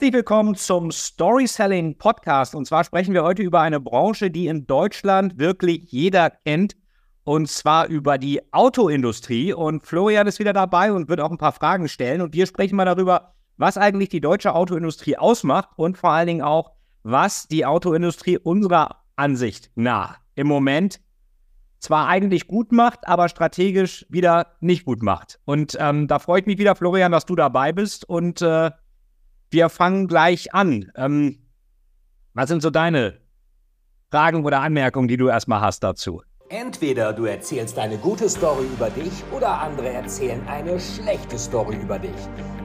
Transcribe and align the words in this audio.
Herzlich 0.00 0.14
willkommen 0.14 0.54
zum 0.54 0.90
Story 0.90 1.46
Selling 1.46 1.98
Podcast. 1.98 2.54
Und 2.54 2.64
zwar 2.64 2.84
sprechen 2.84 3.12
wir 3.12 3.22
heute 3.22 3.42
über 3.42 3.60
eine 3.60 3.80
Branche, 3.80 4.30
die 4.30 4.46
in 4.46 4.66
Deutschland 4.66 5.38
wirklich 5.38 5.92
jeder 5.92 6.30
kennt. 6.30 6.74
Und 7.24 7.50
zwar 7.50 7.86
über 7.86 8.16
die 8.16 8.40
Autoindustrie. 8.50 9.52
Und 9.52 9.86
Florian 9.86 10.26
ist 10.26 10.38
wieder 10.38 10.54
dabei 10.54 10.90
und 10.90 11.10
wird 11.10 11.20
auch 11.20 11.30
ein 11.30 11.36
paar 11.36 11.52
Fragen 11.52 11.86
stellen. 11.86 12.22
Und 12.22 12.32
wir 12.32 12.46
sprechen 12.46 12.76
mal 12.76 12.86
darüber, 12.86 13.34
was 13.58 13.76
eigentlich 13.76 14.08
die 14.08 14.22
deutsche 14.22 14.54
Autoindustrie 14.54 15.18
ausmacht 15.18 15.68
und 15.76 15.98
vor 15.98 16.12
allen 16.12 16.28
Dingen 16.28 16.42
auch, 16.42 16.70
was 17.02 17.46
die 17.46 17.66
Autoindustrie 17.66 18.38
unserer 18.38 19.02
Ansicht 19.16 19.70
nach 19.74 20.18
im 20.34 20.46
Moment 20.46 21.02
zwar 21.78 22.08
eigentlich 22.08 22.46
gut 22.46 22.72
macht, 22.72 23.06
aber 23.06 23.28
strategisch 23.28 24.06
wieder 24.08 24.46
nicht 24.60 24.86
gut 24.86 25.02
macht. 25.02 25.40
Und 25.44 25.76
ähm, 25.78 26.08
da 26.08 26.18
freue 26.18 26.40
ich 26.40 26.46
mich 26.46 26.56
wieder, 26.56 26.74
Florian, 26.74 27.12
dass 27.12 27.26
du 27.26 27.36
dabei 27.36 27.72
bist. 27.72 28.08
Und 28.08 28.40
äh, 28.40 28.70
wir 29.50 29.68
fangen 29.68 30.06
gleich 30.08 30.54
an. 30.54 30.90
Ähm, 30.94 31.38
was 32.34 32.48
sind 32.48 32.62
so 32.62 32.70
deine 32.70 33.18
Fragen 34.10 34.44
oder 34.44 34.60
Anmerkungen, 34.60 35.08
die 35.08 35.16
du 35.16 35.28
erstmal 35.28 35.60
hast 35.60 35.82
dazu? 35.82 36.22
Entweder 36.48 37.12
du 37.12 37.26
erzählst 37.26 37.78
eine 37.78 37.96
gute 37.96 38.28
Story 38.28 38.66
über 38.66 38.90
dich 38.90 39.12
oder 39.32 39.60
andere 39.60 39.88
erzählen 39.88 40.40
eine 40.48 40.80
schlechte 40.80 41.38
Story 41.38 41.76
über 41.76 41.96
dich. 41.98 42.10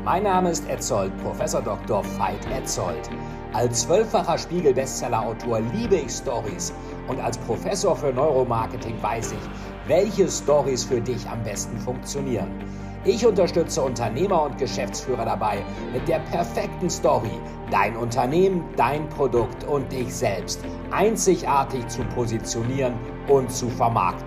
Mein 0.04 0.24
Name 0.24 0.50
ist 0.50 0.68
Etzold, 0.68 1.16
Professor 1.18 1.62
Dr. 1.62 2.04
Veit 2.18 2.44
Etzold. 2.52 3.10
Als 3.54 3.84
zwölffacher 3.84 4.40
Spiegel-Bestseller-Autor 4.40 5.62
liebe 5.76 5.98
ich 5.98 6.12
Stories 6.12 6.74
und 7.08 7.20
als 7.20 7.38
Professor 7.38 7.96
für 7.96 8.12
Neuromarketing 8.12 9.02
weiß 9.02 9.34
ich, 9.34 9.88
welche 9.88 10.30
Stories 10.30 10.84
für 10.84 11.00
dich 11.00 11.28
am 11.30 11.44
besten 11.44 11.78
funktionieren. 11.78 12.50
Ich 13.06 13.24
unterstütze 13.24 13.84
Unternehmer 13.84 14.42
und 14.42 14.58
Geschäftsführer 14.58 15.26
dabei, 15.26 15.64
mit 15.94 16.08
der 16.08 16.20
perfekten 16.20 16.90
Story 16.90 17.40
dein 17.70 17.96
Unternehmen, 17.96 18.64
dein 18.76 19.08
Produkt 19.10 19.64
und 19.64 19.92
dich 19.92 20.12
selbst 20.12 20.60
einzigartig 20.90 21.88
zu 21.88 22.04
positionieren 22.16 22.96
und 23.28 23.52
zu 23.52 23.70
vermarkten. 23.70 24.26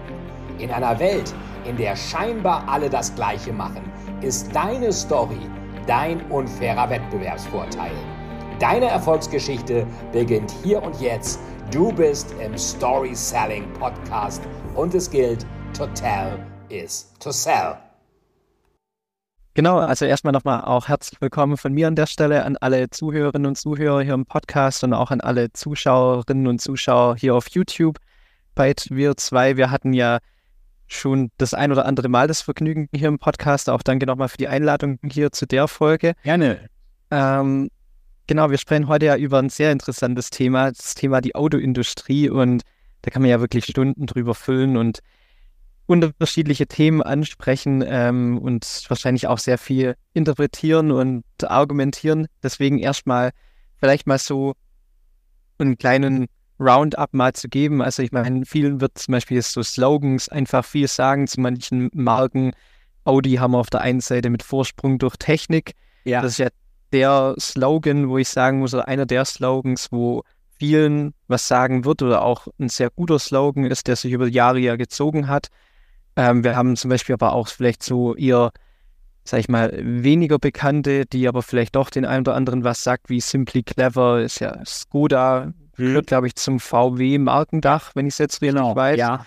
In 0.59 0.71
einer 0.71 0.97
Welt, 1.01 1.35
in 1.65 1.77
der 1.77 1.97
scheinbar 1.97 2.69
alle 2.69 2.89
das 2.89 3.13
Gleiche 3.17 3.53
machen, 3.53 3.83
ist 4.21 4.55
deine 4.55 4.93
Story 4.93 5.41
dein 5.89 6.21
unfairer 6.31 6.89
Wettbewerbsvorteil. 6.89 7.93
Deine 8.61 8.87
Erfolgsgeschichte 8.87 9.87
beginnt 10.13 10.53
hier 10.63 10.83
und 10.83 11.01
jetzt. 11.01 11.41
Du 11.73 11.93
bist 11.93 12.35
im 12.45 12.57
Story 12.57 13.15
Selling 13.15 13.73
Podcast 13.75 14.43
und 14.75 14.95
es 14.95 15.11
gilt, 15.11 15.45
to 15.77 15.87
tell 15.89 16.39
is 16.69 17.13
to 17.19 17.31
sell. 17.31 17.88
Genau, 19.59 19.79
also 19.79 20.05
erstmal 20.05 20.33
nochmal 20.33 20.63
auch 20.63 20.87
herzlich 20.87 21.21
willkommen 21.21 21.57
von 21.57 21.73
mir 21.73 21.89
an 21.89 21.97
der 21.97 22.07
Stelle 22.07 22.45
an 22.45 22.57
alle 22.59 22.91
Zuhörerinnen 22.91 23.45
und 23.45 23.57
Zuhörer 23.57 24.03
hier 24.03 24.15
im 24.15 24.25
Podcast 24.25 24.85
und 24.85 24.93
auch 24.93 25.11
an 25.11 25.21
alle 25.21 25.53
Zuschauerinnen 25.53 26.47
und 26.47 26.61
Zuschauer 26.61 27.17
hier 27.17 27.35
auf 27.35 27.49
YouTube. 27.49 27.99
Bei 28.55 28.73
wir 28.91 29.17
zwei, 29.17 29.57
wir 29.57 29.73
hatten 29.73 29.95
ja 29.95 30.19
schon 30.87 31.33
das 31.39 31.55
ein 31.55 31.73
oder 31.73 31.87
andere 31.87 32.09
Mal 32.09 32.29
das 32.29 32.41
Vergnügen 32.41 32.89
hier 32.95 33.09
im 33.09 33.19
Podcast. 33.19 33.69
Auch 33.69 33.83
danke 33.83 34.07
nochmal 34.07 34.29
für 34.29 34.37
die 34.37 34.47
Einladung 34.47 35.01
hier 35.11 35.33
zu 35.33 35.45
der 35.45 35.67
Folge. 35.67 36.13
Gerne. 36.23 36.71
Ähm, 37.11 37.69
genau, 38.29 38.51
wir 38.51 38.59
sprechen 38.59 38.87
heute 38.87 39.07
ja 39.07 39.17
über 39.17 39.41
ein 39.41 39.51
sehr 39.51 39.73
interessantes 39.73 40.31
Thema, 40.31 40.71
das 40.71 40.95
Thema 40.95 41.21
die 41.21 41.35
Autoindustrie 41.35 42.31
und 42.31 42.63
da 43.03 43.11
kann 43.11 43.23
man 43.23 43.31
ja 43.33 43.41
wirklich 43.41 43.65
Stunden 43.65 44.07
drüber 44.07 44.37
füllen 44.37 44.77
und 44.77 45.01
unterschiedliche 45.89 46.67
Themen 46.67 47.03
ansprechen 47.03 47.83
ähm, 47.85 48.39
und 48.39 48.85
wahrscheinlich 48.89 49.27
auch 49.27 49.39
sehr 49.39 49.57
viel 49.57 49.97
interpretieren 50.13 50.93
und 50.93 51.25
argumentieren. 51.43 52.27
Deswegen 52.43 52.79
erstmal 52.79 53.31
vielleicht 53.79 54.07
mal 54.07 54.19
so 54.19 54.53
einen 55.57 55.79
kleinen 55.79 56.27
Roundup 56.61 57.15
mal 57.15 57.33
zu 57.33 57.49
geben. 57.49 57.81
Also 57.81 58.03
ich 58.03 58.13
meine, 58.13 58.45
vielen 58.45 58.83
wird 58.83 58.99
zum 58.99 59.13
Beispiel 59.13 59.41
so 59.41 59.63
Slogans 59.63 60.29
einfach 60.29 60.63
viel 60.63 60.89
sagen 60.89 61.27
zu 61.27 61.41
manchen 61.41 61.89
Marken. 61.95 62.53
Audi 63.05 63.37
haben 63.37 63.53
wir 63.53 63.59
auf 63.59 63.71
der 63.71 63.81
einen 63.81 64.01
Seite 64.01 64.29
mit 64.29 64.43
Vorsprung 64.43 64.99
durch 64.99 65.17
Technik. 65.17 65.73
Ja. 66.05 66.21
Das 66.21 66.33
ist 66.33 66.39
ja 66.39 66.49
der 66.93 67.35
Slogan, 67.41 68.11
wo 68.11 68.19
ich 68.19 68.29
sagen 68.29 68.59
muss, 68.59 68.75
oder 68.75 68.89
einer 68.89 69.07
der 69.07 69.25
Slogans, 69.25 69.91
wo 69.91 70.23
vielen 70.59 71.15
was 71.29 71.49
sagen 71.49 71.87
wird 71.87 72.03
oder 72.03 72.21
auch 72.23 72.49
ein 72.59 72.69
sehr 72.69 72.91
guter 72.91 73.19
Slogan 73.19 73.65
ist, 73.65 73.87
der 73.87 73.97
sich 73.97 74.13
über 74.13 74.29
Jahre 74.29 74.59
ja 74.59 74.77
gezogen 74.77 75.29
hat. 75.29 75.49
Ähm, 76.19 76.43
wir 76.43 76.57
haben 76.57 76.75
zum 76.75 76.89
Beispiel 76.89 77.13
aber 77.13 77.33
auch 77.33 77.47
vielleicht 77.47 77.85
so 77.85 78.17
eher, 78.17 78.51
sag 79.23 79.39
ich 79.39 79.49
mal, 79.49 79.73
weniger 79.81 80.41
Bekannte, 80.41 81.07
die 81.07 81.29
aber 81.29 81.43
vielleicht 81.43 81.77
doch 81.77 81.91
den 81.91 82.05
einen 82.05 82.23
oder 82.23 82.35
anderen 82.35 82.65
was 82.65 82.83
sagt, 82.83 83.09
wie 83.09 83.21
Simply 83.21 83.63
Clever, 83.63 84.23
ist 84.23 84.41
ja 84.41 84.61
Skoda, 84.67 85.47
mhm. 85.47 85.55
gehört, 85.77 86.09
glaube 86.09 86.27
ich, 86.27 86.35
zum 86.35 86.59
VW-Markendach, 86.59 87.93
wenn 87.95 88.09
ich 88.09 88.15
es 88.15 88.19
jetzt 88.19 88.43
richtig 88.43 88.57
genau, 88.57 88.75
weiß. 88.75 88.99
Ja. 88.99 89.25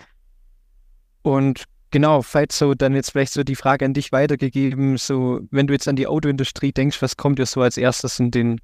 Und 1.22 1.64
genau, 1.90 2.20
falls 2.20 2.58
so 2.58 2.74
dann 2.74 2.94
jetzt 2.94 3.12
vielleicht 3.12 3.32
so 3.32 3.42
die 3.42 3.56
Frage 3.56 3.86
an 3.86 3.94
dich 3.94 4.12
weitergegeben, 4.12 4.98
so 4.98 5.40
wenn 5.50 5.66
du 5.66 5.72
jetzt 5.72 5.88
an 5.88 5.96
die 5.96 6.06
Autoindustrie 6.06 6.72
denkst, 6.72 7.00
was 7.00 7.16
kommt 7.16 7.38
dir 7.38 7.46
so 7.46 7.62
als 7.62 7.78
erstes 7.78 8.20
in 8.20 8.30
den, 8.30 8.60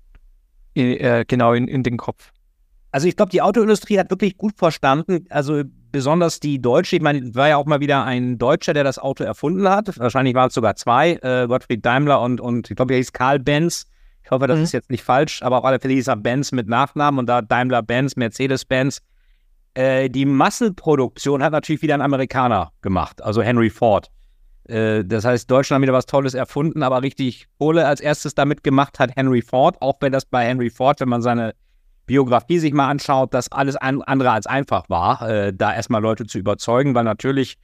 äh, 0.75 1.25
genau 1.27 1.55
in, 1.55 1.67
in 1.67 1.83
den 1.83 1.97
Kopf? 1.97 2.31
Also 2.91 3.07
ich 3.07 3.17
glaube, 3.17 3.31
die 3.31 3.43
Autoindustrie 3.43 3.99
hat 3.99 4.11
wirklich 4.11 4.37
gut 4.39 4.55
verstanden, 4.57 5.27
also 5.29 5.63
besonders 5.93 6.41
die 6.41 6.61
Deutsche, 6.61 6.97
ich 6.97 7.03
meine, 7.03 7.35
war 7.35 7.49
ja 7.49 7.57
auch 7.57 7.67
mal 7.67 7.81
wieder 7.81 8.05
ein 8.05 8.39
Deutscher, 8.39 8.75
der 8.75 8.85
das 8.85 8.99
Auto 8.99 9.25
erfunden 9.25 9.69
hat. 9.69 9.99
Wahrscheinlich 9.99 10.35
waren 10.35 10.49
es 10.49 10.55
sogar 10.55 10.77
zwei, 10.77 11.19
äh, 11.23 11.47
Gottfried 11.47 11.85
Daimler 11.85 12.21
und, 12.21 12.41
und 12.41 12.71
ich 12.71 12.77
glaube, 12.77 12.95
er 12.95 12.99
hieß 12.99 13.13
Karl 13.13 13.39
Benz. 13.39 13.87
Ich 14.25 14.31
hoffe, 14.31 14.47
das 14.47 14.59
mhm. 14.59 14.65
ist 14.65 14.73
jetzt 14.73 14.91
nicht 14.91 15.03
falsch, 15.03 15.43
aber 15.43 15.59
auf 15.59 15.65
alle 15.65 15.81
Fälle 15.81 15.95
hieß 15.95 16.09
er 16.09 16.17
Benz 16.17 16.53
mit 16.53 16.69
Nachnamen 16.69 17.19
und 17.19 17.27
da 17.27 17.41
Daimler-Benz, 17.41 18.17
Mercedes-Benz. 18.17 19.01
Äh, 19.75 20.11
die 20.11 20.27
Massenproduktion 20.27 21.43
hat 21.43 21.53
natürlich 21.53 21.83
wieder 21.83 21.95
ein 21.95 22.03
Amerikaner 22.03 22.73
gemacht, 22.83 23.23
also 23.23 23.43
Henry 23.43 23.71
Ford. 23.71 24.11
Äh, 24.65 25.05
das 25.05 25.25
heißt, 25.25 25.51
Deutschland 25.51 25.81
hat 25.81 25.83
wieder 25.83 25.97
was 25.97 26.07
Tolles 26.07 26.35
erfunden, 26.35 26.83
aber 26.83 27.03
richtig 27.03 27.47
Kohle 27.59 27.87
als 27.87 28.01
erstes 28.01 28.35
damit 28.35 28.63
gemacht 28.63 28.99
hat 28.99 29.17
Henry 29.17 29.41
Ford, 29.41 29.81
auch 29.81 29.97
wenn 30.01 30.13
das 30.13 30.27
bei 30.27 30.45
Henry 30.45 30.69
Ford, 30.69 31.01
wenn 31.01 31.09
man 31.09 31.23
seine 31.23 31.55
Biografie 32.09 32.59
sich 32.59 32.73
mal 32.73 32.89
anschaut, 32.89 33.33
dass 33.33 33.53
alles 33.53 33.77
andere 33.77 34.33
als 34.33 34.49
einfach 34.49 34.89
war, 34.89 35.23
äh, 35.29 35.53
da 35.55 35.73
erstmal 35.73 36.03
Leute 36.03 36.27
zu 36.27 36.39
überzeugen, 36.39 36.97
weil 36.97 37.05
natürlich, 37.05 37.57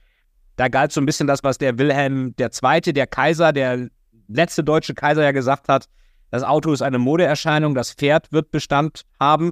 da 0.55 0.69
galt 0.69 0.93
so 0.93 1.01
ein 1.01 1.05
bisschen 1.05 1.27
das, 1.27 1.43
was 1.43 1.57
der 1.57 1.77
Wilhelm 1.77 2.33
II., 2.39 2.93
der 2.93 3.07
Kaiser, 3.07 3.51
der 3.51 3.89
letzte 4.29 4.63
deutsche 4.63 4.93
Kaiser 4.93 5.23
ja 5.23 5.31
gesagt 5.33 5.67
hat, 5.67 5.87
das 6.31 6.43
Auto 6.43 6.71
ist 6.71 6.81
eine 6.81 6.99
Modeerscheinung, 6.99 7.75
das 7.75 7.91
Pferd 7.93 8.31
wird 8.31 8.51
Bestand 8.51 9.01
haben. 9.19 9.51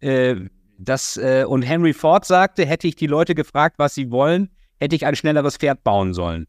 Äh, 0.00 0.36
das, 0.78 1.16
äh, 1.16 1.44
und 1.46 1.62
Henry 1.62 1.92
Ford 1.92 2.24
sagte, 2.24 2.64
hätte 2.64 2.86
ich 2.86 2.96
die 2.96 3.06
Leute 3.06 3.34
gefragt, 3.34 3.74
was 3.78 3.94
sie 3.94 4.10
wollen, 4.10 4.48
hätte 4.80 4.96
ich 4.96 5.04
ein 5.04 5.16
schnelleres 5.16 5.56
Pferd 5.56 5.82
bauen 5.84 6.14
sollen. 6.14 6.46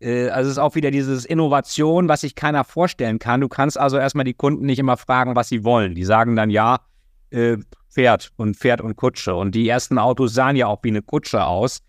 Äh, 0.00 0.28
also 0.28 0.48
es 0.48 0.56
ist 0.56 0.58
auch 0.58 0.74
wieder 0.74 0.90
dieses 0.90 1.24
Innovation, 1.24 2.08
was 2.08 2.22
sich 2.22 2.34
keiner 2.34 2.64
vorstellen 2.64 3.18
kann. 3.18 3.40
Du 3.40 3.48
kannst 3.48 3.78
also 3.78 3.96
erstmal 3.96 4.24
die 4.24 4.34
Kunden 4.34 4.66
nicht 4.66 4.78
immer 4.78 4.96
fragen, 4.96 5.36
was 5.36 5.48
sie 5.48 5.64
wollen. 5.64 5.94
Die 5.94 6.04
sagen 6.04 6.34
dann 6.34 6.50
ja, 6.50 6.78
äh, 7.32 7.58
Pferd 7.90 8.30
und 8.36 8.56
Pferd 8.56 8.80
und 8.80 8.96
Kutsche. 8.96 9.34
Und 9.34 9.54
die 9.54 9.68
ersten 9.68 9.98
Autos 9.98 10.34
sahen 10.34 10.56
ja 10.56 10.66
auch 10.66 10.80
wie 10.82 10.88
eine 10.88 11.02
Kutsche 11.02 11.44
aus. 11.44 11.80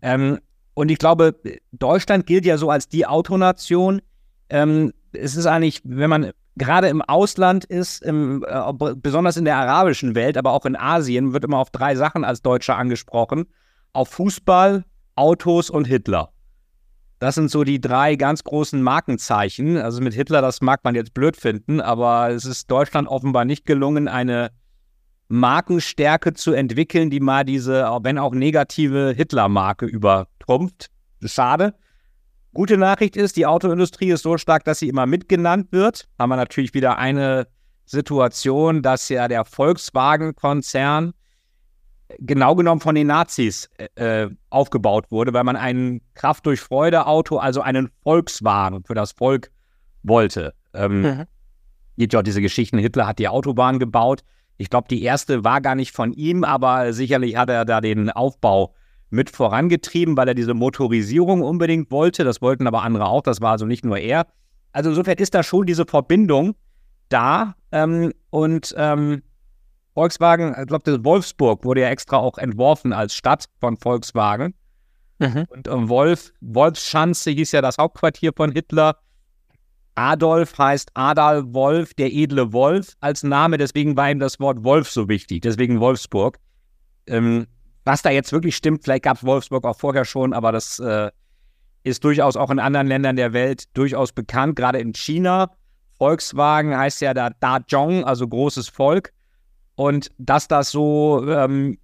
Ähm, 0.00 0.38
und 0.74 0.90
ich 0.90 0.98
glaube, 0.98 1.34
Deutschland 1.72 2.26
gilt 2.26 2.46
ja 2.46 2.56
so 2.56 2.70
als 2.70 2.88
die 2.88 3.06
Autonation. 3.06 4.00
Ähm, 4.48 4.92
es 5.12 5.36
ist 5.36 5.46
eigentlich, 5.46 5.82
wenn 5.84 6.08
man 6.08 6.30
gerade 6.56 6.88
im 6.88 7.02
Ausland 7.02 7.64
ist, 7.64 8.02
im, 8.02 8.44
äh, 8.46 8.72
besonders 8.96 9.36
in 9.36 9.44
der 9.44 9.56
arabischen 9.56 10.14
Welt, 10.14 10.36
aber 10.36 10.52
auch 10.52 10.64
in 10.64 10.76
Asien, 10.76 11.32
wird 11.32 11.44
immer 11.44 11.58
auf 11.58 11.70
drei 11.70 11.94
Sachen 11.94 12.24
als 12.24 12.42
Deutscher 12.42 12.76
angesprochen. 12.76 13.46
Auf 13.92 14.08
Fußball, 14.10 14.84
Autos 15.14 15.68
und 15.68 15.86
Hitler. 15.86 16.30
Das 17.18 17.36
sind 17.36 17.50
so 17.50 17.62
die 17.62 17.80
drei 17.80 18.16
ganz 18.16 18.42
großen 18.42 18.82
Markenzeichen. 18.82 19.76
Also 19.76 20.00
mit 20.00 20.14
Hitler, 20.14 20.42
das 20.42 20.60
mag 20.60 20.82
man 20.82 20.94
jetzt 20.94 21.14
blöd 21.14 21.36
finden, 21.36 21.80
aber 21.80 22.30
es 22.30 22.44
ist 22.44 22.70
Deutschland 22.70 23.06
offenbar 23.06 23.44
nicht 23.44 23.64
gelungen, 23.64 24.08
eine 24.08 24.50
Markenstärke 25.32 26.34
zu 26.34 26.52
entwickeln, 26.52 27.08
die 27.08 27.20
mal 27.20 27.42
diese, 27.42 27.84
wenn 28.02 28.18
auch 28.18 28.34
negative 28.34 29.14
Hitler-Marke 29.16 29.86
übertrumpft. 29.86 30.90
Schade. 31.24 31.74
Gute 32.52 32.76
Nachricht 32.76 33.16
ist, 33.16 33.38
die 33.38 33.46
Autoindustrie 33.46 34.10
ist 34.10 34.24
so 34.24 34.36
stark, 34.36 34.64
dass 34.64 34.80
sie 34.80 34.90
immer 34.90 35.06
mitgenannt 35.06 35.72
wird. 35.72 36.06
Haben 36.18 36.28
wir 36.28 36.36
natürlich 36.36 36.74
wieder 36.74 36.98
eine 36.98 37.46
Situation, 37.86 38.82
dass 38.82 39.08
ja 39.08 39.26
der 39.26 39.46
Volkswagen-Konzern 39.46 41.14
genau 42.18 42.54
genommen 42.54 42.82
von 42.82 42.94
den 42.94 43.06
Nazis 43.06 43.70
äh, 43.94 44.28
aufgebaut 44.50 45.10
wurde, 45.10 45.32
weil 45.32 45.44
man 45.44 45.56
ein 45.56 46.02
Kraft 46.12 46.44
durch 46.44 46.60
Freude 46.60 47.06
Auto, 47.06 47.38
also 47.38 47.62
einen 47.62 47.88
Volkswagen 48.02 48.84
für 48.84 48.94
das 48.94 49.12
Volk 49.12 49.50
wollte. 50.02 50.52
Ähm, 50.74 51.00
mhm. 51.00 51.24
Gibt 51.96 52.12
ja 52.12 52.20
auch 52.20 52.24
diese 52.24 52.42
Geschichten, 52.42 52.76
Hitler 52.76 53.06
hat 53.06 53.18
die 53.18 53.28
Autobahn 53.28 53.78
gebaut. 53.78 54.24
Ich 54.62 54.70
glaube, 54.70 54.86
die 54.88 55.02
erste 55.02 55.42
war 55.42 55.60
gar 55.60 55.74
nicht 55.74 55.90
von 55.90 56.12
ihm, 56.12 56.44
aber 56.44 56.92
sicherlich 56.92 57.36
hat 57.36 57.50
er 57.50 57.64
da 57.64 57.80
den 57.80 58.10
Aufbau 58.10 58.74
mit 59.10 59.28
vorangetrieben, 59.28 60.16
weil 60.16 60.28
er 60.28 60.34
diese 60.34 60.54
Motorisierung 60.54 61.42
unbedingt 61.42 61.90
wollte. 61.90 62.22
Das 62.22 62.40
wollten 62.40 62.68
aber 62.68 62.82
andere 62.82 63.06
auch. 63.06 63.22
Das 63.22 63.40
war 63.40 63.50
also 63.50 63.66
nicht 63.66 63.84
nur 63.84 63.98
er. 63.98 64.28
Also 64.70 64.90
insofern 64.90 65.16
ist 65.18 65.34
da 65.34 65.42
schon 65.42 65.66
diese 65.66 65.84
Verbindung, 65.84 66.54
da. 67.08 67.56
Ähm, 67.72 68.12
und 68.30 68.72
ähm, 68.78 69.22
Volkswagen, 69.94 70.54
ich 70.58 70.66
glaube, 70.68 71.04
Wolfsburg 71.04 71.64
wurde 71.64 71.80
ja 71.80 71.88
extra 71.88 72.18
auch 72.18 72.38
entworfen 72.38 72.92
als 72.92 73.16
Stadt 73.16 73.46
von 73.58 73.76
Volkswagen. 73.76 74.54
Mhm. 75.18 75.44
Und 75.48 75.66
ähm, 75.66 75.88
Wolf, 75.88 76.32
Wolfschanze 76.40 77.32
hieß 77.32 77.50
ja 77.50 77.62
das 77.62 77.78
Hauptquartier 77.78 78.32
von 78.36 78.52
Hitler. 78.52 78.96
Adolf 79.94 80.56
heißt 80.56 80.90
Adal 80.94 81.52
Wolf, 81.52 81.94
der 81.94 82.12
edle 82.12 82.52
Wolf 82.52 82.94
als 83.00 83.22
Name, 83.22 83.58
deswegen 83.58 83.96
war 83.96 84.10
ihm 84.10 84.18
das 84.18 84.40
Wort 84.40 84.64
Wolf 84.64 84.90
so 84.90 85.08
wichtig, 85.08 85.42
deswegen 85.42 85.80
Wolfsburg. 85.80 86.38
Ähm, 87.06 87.46
was 87.84 88.02
da 88.02 88.10
jetzt 88.10 88.32
wirklich 88.32 88.56
stimmt, 88.56 88.84
vielleicht 88.84 89.04
gab 89.04 89.16
es 89.18 89.24
Wolfsburg 89.24 89.64
auch 89.64 89.76
vorher 89.76 90.04
schon, 90.04 90.32
aber 90.32 90.52
das 90.52 90.78
äh, 90.78 91.10
ist 91.82 92.04
durchaus 92.04 92.36
auch 92.36 92.50
in 92.50 92.58
anderen 92.58 92.86
Ländern 92.86 93.16
der 93.16 93.32
Welt 93.32 93.64
durchaus 93.76 94.12
bekannt, 94.12 94.56
gerade 94.56 94.78
in 94.78 94.94
China. 94.94 95.50
Volkswagen 95.98 96.76
heißt 96.76 97.00
ja 97.00 97.12
da 97.12 97.30
Dajong, 97.30 98.04
also 98.04 98.26
großes 98.26 98.68
Volk. 98.68 99.12
Und 99.74 100.10
dass 100.18 100.48
das 100.48 100.70
so 100.70 101.26
ähm, 101.28 101.78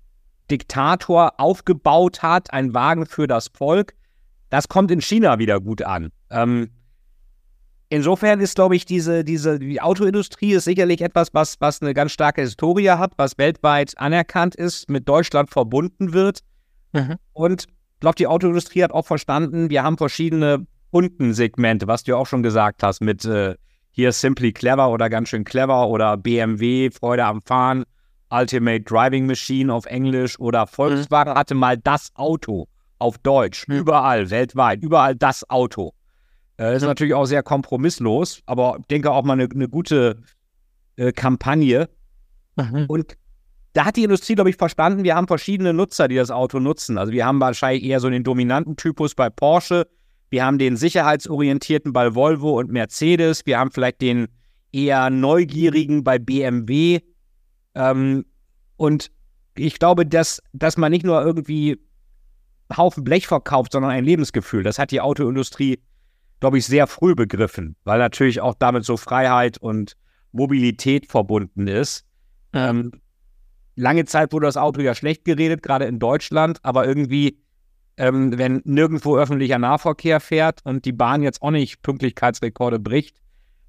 Diktator 0.50 1.32
aufgebaut 1.38 2.22
hat, 2.22 2.52
ein 2.52 2.75
Wagen 2.75 3.06
für 3.06 3.26
das 3.26 3.49
Volk, 3.49 3.94
das 4.50 4.69
kommt 4.69 4.90
in 4.90 5.00
China 5.00 5.38
wieder 5.38 5.60
gut 5.60 5.82
an. 5.82 6.10
Ähm, 6.31 6.70
insofern 7.88 8.40
ist, 8.40 8.55
glaube 8.55 8.76
ich, 8.76 8.85
diese, 8.85 9.25
diese, 9.25 9.58
die 9.58 9.81
Autoindustrie 9.81 10.52
ist 10.52 10.64
sicherlich 10.64 11.00
etwas, 11.00 11.29
was, 11.32 11.56
was 11.61 11.82
eine 11.82 11.94
ganz 11.94 12.12
starke 12.12 12.43
Historie 12.43 12.90
hat, 12.90 13.12
was 13.17 13.38
weltweit 13.38 13.96
anerkannt 13.99 14.55
ist, 14.55 14.88
mit 14.90 15.08
Deutschland 15.08 15.50
verbunden 15.50 16.12
wird. 16.12 16.40
Mhm. 16.93 17.17
Und 17.32 17.67
ich 17.69 18.00
glaube, 18.00 18.17
die 18.17 18.26
Autoindustrie 18.26 18.82
hat 18.82 18.93
auch 18.93 19.06
verstanden, 19.06 19.70
wir 19.70 19.82
haben 19.82 19.99
verschiedene 19.99 20.67
Kundensegmente, 20.90 21.87
was 21.87 22.05
du 22.05 22.17
auch 22.17 22.26
schon 22.26 22.43
gesagt 22.43 22.82
hast, 22.82 23.00
mit 23.00 23.25
äh, 23.25 23.55
hier 23.91 24.12
Simply 24.12 24.52
Clever 24.52 24.91
oder 24.91 25.11
ganz 25.11 25.29
schön 25.31 25.44
clever 25.44 25.88
oder 25.88 26.17
BMW, 26.17 26.91
Freude 26.91 27.25
am 27.25 27.43
Fahren, 27.43 27.84
Ultimate 28.31 28.82
Driving 28.82 29.26
Machine 29.26 29.73
auf 29.73 29.87
Englisch 29.87 30.38
oder 30.38 30.67
Volkswagen 30.67 31.32
mhm. 31.32 31.37
hatte 31.38 31.55
mal 31.55 31.76
das 31.76 32.11
Auto 32.14 32.69
auf 32.99 33.19
Deutsch, 33.19 33.67
mhm. 33.67 33.79
überall, 33.79 34.31
weltweit, 34.31 34.82
überall 34.82 35.17
das 35.17 35.49
Auto. 35.50 35.93
Äh, 36.58 36.76
ist 36.76 36.82
natürlich 36.82 37.14
auch 37.14 37.26
sehr 37.26 37.43
kompromisslos, 37.43 38.43
aber 38.46 38.76
ich 38.81 38.87
denke 38.87 39.10
auch 39.10 39.25
mal 39.25 39.34
eine, 39.34 39.49
eine 39.50 39.69
gute 39.69 40.22
äh, 40.96 41.12
Kampagne. 41.12 41.88
Mhm. 42.56 42.87
Und 42.88 43.16
da 43.75 43.84
hat 43.84 43.96
die 43.96 44.02
Industrie, 44.02 44.34
glaube 44.34 44.50
ich, 44.50 44.56
verstanden, 44.56 45.05
wir 45.05 45.14
haben 45.14 45.28
verschiedene 45.28 45.72
Nutzer, 45.72 46.08
die 46.08 46.16
das 46.16 46.31
Auto 46.31 46.58
nutzen. 46.58 46.99
Also 46.99 47.12
wir 47.12 47.25
haben 47.25 47.40
wahrscheinlich 47.40 47.84
eher 47.84 48.00
so 48.00 48.10
den 48.10 48.25
dominanten 48.25 48.76
Typus 48.76 49.14
bei 49.14 49.31
Porsche, 49.31 49.87
wir 50.31 50.44
haben 50.44 50.58
den 50.58 50.76
sicherheitsorientierten 50.76 51.93
bei 51.93 52.14
Volvo 52.14 52.58
und 52.58 52.70
Mercedes, 52.70 53.46
wir 53.46 53.58
haben 53.58 53.70
vielleicht 53.70 54.00
den 54.00 54.28
eher 54.72 55.10
neugierigen 55.10 56.05
bei 56.05 56.19
BMW. 56.19 57.00
Ähm, 57.75 58.26
und 58.76 59.10
ich 59.56 59.78
glaube, 59.78 60.05
dass, 60.05 60.43
dass 60.52 60.76
man 60.76 60.90
nicht 60.90 61.05
nur 61.05 61.22
irgendwie 61.22 61.78
Haufen 62.76 63.05
Blech 63.05 63.26
verkauft, 63.26 63.72
sondern 63.72 63.90
ein 63.90 64.05
Lebensgefühl. 64.05 64.62
Das 64.62 64.78
hat 64.78 64.90
die 64.90 65.00
Autoindustrie, 65.00 65.78
glaube 66.40 66.58
ich, 66.58 66.67
sehr 66.67 66.87
früh 66.87 67.14
begriffen, 67.14 67.76
weil 67.85 67.99
natürlich 67.99 68.40
auch 68.40 68.55
damit 68.58 68.85
so 68.85 68.96
Freiheit 68.96 69.58
und 69.58 69.96
Mobilität 70.32 71.06
verbunden 71.06 71.67
ist. 71.67 72.05
Ähm, 72.52 72.93
lange 73.76 74.05
Zeit 74.05 74.32
wurde 74.32 74.46
das 74.46 74.56
Auto 74.56 74.81
ja 74.81 74.94
schlecht 74.94 75.25
geredet, 75.25 75.62
gerade 75.62 75.87
in 75.87 75.99
Deutschland, 75.99 76.58
aber 76.62 76.87
irgendwie, 76.87 77.38
ähm, 77.96 78.37
wenn 78.38 78.62
nirgendwo 78.64 79.17
öffentlicher 79.17 79.58
Nahverkehr 79.58 80.20
fährt 80.20 80.61
und 80.64 80.85
die 80.85 80.93
Bahn 80.93 81.23
jetzt 81.23 81.43
auch 81.43 81.50
nicht 81.50 81.82
Pünktlichkeitsrekorde 81.82 82.79
bricht, 82.79 83.17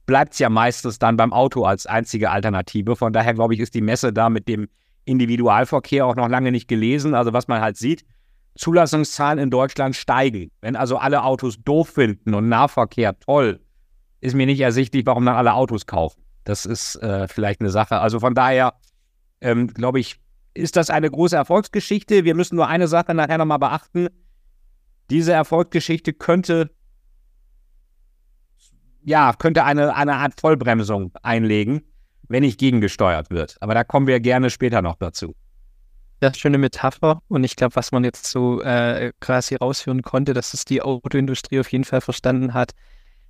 bleibt 0.05 0.33
es 0.33 0.39
ja 0.39 0.49
meistens 0.49 0.99
dann 0.99 1.17
beim 1.17 1.33
Auto 1.33 1.63
als 1.63 1.85
einzige 1.85 2.31
Alternative. 2.31 2.95
Von 2.95 3.13
daher, 3.13 3.35
glaube 3.35 3.53
ich, 3.53 3.59
ist 3.59 3.75
die 3.75 3.81
Messe 3.81 4.11
da 4.11 4.29
mit 4.29 4.47
dem 4.47 4.67
Individualverkehr 5.05 6.05
auch 6.05 6.15
noch 6.15 6.27
lange 6.27 6.51
nicht 6.51 6.67
gelesen. 6.67 7.13
Also 7.13 7.33
was 7.33 7.47
man 7.47 7.61
halt 7.61 7.77
sieht, 7.77 8.03
Zulassungszahlen 8.55 9.39
in 9.39 9.49
Deutschland 9.49 9.95
steigen. 9.95 10.51
Wenn 10.61 10.75
also 10.75 10.97
alle 10.97 11.23
Autos 11.23 11.57
doof 11.63 11.89
finden 11.89 12.33
und 12.33 12.49
Nahverkehr 12.49 13.19
toll, 13.19 13.59
ist 14.21 14.35
mir 14.35 14.45
nicht 14.45 14.59
ersichtlich, 14.59 15.05
warum 15.05 15.25
dann 15.25 15.35
alle 15.35 15.53
Autos 15.53 15.85
kaufen. 15.85 16.21
Das 16.43 16.65
ist 16.65 16.95
äh, 16.97 17.27
vielleicht 17.27 17.61
eine 17.61 17.69
Sache. 17.69 17.99
Also 17.99 18.19
von 18.19 18.33
daher 18.33 18.73
ähm, 19.41 19.67
glaube 19.67 19.99
ich, 19.99 20.19
ist 20.53 20.75
das 20.75 20.89
eine 20.89 21.09
große 21.09 21.35
Erfolgsgeschichte. 21.35 22.25
Wir 22.25 22.35
müssen 22.35 22.55
nur 22.55 22.67
eine 22.67 22.87
Sache 22.87 23.13
nachher 23.13 23.37
nochmal 23.37 23.59
beachten. 23.59 24.07
Diese 25.09 25.33
Erfolgsgeschichte 25.33 26.13
könnte, 26.13 26.71
ja, 29.03 29.33
könnte 29.33 29.63
eine, 29.63 29.95
eine 29.95 30.15
Art 30.15 30.39
Vollbremsung 30.39 31.11
einlegen, 31.23 31.81
wenn 32.27 32.41
nicht 32.41 32.59
gegengesteuert 32.59 33.29
wird. 33.29 33.57
Aber 33.61 33.73
da 33.73 33.83
kommen 33.83 34.07
wir 34.07 34.19
gerne 34.19 34.49
später 34.49 34.81
noch 34.81 34.95
dazu. 34.95 35.35
Ja, 36.21 36.33
schöne 36.33 36.57
Metapher. 36.57 37.21
Und 37.29 37.43
ich 37.43 37.55
glaube, 37.55 37.75
was 37.75 37.91
man 37.91 38.03
jetzt 38.03 38.25
so 38.25 38.61
äh, 38.61 39.13
quasi 39.21 39.55
rausführen 39.55 40.01
konnte, 40.01 40.33
dass 40.33 40.53
es 40.53 40.65
die 40.65 40.81
Autoindustrie 40.81 41.59
auf 41.59 41.71
jeden 41.71 41.85
Fall 41.85 42.01
verstanden 42.01 42.53
hat, 42.53 42.73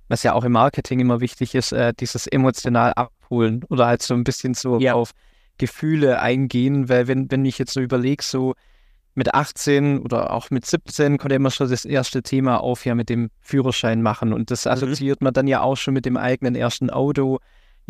was 0.08 0.24
ja 0.24 0.32
auch 0.32 0.44
im 0.44 0.52
Marketing 0.52 0.98
immer 0.98 1.20
wichtig 1.20 1.54
ist, 1.54 1.72
äh, 1.72 1.92
dieses 1.98 2.26
emotional 2.26 2.92
abholen 2.94 3.64
oder 3.68 3.86
halt 3.86 4.02
so 4.02 4.14
ein 4.14 4.24
bisschen 4.24 4.54
so 4.54 4.80
ja. 4.80 4.94
auf 4.94 5.12
Gefühle 5.58 6.20
eingehen, 6.20 6.88
weil 6.88 7.06
wenn, 7.06 7.30
wenn 7.30 7.44
ich 7.44 7.58
jetzt 7.58 7.74
so 7.74 7.80
überlege, 7.80 8.24
so 8.24 8.54
mit 9.14 9.34
18 9.34 10.00
oder 10.00 10.32
auch 10.32 10.50
mit 10.50 10.66
17 10.66 11.18
kommt 11.18 11.30
ja 11.30 11.36
immer 11.36 11.50
schon 11.50 11.68
das 11.68 11.84
erste 11.84 12.22
Thema 12.22 12.58
auf, 12.60 12.84
ja, 12.86 12.94
mit 12.94 13.08
dem 13.08 13.30
Führerschein 13.40 14.02
machen. 14.02 14.32
Und 14.32 14.50
das 14.50 14.64
mhm. 14.64 14.72
assoziiert 14.72 15.20
man 15.20 15.32
dann 15.32 15.46
ja 15.46 15.60
auch 15.60 15.76
schon 15.76 15.94
mit 15.94 16.06
dem 16.06 16.16
eigenen 16.16 16.54
ersten 16.54 16.90
Auto. 16.90 17.38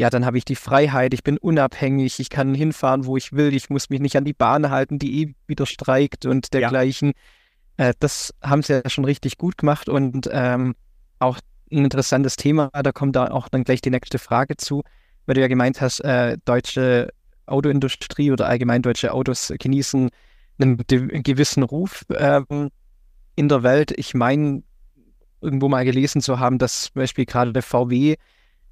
Ja, 0.01 0.09
dann 0.09 0.25
habe 0.25 0.39
ich 0.39 0.47
die 0.47 0.57
Freiheit, 0.57 1.13
ich 1.13 1.23
bin 1.23 1.37
unabhängig, 1.37 2.21
ich 2.21 2.31
kann 2.31 2.55
hinfahren, 2.55 3.05
wo 3.05 3.19
ich 3.19 3.35
will, 3.35 3.53
ich 3.53 3.69
muss 3.69 3.91
mich 3.91 4.01
nicht 4.01 4.17
an 4.17 4.25
die 4.25 4.33
Bahn 4.33 4.71
halten, 4.71 4.99
die 4.99 5.21
eh 5.21 5.35
wieder 5.47 5.67
streikt 5.67 6.25
und 6.25 6.55
dergleichen. 6.55 7.13
Ja. 7.79 7.89
Äh, 7.89 7.95
das 8.01 8.33
haben 8.41 8.63
sie 8.63 8.81
ja 8.83 8.89
schon 8.89 9.05
richtig 9.05 9.37
gut 9.37 9.59
gemacht 9.59 9.91
und 9.91 10.27
ähm, 10.33 10.75
auch 11.19 11.39
ein 11.71 11.85
interessantes 11.85 12.37
Thema, 12.37 12.71
da 12.71 12.93
kommt 12.93 13.15
da 13.15 13.27
auch 13.27 13.51
dann 13.51 13.63
gleich 13.63 13.83
die 13.83 13.91
nächste 13.91 14.19
Frage 14.19 14.57
zu, 14.57 14.85
weil 15.27 15.35
du 15.35 15.43
ja 15.43 15.49
gemeint 15.49 15.83
hast, 15.83 16.01
äh, 16.01 16.39
deutsche 16.47 17.11
Autoindustrie 17.45 18.33
oder 18.33 18.47
allgemein 18.47 18.81
deutsche 18.81 19.13
Autos 19.13 19.53
genießen 19.59 20.09
einen 20.59 20.79
gewissen 20.79 21.63
Ruf 21.63 22.07
ähm, 22.17 22.71
in 23.37 23.51
der 23.51 23.63
Welt. 23.63 23.93
Ich 23.99 24.15
meine, 24.15 24.63
irgendwo 25.43 25.69
mal 25.69 25.85
gelesen 25.85 26.23
zu 26.23 26.39
haben, 26.39 26.57
dass 26.57 26.85
zum 26.85 27.01
Beispiel 27.01 27.27
gerade 27.27 27.53
der 27.53 27.63
VW 27.63 28.17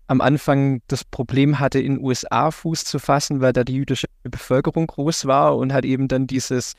am 0.09 0.21
Anfang 0.21 0.81
das 0.89 1.05
Problem 1.05 1.61
hatte, 1.61 1.79
in 1.79 1.97
den 1.97 2.05
USA 2.05 2.51
Fuß 2.51 2.85
zu 2.85 2.99
fassen, 2.99 3.41
weil 3.41 3.53
da 3.53 3.63
die 3.63 3.75
jüdische 3.75 4.09
Bevölkerung 4.25 4.87
groß 4.87 5.27
war 5.27 5.57
und 5.57 5.73
hat 5.73 5.85
eben 5.85 6.09
dann 6.09 6.27
dieses 6.27 6.75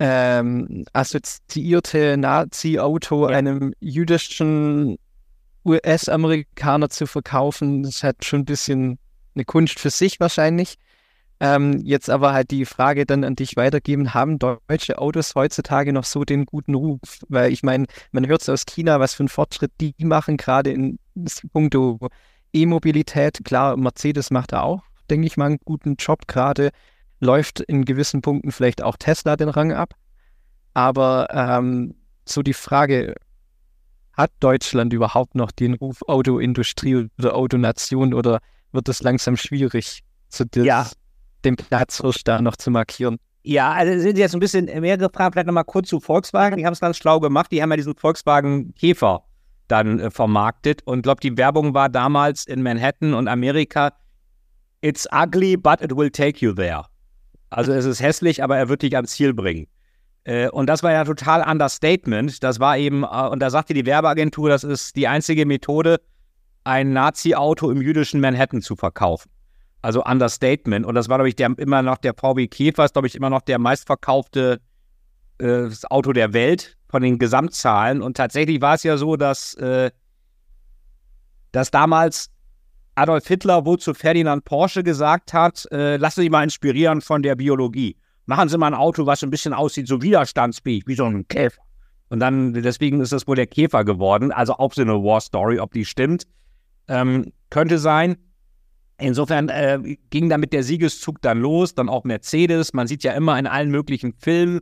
ähm, 0.00 0.84
assoziierte 0.92 2.16
Nazi-Auto 2.16 3.28
ja. 3.28 3.36
einem 3.36 3.72
jüdischen 3.80 4.98
US-Amerikaner 5.64 6.90
zu 6.90 7.06
verkaufen. 7.06 7.84
Das 7.84 8.02
hat 8.02 8.24
schon 8.24 8.40
ein 8.40 8.44
bisschen 8.44 8.98
eine 9.34 9.44
Kunst 9.44 9.78
für 9.78 9.90
sich 9.90 10.18
wahrscheinlich. 10.18 10.74
Ähm, 11.40 11.80
jetzt 11.84 12.10
aber 12.10 12.32
halt 12.32 12.50
die 12.50 12.64
Frage 12.64 13.06
dann 13.06 13.22
an 13.22 13.36
dich 13.36 13.56
weitergeben, 13.56 14.12
haben 14.12 14.40
deutsche 14.40 14.98
Autos 14.98 15.36
heutzutage 15.36 15.92
noch 15.92 16.02
so 16.02 16.24
den 16.24 16.44
guten 16.44 16.74
Ruf? 16.74 17.20
Weil 17.28 17.52
ich 17.52 17.62
meine, 17.62 17.86
man 18.10 18.26
hört 18.26 18.42
es 18.42 18.48
aus 18.48 18.66
China, 18.66 18.98
was 18.98 19.14
für 19.14 19.22
einen 19.22 19.28
Fortschritt 19.28 19.70
die 19.80 19.94
machen, 20.00 20.36
gerade 20.36 20.72
in 20.72 20.98
puncto 21.52 22.00
E-Mobilität. 22.52 23.40
Klar, 23.44 23.76
Mercedes 23.76 24.30
macht 24.30 24.52
da 24.52 24.62
auch, 24.62 24.82
denke 25.10 25.26
ich 25.26 25.36
mal, 25.36 25.46
einen 25.46 25.58
guten 25.64 25.96
Job 25.96 26.26
gerade. 26.26 26.70
Läuft 27.20 27.60
in 27.60 27.84
gewissen 27.84 28.22
Punkten 28.22 28.52
vielleicht 28.52 28.82
auch 28.82 28.96
Tesla 28.96 29.36
den 29.36 29.48
Rang 29.48 29.72
ab. 29.72 29.94
Aber 30.74 31.28
ähm, 31.32 31.94
so 32.24 32.42
die 32.42 32.52
Frage, 32.54 33.14
hat 34.18 34.32
Deutschland 34.40 34.92
überhaupt 34.92 35.36
noch 35.36 35.52
den 35.52 35.74
Ruf 35.74 36.02
Autoindustrie 36.08 37.08
oder 37.18 37.36
Autonation 37.36 38.12
oder 38.12 38.40
wird 38.72 38.88
es 38.88 39.00
langsam 39.02 39.36
schwierig, 39.36 40.00
zu 40.28 40.44
ja 40.56 40.88
den 41.44 41.54
Platzhirsch 41.54 42.24
da 42.24 42.42
noch 42.42 42.56
zu 42.56 42.72
markieren. 42.72 43.18
Ja, 43.44 43.72
also 43.72 43.98
sind 44.00 44.18
jetzt 44.18 44.34
ein 44.34 44.40
bisschen 44.40 44.64
mehrere 44.80 45.08
Fragen, 45.08 45.32
vielleicht 45.32 45.46
nochmal 45.46 45.64
kurz 45.64 45.88
zu 45.88 46.00
Volkswagen. 46.00 46.58
Die 46.58 46.66
haben 46.66 46.72
es 46.72 46.80
ganz 46.80 46.96
schlau 46.96 47.20
gemacht. 47.20 47.52
Die 47.52 47.62
haben 47.62 47.70
ja 47.70 47.76
diesen 47.76 47.94
Volkswagen 47.94 48.74
Käfer 48.74 49.22
dann 49.68 50.00
äh, 50.00 50.10
vermarktet. 50.10 50.82
Und 50.84 50.98
ich 50.98 51.02
glaube, 51.02 51.20
die 51.20 51.36
Werbung 51.36 51.74
war 51.74 51.88
damals 51.88 52.46
in 52.46 52.62
Manhattan 52.62 53.14
und 53.14 53.28
Amerika, 53.28 53.92
it's 54.80 55.06
ugly, 55.12 55.56
but 55.56 55.80
it 55.80 55.96
will 55.96 56.10
take 56.10 56.44
you 56.44 56.52
there. 56.52 56.84
Also 57.50 57.72
es 57.72 57.84
ist 57.84 58.00
hässlich, 58.00 58.42
aber 58.42 58.56
er 58.58 58.68
wird 58.68 58.82
dich 58.82 58.94
ans 58.96 59.12
Ziel 59.12 59.32
bringen. 59.32 59.66
Äh, 60.24 60.48
und 60.50 60.66
das 60.66 60.82
war 60.82 60.92
ja 60.92 61.04
total 61.04 61.48
Understatement. 61.48 62.42
Das 62.42 62.60
war 62.60 62.76
eben, 62.76 63.04
äh, 63.04 63.28
und 63.30 63.40
da 63.40 63.50
sagte 63.50 63.74
die 63.74 63.86
Werbeagentur, 63.86 64.48
das 64.48 64.64
ist 64.64 64.96
die 64.96 65.08
einzige 65.08 65.46
Methode, 65.46 66.00
ein 66.64 66.92
Nazi-Auto 66.92 67.70
im 67.70 67.80
jüdischen 67.80 68.20
Manhattan 68.20 68.60
zu 68.60 68.76
verkaufen 68.76 69.30
also 69.82 70.04
Understatement. 70.04 70.86
Und 70.86 70.94
das 70.94 71.08
war, 71.08 71.18
glaube 71.18 71.28
ich, 71.28 71.36
der, 71.36 71.54
immer 71.56 71.82
noch 71.82 71.98
der 71.98 72.14
VW 72.14 72.46
Käfer, 72.48 72.84
ist, 72.84 72.94
glaube 72.94 73.06
ich, 73.06 73.14
immer 73.14 73.30
noch 73.30 73.42
der 73.42 73.58
meistverkaufte 73.58 74.60
äh, 75.38 75.68
Auto 75.90 76.12
der 76.12 76.32
Welt 76.32 76.76
von 76.88 77.02
den 77.02 77.18
Gesamtzahlen. 77.18 78.02
Und 78.02 78.16
tatsächlich 78.16 78.60
war 78.60 78.74
es 78.74 78.82
ja 78.82 78.96
so, 78.96 79.16
dass, 79.16 79.54
äh, 79.54 79.90
dass 81.52 81.70
damals 81.70 82.30
Adolf 82.94 83.26
Hitler 83.28 83.64
wohl 83.64 83.78
zu 83.78 83.94
Ferdinand 83.94 84.44
Porsche 84.44 84.82
gesagt 84.82 85.32
hat, 85.32 85.66
äh, 85.70 85.96
lassen 85.96 86.22
Sie 86.22 86.30
mal 86.30 86.42
inspirieren 86.42 87.00
von 87.00 87.22
der 87.22 87.36
Biologie. 87.36 87.96
Machen 88.26 88.48
Sie 88.48 88.58
mal 88.58 88.66
ein 88.66 88.74
Auto, 88.74 89.06
was 89.06 89.22
ein 89.22 89.30
bisschen 89.30 89.54
aussieht, 89.54 89.86
so 89.86 90.02
widerstandsfähig, 90.02 90.84
wie 90.86 90.94
so 90.94 91.04
ein 91.04 91.26
Käfer. 91.28 91.62
Und 92.08 92.20
dann, 92.20 92.54
deswegen 92.54 93.00
ist 93.00 93.12
das 93.12 93.26
wohl 93.26 93.36
der 93.36 93.46
Käfer 93.46 93.84
geworden. 93.84 94.32
Also 94.32 94.54
auch 94.54 94.72
so 94.72 94.82
eine 94.82 94.94
War 94.94 95.20
Story, 95.20 95.60
ob 95.60 95.72
die 95.72 95.84
stimmt. 95.84 96.24
Ähm, 96.88 97.32
könnte 97.50 97.78
sein. 97.78 98.16
Insofern 98.98 99.48
äh, 99.48 99.96
ging 100.10 100.28
damit 100.28 100.52
der 100.52 100.64
Siegeszug 100.64 101.22
dann 101.22 101.40
los, 101.40 101.74
dann 101.74 101.88
auch 101.88 102.04
Mercedes. 102.04 102.72
Man 102.72 102.88
sieht 102.88 103.04
ja 103.04 103.12
immer 103.12 103.38
in 103.38 103.46
allen 103.46 103.70
möglichen 103.70 104.12
Filmen, 104.14 104.60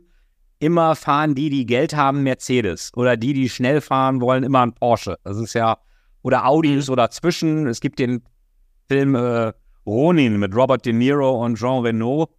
immer 0.59 0.95
fahren 0.95 1.35
die, 1.35 1.49
die 1.49 1.65
Geld 1.65 1.95
haben, 1.95 2.23
Mercedes. 2.23 2.91
Oder 2.95 3.17
die, 3.17 3.33
die 3.33 3.49
schnell 3.49 3.81
fahren 3.81 4.21
wollen, 4.21 4.43
immer 4.43 4.61
ein 4.61 4.73
Porsche. 4.73 5.17
Das 5.23 5.37
ist 5.37 5.53
ja, 5.53 5.77
oder 6.21 6.45
Audis 6.45 6.89
oder 6.89 7.09
zwischen. 7.09 7.67
Es 7.67 7.79
gibt 7.79 7.99
den 7.99 8.21
Film 8.87 9.15
äh, 9.15 9.53
Ronin 9.85 10.37
mit 10.37 10.55
Robert 10.55 10.85
De 10.85 10.93
Niro 10.93 11.43
und 11.43 11.55
Jean 11.55 11.83
Reno. 11.83 12.29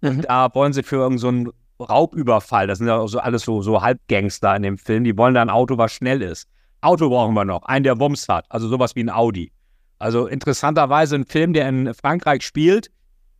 Mhm. 0.00 0.22
Da 0.22 0.52
wollen 0.54 0.72
sie 0.72 0.82
für 0.82 0.96
irgendeinen 0.96 1.46
so 1.46 1.52
Raubüberfall, 1.80 2.66
das 2.66 2.78
sind 2.78 2.88
ja 2.88 3.06
so 3.06 3.20
alles 3.20 3.42
so, 3.42 3.62
so 3.62 3.80
Halbgangster 3.80 4.56
in 4.56 4.62
dem 4.62 4.78
Film, 4.78 5.04
die 5.04 5.16
wollen 5.16 5.34
da 5.34 5.42
ein 5.42 5.50
Auto, 5.50 5.78
was 5.78 5.92
schnell 5.92 6.22
ist. 6.22 6.48
Auto 6.80 7.08
brauchen 7.08 7.34
wir 7.34 7.44
noch, 7.44 7.62
einen, 7.62 7.84
der 7.84 7.98
Wumms 8.00 8.28
hat, 8.28 8.46
also 8.48 8.68
sowas 8.68 8.96
wie 8.96 9.00
ein 9.00 9.10
Audi. 9.10 9.52
Also 9.98 10.26
interessanterweise 10.26 11.16
ein 11.16 11.24
Film, 11.24 11.52
der 11.52 11.68
in 11.68 11.94
Frankreich 11.94 12.42
spielt 12.42 12.90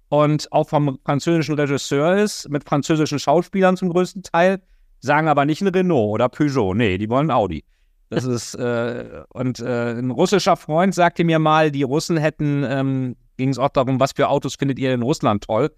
und 0.08 0.50
auch 0.52 0.68
vom 0.68 0.98
französischen 1.04 1.54
Regisseur 1.54 2.16
ist, 2.16 2.48
mit 2.48 2.64
französischen 2.64 3.18
Schauspielern 3.18 3.76
zum 3.76 3.90
größten 3.90 4.22
Teil, 4.22 4.62
sagen 5.00 5.28
aber 5.28 5.44
nicht 5.44 5.60
ein 5.60 5.68
Renault 5.68 6.14
oder 6.14 6.28
Peugeot. 6.28 6.74
Nee, 6.74 6.98
die 6.98 7.08
wollen 7.08 7.30
Audi. 7.30 7.64
Das 8.10 8.24
ist, 8.24 8.54
äh, 8.54 9.22
und 9.30 9.60
äh, 9.60 9.92
ein 9.92 10.10
russischer 10.10 10.56
Freund 10.56 10.94
sagte 10.94 11.24
mir 11.24 11.38
mal, 11.38 11.70
die 11.70 11.82
Russen 11.82 12.16
hätten, 12.16 12.64
ähm, 12.66 13.16
ging 13.36 13.50
es 13.50 13.58
auch 13.58 13.68
darum, 13.68 14.00
was 14.00 14.12
für 14.12 14.28
Autos 14.28 14.54
findet 14.56 14.78
ihr 14.78 14.94
in 14.94 15.02
Russland 15.02 15.44
toll? 15.44 15.70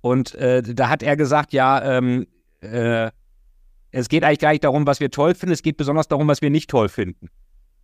Und 0.00 0.34
äh, 0.36 0.62
da 0.62 0.88
hat 0.88 1.02
er 1.02 1.16
gesagt, 1.16 1.52
ja, 1.52 1.98
ähm, 1.98 2.26
äh, 2.60 3.10
es 3.90 4.08
geht 4.08 4.24
eigentlich 4.24 4.40
gar 4.40 4.50
nicht 4.50 4.64
darum, 4.64 4.86
was 4.86 5.00
wir 5.00 5.10
toll 5.10 5.34
finden, 5.34 5.52
es 5.52 5.62
geht 5.62 5.76
besonders 5.76 6.08
darum, 6.08 6.28
was 6.28 6.42
wir 6.42 6.50
nicht 6.50 6.70
toll 6.70 6.88
finden. 6.88 7.28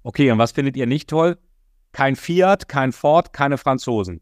Okay, 0.02 0.30
und 0.30 0.38
was 0.38 0.52
findet 0.52 0.76
ihr 0.76 0.87
nicht 0.87 1.08
toll? 1.08 1.38
Kein 1.92 2.16
Fiat, 2.16 2.68
kein 2.68 2.92
Ford, 2.92 3.32
keine 3.32 3.58
Franzosen. 3.58 4.20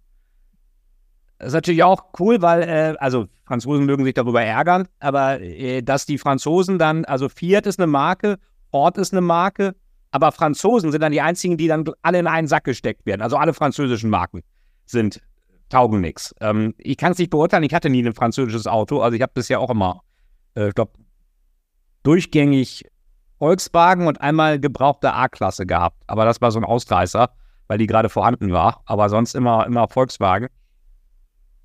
Das 1.41 1.49
ist 1.49 1.55
natürlich 1.55 1.83
auch 1.83 2.05
cool, 2.19 2.43
weil, 2.43 2.63
äh, 2.63 2.97
also 2.99 3.27
Franzosen 3.47 3.87
mögen 3.87 4.05
sich 4.05 4.13
darüber 4.13 4.43
ärgern, 4.43 4.87
aber 4.99 5.41
äh, 5.41 5.81
dass 5.81 6.05
die 6.05 6.19
Franzosen 6.19 6.79
dann, 6.79 7.07
also 7.07 7.31
Fiat 7.31 7.67
ist 7.67 7.81
eine 7.81 7.87
Marke, 7.87 8.39
Ford 8.71 8.99
ist 8.99 9.15
eine 9.15 9.23
Marke, 9.23 9.75
aber 10.11 10.33
Franzosen 10.33 10.93
sind 10.93 11.01
dann 11.01 11.13
die 11.13 11.23
einzigen, 11.23 11.57
die 11.57 11.67
dann 11.67 11.85
alle 12.03 12.19
in 12.19 12.27
einen 12.27 12.47
Sack 12.47 12.65
gesteckt 12.65 13.07
werden. 13.07 13.23
Also 13.23 13.39
alle 13.39 13.55
französischen 13.55 14.11
Marken 14.11 14.43
sind 14.85 15.23
taugen 15.71 16.03
nichts. 16.03 16.35
Ähm, 16.43 16.75
ich 16.77 16.99
kann 16.99 17.13
es 17.13 17.19
nicht 17.19 17.31
beurteilen, 17.31 17.63
ich 17.63 17.73
hatte 17.73 17.89
nie 17.89 18.07
ein 18.07 18.13
französisches 18.13 18.67
Auto, 18.67 19.01
also 19.01 19.17
ich 19.17 19.23
habe 19.23 19.33
bisher 19.35 19.61
auch 19.61 19.71
immer, 19.71 20.03
äh, 20.57 20.69
ich 20.69 20.75
glaube, 20.75 20.93
durchgängig 22.03 22.85
Volkswagen 23.39 24.07
und 24.07 24.21
einmal 24.21 24.61
gebrauchte 24.61 25.15
A-Klasse 25.15 25.65
gehabt. 25.65 26.03
Aber 26.07 26.27
das 26.27 26.43
war 26.43 26.51
so 26.51 26.59
ein 26.59 26.65
Ausreißer, 26.65 27.31
weil 27.67 27.79
die 27.79 27.87
gerade 27.87 28.11
vorhanden 28.11 28.53
war. 28.53 28.83
Aber 28.85 29.09
sonst 29.09 29.35
immer, 29.35 29.65
immer 29.65 29.89
Volkswagen. 29.89 30.49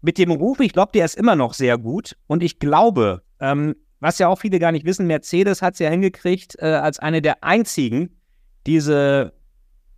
Mit 0.05 0.19
dem 0.19 0.29
Ruf, 0.29 0.59
ich 0.59 0.71
glaube, 0.71 0.91
der 0.93 1.03
ist 1.03 1.15
immer 1.15 1.35
noch 1.35 1.55
sehr 1.55 1.79
gut. 1.79 2.15
Und 2.27 2.43
ich 2.43 2.59
glaube, 2.59 3.23
ähm, 3.39 3.75
was 3.99 4.19
ja 4.19 4.27
auch 4.27 4.37
viele 4.37 4.59
gar 4.59 4.71
nicht 4.71 4.85
wissen, 4.85 5.07
Mercedes 5.07 5.63
hat 5.63 5.73
es 5.73 5.79
ja 5.79 5.89
hingekriegt, 5.89 6.57
äh, 6.59 6.65
als 6.65 6.99
eine 6.99 7.23
der 7.23 7.43
einzigen, 7.43 8.21
diese, 8.67 9.33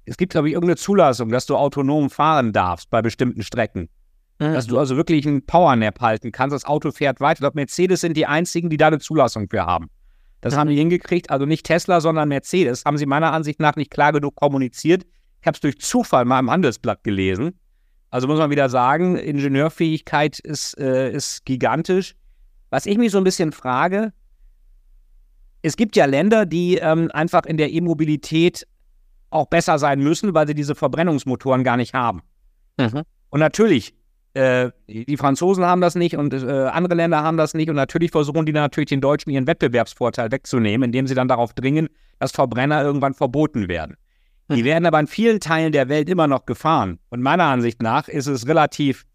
es 0.06 0.16
gibt, 0.16 0.32
glaube 0.32 0.48
ich, 0.48 0.54
irgendeine 0.54 0.78
Zulassung, 0.78 1.28
dass 1.28 1.46
du 1.46 1.58
autonom 1.58 2.10
fahren 2.10 2.54
darfst 2.54 2.90
bei 2.90 3.02
bestimmten 3.02 3.44
Strecken. 3.44 3.90
Mhm. 4.40 4.54
Dass 4.54 4.68
du 4.68 4.80
also 4.80 4.96
wirklich 4.96 5.28
einen 5.28 5.46
Powernap 5.46 6.00
halten 6.00 6.32
kannst. 6.32 6.54
Das 6.54 6.64
Auto 6.64 6.92
fährt 6.92 7.20
weiter. 7.20 7.34
Ich 7.34 7.40
glaube, 7.40 7.58
Mercedes 7.58 8.00
sind 8.00 8.16
die 8.16 8.28
einzigen, 8.28 8.70
die 8.70 8.78
da 8.78 8.88
eine 8.88 9.00
Zulassung 9.00 9.50
für 9.50 9.66
haben. 9.66 9.90
Das 10.40 10.54
mhm. 10.54 10.60
haben 10.60 10.70
die 10.70 10.78
hingekriegt. 10.78 11.32
Also 11.32 11.46
nicht 11.46 11.66
Tesla, 11.66 12.00
sondern 12.00 12.30
Mercedes. 12.30 12.86
Haben 12.86 12.98
sie 12.98 13.06
meiner 13.06 13.34
Ansicht 13.34 13.60
nach 13.60 13.76
nicht 13.76 13.92
klar 13.92 14.14
genug 14.14 14.36
kommuniziert. 14.36 15.06
Ich 15.42 15.48
habe 15.48 15.56
es 15.56 15.60
durch 15.60 15.82
Zufall 15.82 16.24
mal 16.24 16.40
im 16.40 16.50
Handelsblatt 16.50 17.04
gelesen. 17.04 17.60
Also 18.10 18.28
muss 18.28 18.40
man 18.40 18.50
wieder 18.50 18.70
sagen, 18.70 19.18
Ingenieurfähigkeit 19.18 20.40
ist, 20.40 20.78
äh, 20.78 21.12
ist 21.12 21.46
gigantisch. 21.46 22.16
Was 22.70 22.86
ich 22.86 22.98
mich 22.98 23.12
so 23.12 23.18
ein 23.18 23.24
bisschen 23.24 23.52
frage, 23.52 24.14
es 25.62 25.76
gibt 25.76 25.96
ja 25.96 26.06
Länder, 26.06 26.46
die 26.46 26.78
ähm, 26.78 27.10
einfach 27.14 27.46
in 27.46 27.58
der 27.58 27.72
E-Mobilität 27.72 28.68
auch 29.30 29.48
besser 29.48 29.78
sein 29.80 30.00
müssen, 30.00 30.34
weil 30.34 30.48
sie 30.48 30.56
diese 30.56 30.76
Verbrennungsmotoren 30.76 31.64
gar 31.64 31.78
nicht 31.78 31.94
haben. 31.94 32.22
Mhm. 32.78 33.04
Und 33.30 33.40
natürlich 33.40 33.94
äh, 34.38 34.70
die 34.88 35.18
Franzosen 35.18 35.66
haben 35.66 35.82
das 35.82 35.96
nicht 35.96 36.16
und 36.16 36.32
äh, 36.32 36.68
andere 36.68 36.94
Länder 36.94 37.24
haben 37.24 37.38
das 37.38 37.56
nicht. 37.56 37.70
Und 37.70 37.76
natürlich 37.76 38.12
versuchen 38.12 38.46
die 38.46 38.52
natürlich 38.52 38.90
den 38.90 39.02
Deutschen 39.02 39.32
ihren 39.32 39.48
Wettbewerbsvorteil 39.48 40.32
wegzunehmen, 40.32 40.86
indem 40.86 41.08
sie 41.08 41.16
dann 41.16 41.28
darauf 41.28 41.54
dringen, 41.54 41.90
dass 42.20 42.32
Verbrenner 42.32 42.84
irgendwann 42.84 43.16
verboten 43.16 43.68
werden. 43.68 43.98
Die 44.50 44.64
werden 44.64 44.86
aber 44.86 45.00
in 45.00 45.08
vielen 45.08 45.40
Teilen 45.40 45.74
der 45.74 45.90
Welt 45.90 46.10
immer 46.10 46.28
noch 46.28 46.46
gefahren. 46.46 47.00
Und 47.10 47.22
meiner 47.22 47.46
Ansicht 47.46 47.82
nach 47.82 48.08
ist 48.08 48.28
es 48.28 48.48
relativ 48.48 49.06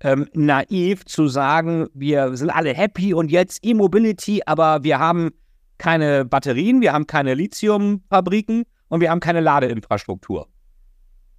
ähm, 0.00 0.28
naiv 0.34 1.04
zu 1.04 1.28
sagen, 1.28 1.86
wir 1.94 2.36
sind 2.36 2.50
alle 2.50 2.74
happy 2.74 3.14
und 3.14 3.30
jetzt 3.30 3.64
E-Mobility, 3.64 4.42
aber 4.46 4.82
wir 4.82 4.98
haben 4.98 5.30
keine 5.78 6.24
Batterien, 6.24 6.80
wir 6.80 6.92
haben 6.92 7.06
keine 7.06 7.34
Lithiumfabriken 7.34 8.64
und 8.88 9.00
wir 9.00 9.10
haben 9.10 9.20
keine 9.20 9.40
Ladeinfrastruktur. 9.40 10.48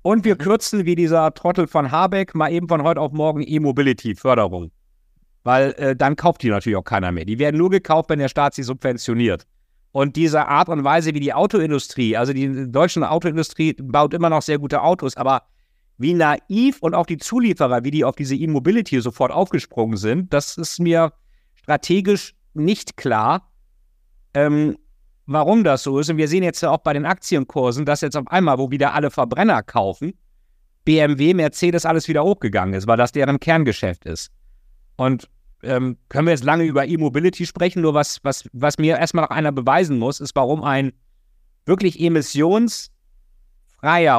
Und 0.02 0.24
wir 0.24 0.36
mhm. 0.36 0.40
kürzen 0.40 0.86
wie 0.86 0.96
dieser 0.96 1.34
Trottel 1.34 1.68
von 1.68 1.92
Habeck 1.92 2.36
mal 2.36 2.52
eben 2.52 2.68
von 2.68 2.84
heute 2.84 3.02
auf 3.02 3.12
morgen 3.12 3.44
E-Mobility-Förderung. 3.46 4.72
Weil 5.44 5.74
äh, 5.74 5.96
dann 5.96 6.16
kauft 6.16 6.42
die 6.42 6.50
natürlich 6.50 6.78
auch 6.78 6.84
keiner 6.84 7.12
mehr. 7.12 7.26
Die 7.26 7.38
werden 7.38 7.58
nur 7.58 7.70
gekauft, 7.70 8.10
wenn 8.10 8.20
der 8.20 8.30
Staat 8.30 8.56
sie 8.56 8.64
subventioniert. 8.64 9.46
Und 9.96 10.18
diese 10.18 10.46
Art 10.50 10.68
und 10.68 10.84
Weise, 10.84 11.14
wie 11.14 11.22
die 11.22 11.34
Autoindustrie, 11.34 12.18
also 12.18 12.34
die 12.34 12.70
deutsche 12.70 13.10
Autoindustrie 13.10 13.78
baut 13.82 14.14
immer 14.14 14.30
noch 14.30 14.42
sehr 14.42 14.60
gute 14.60 14.82
Autos, 14.82 15.16
aber 15.16 15.44
wie 15.98 16.14
naiv 16.14 16.80
und 16.82 16.94
auch 16.94 17.06
die 17.06 17.16
Zulieferer, 17.16 17.86
wie 17.86 17.92
die 17.92 18.04
auf 18.04 18.18
diese 18.18 18.36
E-Mobility 18.36 19.00
sofort 19.00 19.32
aufgesprungen 19.32 19.96
sind, 19.96 20.34
das 20.34 20.58
ist 20.58 20.82
mir 20.82 21.14
strategisch 21.54 22.36
nicht 22.54 22.98
klar. 22.98 23.50
Ähm, 24.34 24.76
warum 25.28 25.64
das 25.64 25.84
so 25.84 25.98
ist. 25.98 26.10
Und 26.10 26.18
wir 26.18 26.28
sehen 26.28 26.44
jetzt 26.44 26.62
auch 26.66 26.80
bei 26.80 26.92
den 26.92 27.06
Aktienkursen, 27.06 27.86
dass 27.86 28.02
jetzt 28.02 28.18
auf 28.18 28.28
einmal, 28.28 28.58
wo 28.58 28.72
wieder 28.72 28.94
alle 28.94 29.12
Verbrenner 29.12 29.64
kaufen, 29.64 30.14
BMW, 30.84 31.34
Mercedes 31.34 31.86
alles 31.86 32.10
wieder 32.10 32.26
hochgegangen 32.26 32.74
ist, 32.74 32.86
weil 32.86 32.98
das 32.98 33.14
deren 33.14 33.40
Kerngeschäft 33.40 34.04
ist. 34.04 34.30
Und 34.98 35.30
ähm, 35.64 35.98
können 36.10 36.28
wir 36.28 36.34
jetzt 36.34 36.44
lange 36.44 36.64
über 36.64 36.86
E-Mobility 36.86 37.46
sprechen, 37.46 37.82
nur 37.82 37.94
was, 37.94 38.20
was, 38.24 38.48
was 38.54 38.78
mir 38.78 38.98
erstmal 38.98 39.26
noch 39.26 39.32
einer 39.32 39.52
beweisen 39.52 39.98
muss, 39.98 40.20
ist, 40.20 40.36
warum 40.36 40.64
ein 40.64 40.94
wirklich 41.66 42.00
emissionsfreier 42.00 42.92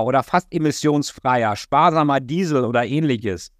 oder 0.04 0.22
fast 0.22 0.52
emissionsfreier, 0.52 1.56
sparsamer 1.56 2.20
Diesel 2.20 2.64
oder 2.64 2.84
ähnliches 2.84 3.52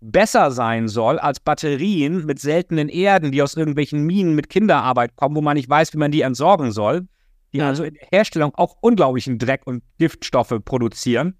besser 0.00 0.50
sein 0.50 0.88
soll 0.88 1.18
als 1.18 1.40
Batterien 1.40 2.24
mit 2.24 2.38
seltenen 2.40 2.88
Erden, 2.88 3.32
die 3.32 3.42
aus 3.42 3.54
irgendwelchen 3.54 4.04
Minen 4.04 4.34
mit 4.34 4.48
Kinderarbeit 4.48 5.14
kommen, 5.16 5.36
wo 5.36 5.42
man 5.42 5.56
nicht 5.56 5.68
weiß, 5.68 5.92
wie 5.92 5.98
man 5.98 6.10
die 6.10 6.22
entsorgen 6.22 6.72
soll, 6.72 7.06
die 7.52 7.58
ja. 7.58 7.68
also 7.68 7.84
in 7.84 7.94
der 7.94 8.08
Herstellung 8.10 8.54
auch 8.54 8.76
unglaublichen 8.80 9.38
Dreck 9.38 9.66
und 9.66 9.82
Giftstoffe 9.98 10.54
produzieren. 10.64 11.34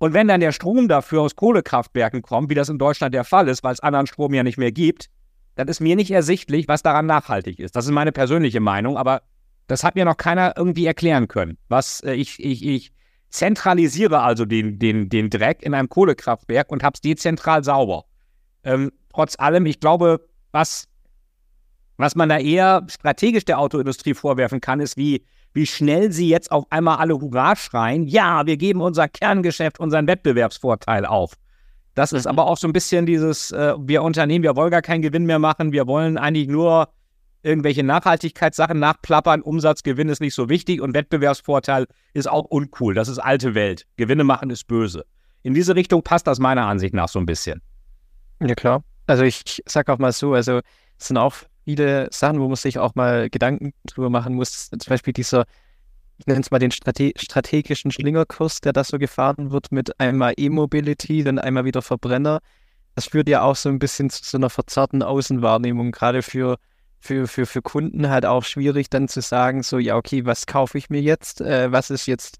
Und 0.00 0.14
wenn 0.14 0.28
dann 0.28 0.40
der 0.40 0.52
Strom 0.52 0.88
dafür 0.88 1.20
aus 1.20 1.36
Kohlekraftwerken 1.36 2.22
kommt, 2.22 2.48
wie 2.48 2.54
das 2.54 2.70
in 2.70 2.78
Deutschland 2.78 3.14
der 3.14 3.22
Fall 3.22 3.48
ist, 3.48 3.62
weil 3.62 3.74
es 3.74 3.80
anderen 3.80 4.06
Strom 4.06 4.32
ja 4.32 4.42
nicht 4.42 4.56
mehr 4.56 4.72
gibt, 4.72 5.10
dann 5.56 5.68
ist 5.68 5.80
mir 5.80 5.94
nicht 5.94 6.10
ersichtlich, 6.10 6.68
was 6.68 6.82
daran 6.82 7.04
nachhaltig 7.04 7.58
ist. 7.58 7.76
Das 7.76 7.84
ist 7.84 7.90
meine 7.90 8.10
persönliche 8.10 8.60
Meinung, 8.60 8.96
aber 8.96 9.20
das 9.66 9.84
hat 9.84 9.96
mir 9.96 10.06
noch 10.06 10.16
keiner 10.16 10.54
irgendwie 10.56 10.86
erklären 10.86 11.28
können. 11.28 11.58
Was 11.68 12.00
äh, 12.00 12.14
ich, 12.14 12.42
ich, 12.42 12.64
ich 12.64 12.92
zentralisiere 13.28 14.20
also 14.20 14.46
den, 14.46 14.78
den, 14.78 15.10
den 15.10 15.28
Dreck 15.28 15.62
in 15.62 15.74
einem 15.74 15.90
Kohlekraftwerk 15.90 16.72
und 16.72 16.82
habe 16.82 16.94
es 16.94 17.02
dezentral 17.02 17.62
sauber. 17.62 18.06
Ähm, 18.64 18.92
trotz 19.12 19.38
allem, 19.38 19.66
ich 19.66 19.80
glaube, 19.80 20.26
was, 20.50 20.88
was 21.98 22.14
man 22.14 22.30
da 22.30 22.38
eher 22.38 22.86
strategisch 22.88 23.44
der 23.44 23.58
Autoindustrie 23.58 24.14
vorwerfen 24.14 24.62
kann, 24.62 24.80
ist, 24.80 24.96
wie, 24.96 25.26
wie 25.52 25.66
schnell 25.66 26.12
sie 26.12 26.28
jetzt 26.28 26.52
auf 26.52 26.64
einmal 26.70 26.98
alle 26.98 27.20
Hurra 27.20 27.56
schreien, 27.56 28.06
ja, 28.06 28.46
wir 28.46 28.56
geben 28.56 28.80
unser 28.80 29.08
Kerngeschäft, 29.08 29.80
unseren 29.80 30.06
Wettbewerbsvorteil 30.06 31.04
auf. 31.06 31.34
Das 31.94 32.12
ist 32.12 32.24
mhm. 32.24 32.30
aber 32.30 32.46
auch 32.46 32.56
so 32.56 32.68
ein 32.68 32.72
bisschen 32.72 33.06
dieses, 33.06 33.50
äh, 33.50 33.74
wir 33.78 34.02
Unternehmen, 34.02 34.42
wir 34.42 34.56
wollen 34.56 34.70
gar 34.70 34.82
keinen 34.82 35.02
Gewinn 35.02 35.26
mehr 35.26 35.38
machen, 35.38 35.72
wir 35.72 35.86
wollen 35.86 36.18
eigentlich 36.18 36.48
nur 36.48 36.88
irgendwelche 37.42 37.82
Nachhaltigkeitssachen 37.82 38.78
nachplappern. 38.78 39.42
Umsatzgewinn 39.42 40.08
ist 40.08 40.20
nicht 40.20 40.34
so 40.34 40.48
wichtig 40.48 40.80
und 40.80 40.94
Wettbewerbsvorteil 40.94 41.86
ist 42.12 42.28
auch 42.28 42.44
uncool. 42.44 42.94
Das 42.94 43.08
ist 43.08 43.18
alte 43.18 43.54
Welt. 43.54 43.86
Gewinne 43.96 44.24
machen 44.24 44.50
ist 44.50 44.66
böse. 44.66 45.04
In 45.42 45.54
diese 45.54 45.74
Richtung 45.74 46.02
passt 46.02 46.26
das 46.26 46.38
meiner 46.38 46.66
Ansicht 46.66 46.94
nach 46.94 47.08
so 47.08 47.18
ein 47.18 47.26
bisschen. 47.26 47.62
Ja, 48.40 48.54
klar. 48.54 48.84
Also 49.06 49.24
ich 49.24 49.62
sage 49.66 49.92
auch 49.92 49.98
mal 49.98 50.12
so, 50.12 50.34
also 50.34 50.60
es 50.98 51.08
sind 51.08 51.16
auch 51.16 51.34
viele 51.70 52.08
Sachen, 52.10 52.40
wo 52.40 52.46
man 52.46 52.56
sich 52.56 52.78
auch 52.78 52.94
mal 52.94 53.30
Gedanken 53.30 53.72
drüber 53.86 54.10
machen 54.10 54.34
muss. 54.34 54.70
Zum 54.70 54.88
Beispiel 54.88 55.12
dieser 55.12 55.44
ich 56.20 56.26
nenne 56.26 56.40
es 56.40 56.50
mal 56.50 56.58
den 56.58 56.70
Strate 56.70 57.12
strategischen 57.16 57.90
Schlingerkurs, 57.90 58.60
der 58.60 58.74
da 58.74 58.84
so 58.84 58.98
gefahren 58.98 59.52
wird 59.52 59.72
mit 59.72 59.98
einmal 59.98 60.34
E-Mobility, 60.36 61.24
dann 61.24 61.38
einmal 61.38 61.64
wieder 61.64 61.80
Verbrenner. 61.80 62.40
Das 62.94 63.06
führt 63.06 63.28
ja 63.28 63.40
auch 63.40 63.56
so 63.56 63.70
ein 63.70 63.78
bisschen 63.78 64.10
zu 64.10 64.22
so 64.22 64.36
einer 64.36 64.50
verzerrten 64.50 65.02
Außenwahrnehmung, 65.02 65.92
gerade 65.92 66.20
für, 66.20 66.58
für, 66.98 67.26
für, 67.26 67.46
für 67.46 67.62
Kunden 67.62 68.10
halt 68.10 68.26
auch 68.26 68.44
schwierig 68.44 68.90
dann 68.90 69.08
zu 69.08 69.22
sagen, 69.22 69.62
so, 69.62 69.78
ja, 69.78 69.96
okay, 69.96 70.26
was 70.26 70.44
kaufe 70.44 70.76
ich 70.76 70.90
mir 70.90 71.00
jetzt? 71.00 71.40
Äh, 71.40 71.72
was 71.72 71.88
ist 71.88 72.04
jetzt 72.04 72.38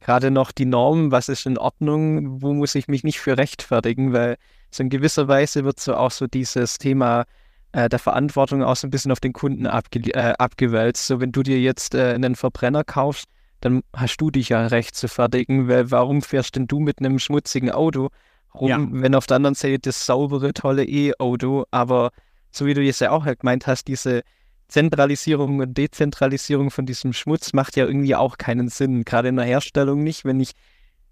gerade 0.00 0.32
noch 0.32 0.50
die 0.50 0.66
Norm? 0.66 1.12
Was 1.12 1.28
ist 1.28 1.46
in 1.46 1.56
Ordnung? 1.56 2.42
Wo 2.42 2.52
muss 2.52 2.74
ich 2.74 2.88
mich 2.88 3.04
nicht 3.04 3.20
für 3.20 3.38
rechtfertigen? 3.38 4.12
Weil 4.12 4.38
so 4.72 4.82
in 4.82 4.88
gewisser 4.88 5.28
Weise 5.28 5.64
wird 5.64 5.78
so 5.78 5.94
auch 5.94 6.10
so 6.10 6.26
dieses 6.26 6.78
Thema 6.78 7.26
äh, 7.72 7.88
der 7.88 7.98
Verantwortung 7.98 8.62
auch 8.62 8.76
so 8.76 8.86
ein 8.86 8.90
bisschen 8.90 9.12
auf 9.12 9.20
den 9.20 9.32
Kunden 9.32 9.66
abge 9.66 10.00
äh, 10.14 10.34
abgewälzt. 10.38 11.06
So, 11.06 11.20
wenn 11.20 11.32
du 11.32 11.42
dir 11.42 11.60
jetzt 11.60 11.94
äh, 11.94 12.12
einen 12.14 12.34
Verbrenner 12.34 12.84
kaufst, 12.84 13.26
dann 13.60 13.82
hast 13.94 14.16
du 14.16 14.30
dich 14.30 14.50
ja 14.50 14.66
recht 14.66 14.94
zu 14.94 15.08
fertigen, 15.08 15.68
weil 15.68 15.90
warum 15.90 16.22
fährst 16.22 16.56
denn 16.56 16.66
du 16.66 16.80
mit 16.80 16.98
einem 16.98 17.18
schmutzigen 17.18 17.70
Auto 17.70 18.08
rum, 18.54 18.68
ja. 18.68 18.78
wenn 18.90 19.14
auf 19.14 19.26
der 19.26 19.36
anderen 19.36 19.54
Seite 19.54 19.78
das 19.78 20.06
saubere, 20.06 20.52
tolle 20.52 20.84
E-Auto, 20.84 21.66
aber 21.70 22.10
so 22.50 22.66
wie 22.66 22.74
du 22.74 22.82
jetzt 22.82 23.00
ja 23.00 23.10
auch 23.10 23.26
gemeint 23.26 23.66
hast, 23.66 23.86
diese 23.86 24.22
Zentralisierung 24.68 25.58
und 25.60 25.76
Dezentralisierung 25.76 26.70
von 26.70 26.86
diesem 26.86 27.12
Schmutz 27.12 27.52
macht 27.52 27.76
ja 27.76 27.86
irgendwie 27.86 28.14
auch 28.14 28.38
keinen 28.38 28.68
Sinn, 28.68 29.04
gerade 29.04 29.28
in 29.28 29.36
der 29.36 29.44
Herstellung 29.44 30.02
nicht, 30.02 30.24
wenn 30.24 30.40
ich 30.40 30.52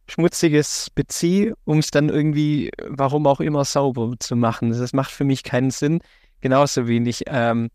Schmutziges 0.08 0.90
beziehe, 0.94 1.54
um 1.64 1.78
es 1.78 1.90
dann 1.90 2.08
irgendwie, 2.08 2.70
warum 2.86 3.26
auch 3.26 3.40
immer, 3.40 3.64
sauber 3.64 4.14
zu 4.18 4.36
machen. 4.36 4.70
Das 4.70 4.92
macht 4.92 5.10
für 5.10 5.24
mich 5.24 5.42
keinen 5.42 5.70
Sinn 5.70 6.00
genauso 6.40 6.86
wenig. 6.86 7.24
Ähm, 7.26 7.70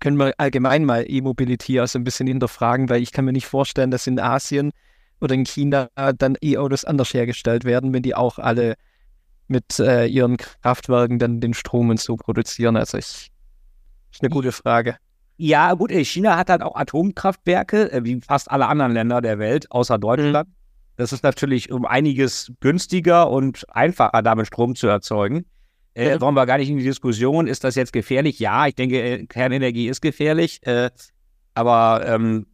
können 0.00 0.16
wir 0.16 0.32
allgemein 0.38 0.84
mal 0.84 1.04
E-Mobility 1.06 1.78
also 1.78 1.98
ein 1.98 2.04
bisschen 2.04 2.26
hinterfragen, 2.26 2.88
weil 2.88 3.02
ich 3.02 3.12
kann 3.12 3.26
mir 3.26 3.32
nicht 3.32 3.46
vorstellen, 3.46 3.90
dass 3.90 4.06
in 4.06 4.18
Asien 4.18 4.72
oder 5.20 5.34
in 5.34 5.44
China 5.44 5.90
dann 6.16 6.36
E-Autos 6.42 6.84
anders 6.84 7.12
hergestellt 7.12 7.64
werden, 7.64 7.92
wenn 7.92 8.02
die 8.02 8.14
auch 8.14 8.38
alle 8.38 8.76
mit 9.46 9.78
äh, 9.78 10.06
ihren 10.06 10.36
Kraftwerken 10.36 11.18
dann 11.18 11.40
den 11.40 11.52
Strom 11.52 11.90
und 11.90 12.00
so 12.00 12.16
produzieren. 12.16 12.76
Also 12.76 12.96
ich, 12.96 13.30
ist 14.10 14.22
eine 14.22 14.30
gute 14.30 14.52
Frage. 14.52 14.96
Ja, 15.36 15.74
gut, 15.74 15.90
China 15.90 16.36
hat 16.36 16.50
halt 16.50 16.62
auch 16.62 16.76
Atomkraftwerke, 16.76 17.92
äh, 17.92 18.04
wie 18.04 18.20
fast 18.20 18.50
alle 18.50 18.68
anderen 18.68 18.92
Länder 18.92 19.20
der 19.20 19.38
Welt, 19.38 19.70
außer 19.70 19.98
Deutschland. 19.98 20.48
Mhm. 20.48 20.54
Das 20.96 21.12
ist 21.12 21.22
natürlich 21.22 21.72
um 21.72 21.84
einiges 21.86 22.52
günstiger 22.60 23.30
und 23.30 23.64
einfacher, 23.74 24.22
damit 24.22 24.46
Strom 24.46 24.74
zu 24.76 24.86
erzeugen. 24.86 25.46
Äh, 25.94 26.20
wollen 26.20 26.34
wir 26.34 26.46
gar 26.46 26.58
nicht 26.58 26.70
in 26.70 26.78
die 26.78 26.84
Diskussion, 26.84 27.46
ist 27.46 27.64
das 27.64 27.74
jetzt 27.74 27.92
gefährlich? 27.92 28.38
Ja, 28.38 28.66
ich 28.66 28.74
denke, 28.74 29.00
äh, 29.02 29.26
Kernenergie 29.26 29.88
ist 29.88 30.00
gefährlich. 30.00 30.64
Äh, 30.66 30.90
aber 31.54 32.02
ähm, 32.06 32.46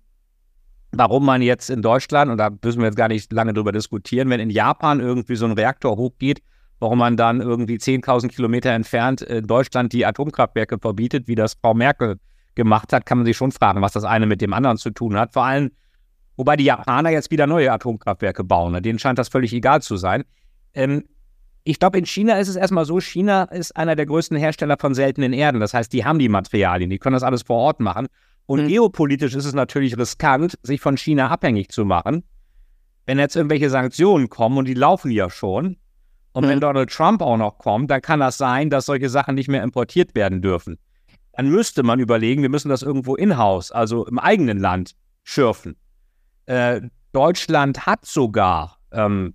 warum 0.93 1.25
man 1.25 1.43
jetzt 1.43 1.69
in 1.69 1.83
Deutschland, 1.83 2.31
und 2.31 2.39
da 2.39 2.51
müssen 2.63 2.79
wir 2.79 2.87
jetzt 2.87 2.97
gar 2.97 3.09
nicht 3.09 3.33
lange 3.33 3.53
drüber 3.53 3.73
diskutieren, 3.73 4.31
wenn 4.31 4.41
in 4.41 4.51
Japan 4.51 5.01
irgendwie 5.01 5.37
so 5.37 5.45
ein 5.45 5.53
Reaktor 5.53 5.97
hochgeht, 5.97 6.43
warum 6.79 6.99
man 6.99 7.17
dann 7.17 7.41
irgendwie 7.41 7.77
10.000 7.77 8.29
Kilometer 8.29 8.71
entfernt 8.71 9.23
in 9.23 9.47
Deutschland 9.47 9.93
die 9.93 10.05
Atomkraftwerke 10.07 10.79
verbietet, 10.79 11.29
wie 11.29 11.35
das 11.35 11.55
Frau 11.55 11.75
Merkel 11.75 12.17
gemacht 12.55 12.93
hat, 12.93 13.07
kann 13.07 13.19
man 13.19 13.27
sich 13.27 13.37
schon 13.37 13.53
fragen, 13.53 13.83
was 13.83 13.93
das 13.93 14.05
eine 14.05 14.27
mit 14.27 14.41
dem 14.41 14.53
anderen 14.53 14.79
zu 14.79 14.91
tun 14.91 15.17
hat. 15.17 15.35
Vor 15.35 15.45
allem, 15.45 15.71
wobei 16.37 16.57
die 16.57 16.65
Japaner 16.65 17.11
jetzt 17.11 17.31
wieder 17.31 17.47
neue 17.47 17.71
Atomkraftwerke 17.71 18.45
bauen. 18.45 18.73
Ne? 18.73 18.83
Denen 18.83 18.99
scheint 18.99 19.19
das 19.19 19.29
völlig 19.29 19.53
egal 19.53 19.83
zu 19.83 19.97
sein. 19.97 20.25
Ähm, 20.75 21.05
ich 21.67 21.81
glaube, 21.81 21.99
in 21.99 22.07
China 22.07 22.39
ist 22.39 22.47
es 22.47 22.55
erstmal 22.55 22.85
so, 22.85 23.01
China 23.01 23.43
ist 23.45 23.77
einer 23.77 23.97
der 23.97 24.07
größten 24.07 24.37
Hersteller 24.37 24.77
von 24.79 24.95
seltenen 24.95 25.33
Erden. 25.33 25.61
Das 25.61 25.75
heißt, 25.75 25.93
die 25.93 26.05
haben 26.05 26.21
die 26.21 26.29
Materialien, 26.29 26.91
die 26.91 26.99
können 26.99 27.15
das 27.15 27.25
alles 27.25 27.43
vor 27.43 27.57
Ort 27.57 27.81
machen. 27.81 28.07
Und 28.47 28.63
mhm. 28.63 28.69
geopolitisch 28.69 29.35
ist 29.35 29.45
es 29.45 29.53
natürlich 29.53 29.99
riskant, 29.99 30.57
sich 30.63 30.81
von 30.81 30.97
China 30.97 31.29
abhängig 31.29 31.71
zu 31.71 31.85
machen. 31.85 32.23
Wenn 33.05 33.19
jetzt 33.19 33.35
irgendwelche 33.35 33.69
Sanktionen 33.69 34.29
kommen, 34.29 34.59
und 34.59 34.67
die 34.67 34.75
laufen 34.75 35.11
ja 35.11 35.29
schon, 35.29 35.77
und 36.33 36.45
mhm. 36.45 36.49
wenn 36.49 36.61
Donald 36.61 36.91
Trump 36.91 37.21
auch 37.21 37.37
noch 37.37 37.59
kommt, 37.59 37.91
dann 37.91 38.01
kann 38.01 38.21
das 38.21 38.39
sein, 38.39 38.71
dass 38.71 38.87
solche 38.87 39.09
Sachen 39.09 39.35
nicht 39.35 39.49
mehr 39.49 39.65
importiert 39.65 40.15
werden 40.15 40.43
dürfen. 40.43 40.79
Dann 41.33 41.51
müsste 41.51 41.83
man 41.83 41.99
überlegen, 41.99 42.43
wir 42.43 42.49
müssen 42.49 42.69
das 42.69 42.83
irgendwo 42.83 43.17
in-house, 43.17 43.73
also 43.73 44.07
im 44.07 44.21
eigenen 44.21 44.59
Land, 44.59 44.93
schürfen. 45.25 45.75
Äh, 46.47 46.83
Deutschland 47.11 47.87
hat 47.87 48.07
sogar 48.07 48.79
ähm, 48.93 49.35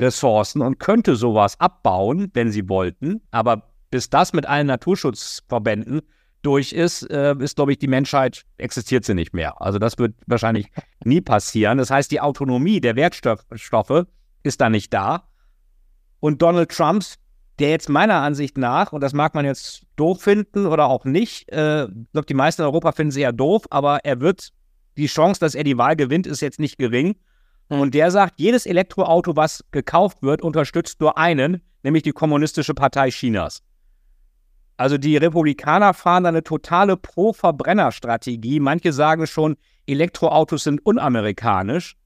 Ressourcen 0.00 0.62
und 0.62 0.78
könnte 0.78 1.16
sowas 1.16 1.58
abbauen, 1.60 2.30
wenn 2.34 2.50
sie 2.50 2.68
wollten. 2.68 3.20
Aber 3.30 3.70
bis 3.90 4.10
das 4.10 4.32
mit 4.32 4.46
allen 4.46 4.66
Naturschutzverbänden 4.66 6.02
durch 6.42 6.72
ist, 6.72 7.02
äh, 7.10 7.34
ist, 7.38 7.56
glaube 7.56 7.72
ich, 7.72 7.78
die 7.78 7.88
Menschheit 7.88 8.44
existiert 8.56 9.04
sie 9.04 9.14
nicht 9.14 9.34
mehr. 9.34 9.60
Also 9.60 9.78
das 9.78 9.98
wird 9.98 10.14
wahrscheinlich 10.26 10.68
nie 11.04 11.20
passieren. 11.20 11.78
Das 11.78 11.90
heißt, 11.90 12.10
die 12.10 12.20
Autonomie 12.20 12.80
der 12.80 12.96
Wertstoffe 12.96 14.06
ist 14.42 14.60
da 14.60 14.70
nicht 14.70 14.92
da. 14.94 15.24
Und 16.20 16.42
Donald 16.42 16.70
Trump, 16.70 17.04
der 17.58 17.70
jetzt 17.70 17.88
meiner 17.88 18.22
Ansicht 18.22 18.56
nach, 18.56 18.92
und 18.92 19.02
das 19.02 19.12
mag 19.12 19.34
man 19.34 19.44
jetzt 19.44 19.82
doof 19.96 20.22
finden 20.22 20.66
oder 20.66 20.86
auch 20.86 21.04
nicht, 21.04 21.50
äh, 21.52 21.84
ich 21.84 22.12
glaube, 22.12 22.26
die 22.26 22.34
meisten 22.34 22.62
in 22.62 22.66
Europa 22.66 22.92
finden 22.92 23.10
es 23.10 23.16
eher 23.16 23.32
doof, 23.32 23.64
aber 23.70 24.04
er 24.04 24.20
wird, 24.20 24.50
die 24.96 25.06
Chance, 25.06 25.40
dass 25.40 25.54
er 25.54 25.64
die 25.64 25.78
Wahl 25.78 25.96
gewinnt, 25.96 26.26
ist 26.26 26.40
jetzt 26.40 26.60
nicht 26.60 26.78
gering. 26.78 27.16
Und 27.70 27.94
der 27.94 28.10
sagt, 28.10 28.40
jedes 28.40 28.66
Elektroauto, 28.66 29.36
was 29.36 29.64
gekauft 29.70 30.22
wird, 30.22 30.42
unterstützt 30.42 31.00
nur 31.00 31.16
einen, 31.16 31.62
nämlich 31.84 32.02
die 32.02 32.10
Kommunistische 32.10 32.74
Partei 32.74 33.10
Chinas. 33.10 33.62
Also 34.76 34.98
die 34.98 35.16
Republikaner 35.16 35.94
fahren 35.94 36.26
eine 36.26 36.42
totale 36.42 36.96
Pro-Verbrenner-Strategie. 36.96 38.58
Manche 38.58 38.92
sagen 38.92 39.26
schon, 39.28 39.56
Elektroautos 39.86 40.64
sind 40.64 40.84
unamerikanisch. 40.84 41.96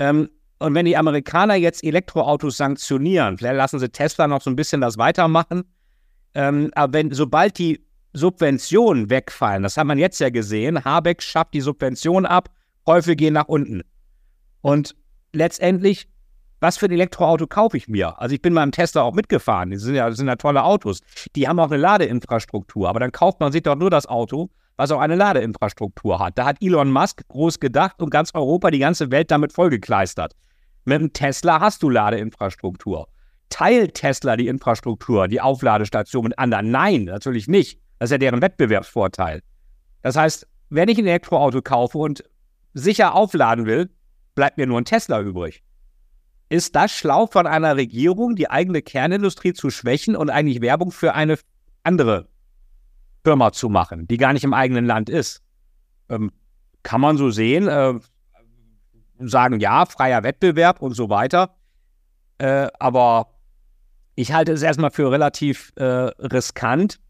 Ähm, 0.00 0.28
und 0.58 0.74
wenn 0.74 0.86
die 0.86 0.96
Amerikaner 0.96 1.54
jetzt 1.54 1.84
Elektroautos 1.84 2.56
sanktionieren, 2.56 3.38
vielleicht 3.38 3.58
lassen 3.58 3.78
sie 3.78 3.90
Tesla 3.90 4.26
noch 4.26 4.42
so 4.42 4.50
ein 4.50 4.56
bisschen 4.56 4.80
das 4.80 4.98
weitermachen. 4.98 5.62
Ähm, 6.34 6.72
aber 6.74 6.94
wenn, 6.94 7.12
sobald 7.12 7.58
die 7.58 7.86
Subventionen 8.12 9.08
wegfallen, 9.08 9.62
das 9.62 9.76
hat 9.76 9.86
man 9.86 9.98
jetzt 9.98 10.18
ja 10.18 10.30
gesehen, 10.30 10.84
Habeck 10.84 11.22
schafft 11.22 11.54
die 11.54 11.60
Subventionen 11.60 12.26
ab, 12.26 12.48
Käufe 12.84 13.14
gehen 13.14 13.34
nach 13.34 13.46
unten. 13.46 13.82
Und 14.60 14.94
letztendlich, 15.32 16.08
was 16.60 16.78
für 16.78 16.86
ein 16.86 16.92
Elektroauto 16.92 17.46
kaufe 17.46 17.76
ich 17.76 17.88
mir? 17.88 18.20
Also 18.20 18.34
ich 18.34 18.42
bin 18.42 18.54
beim 18.54 18.72
Tesla 18.72 19.02
auch 19.02 19.14
mitgefahren. 19.14 19.70
Die 19.70 19.76
sind 19.76 19.94
ja, 19.94 20.08
das 20.08 20.16
sind 20.16 20.28
ja 20.28 20.36
tolle 20.36 20.64
Autos. 20.64 21.00
Die 21.34 21.46
haben 21.46 21.58
auch 21.60 21.70
eine 21.70 21.76
Ladeinfrastruktur. 21.76 22.88
Aber 22.88 23.00
dann 23.00 23.12
kauft 23.12 23.40
man 23.40 23.52
sich 23.52 23.62
doch 23.62 23.76
nur 23.76 23.90
das 23.90 24.06
Auto, 24.06 24.50
was 24.76 24.90
auch 24.90 25.00
eine 25.00 25.16
Ladeinfrastruktur 25.16 26.18
hat. 26.18 26.38
Da 26.38 26.46
hat 26.46 26.56
Elon 26.60 26.90
Musk 26.90 27.26
groß 27.28 27.60
gedacht 27.60 28.00
und 28.02 28.10
ganz 28.10 28.34
Europa, 28.34 28.70
die 28.70 28.78
ganze 28.78 29.10
Welt 29.10 29.30
damit 29.30 29.52
vollgekleistert. 29.52 30.34
Mit 30.84 31.00
dem 31.00 31.12
Tesla 31.12 31.60
hast 31.60 31.82
du 31.82 31.90
Ladeinfrastruktur. 31.90 33.08
Teilt 33.48 33.94
Tesla 33.94 34.36
die 34.36 34.48
Infrastruktur, 34.48 35.28
die 35.28 35.40
Aufladestation 35.40 36.24
mit 36.24 36.38
anderen? 36.38 36.70
Nein, 36.70 37.04
natürlich 37.04 37.48
nicht. 37.48 37.80
Das 37.98 38.08
ist 38.08 38.12
ja 38.12 38.18
deren 38.18 38.42
Wettbewerbsvorteil. 38.42 39.42
Das 40.02 40.16
heißt, 40.16 40.46
wenn 40.70 40.88
ich 40.88 40.98
ein 40.98 41.06
Elektroauto 41.06 41.62
kaufe 41.62 41.98
und 41.98 42.24
sicher 42.74 43.14
aufladen 43.14 43.66
will, 43.66 43.90
bleibt 44.36 44.58
mir 44.58 44.68
nur 44.68 44.80
ein 44.80 44.84
Tesla 44.84 45.20
übrig. 45.20 45.64
Ist 46.48 46.76
das 46.76 46.92
schlau 46.92 47.26
von 47.26 47.48
einer 47.48 47.76
Regierung, 47.76 48.36
die 48.36 48.48
eigene 48.48 48.80
Kernindustrie 48.80 49.52
zu 49.52 49.70
schwächen 49.70 50.14
und 50.14 50.30
eigentlich 50.30 50.60
Werbung 50.60 50.92
für 50.92 51.14
eine 51.14 51.38
andere 51.82 52.28
Firma 53.24 53.50
zu 53.50 53.68
machen, 53.68 54.06
die 54.06 54.16
gar 54.16 54.32
nicht 54.32 54.44
im 54.44 54.54
eigenen 54.54 54.84
Land 54.84 55.10
ist? 55.10 55.42
Ähm, 56.08 56.30
kann 56.84 57.00
man 57.00 57.16
so 57.16 57.30
sehen, 57.30 57.66
äh, 57.66 57.94
sagen 59.18 59.58
ja, 59.58 59.86
freier 59.86 60.22
Wettbewerb 60.22 60.80
und 60.80 60.92
so 60.92 61.08
weiter. 61.08 61.56
Äh, 62.38 62.68
aber 62.78 63.32
ich 64.14 64.32
halte 64.32 64.52
es 64.52 64.62
erstmal 64.62 64.92
für 64.92 65.10
relativ 65.10 65.72
äh, 65.76 65.84
riskant, 65.84 67.00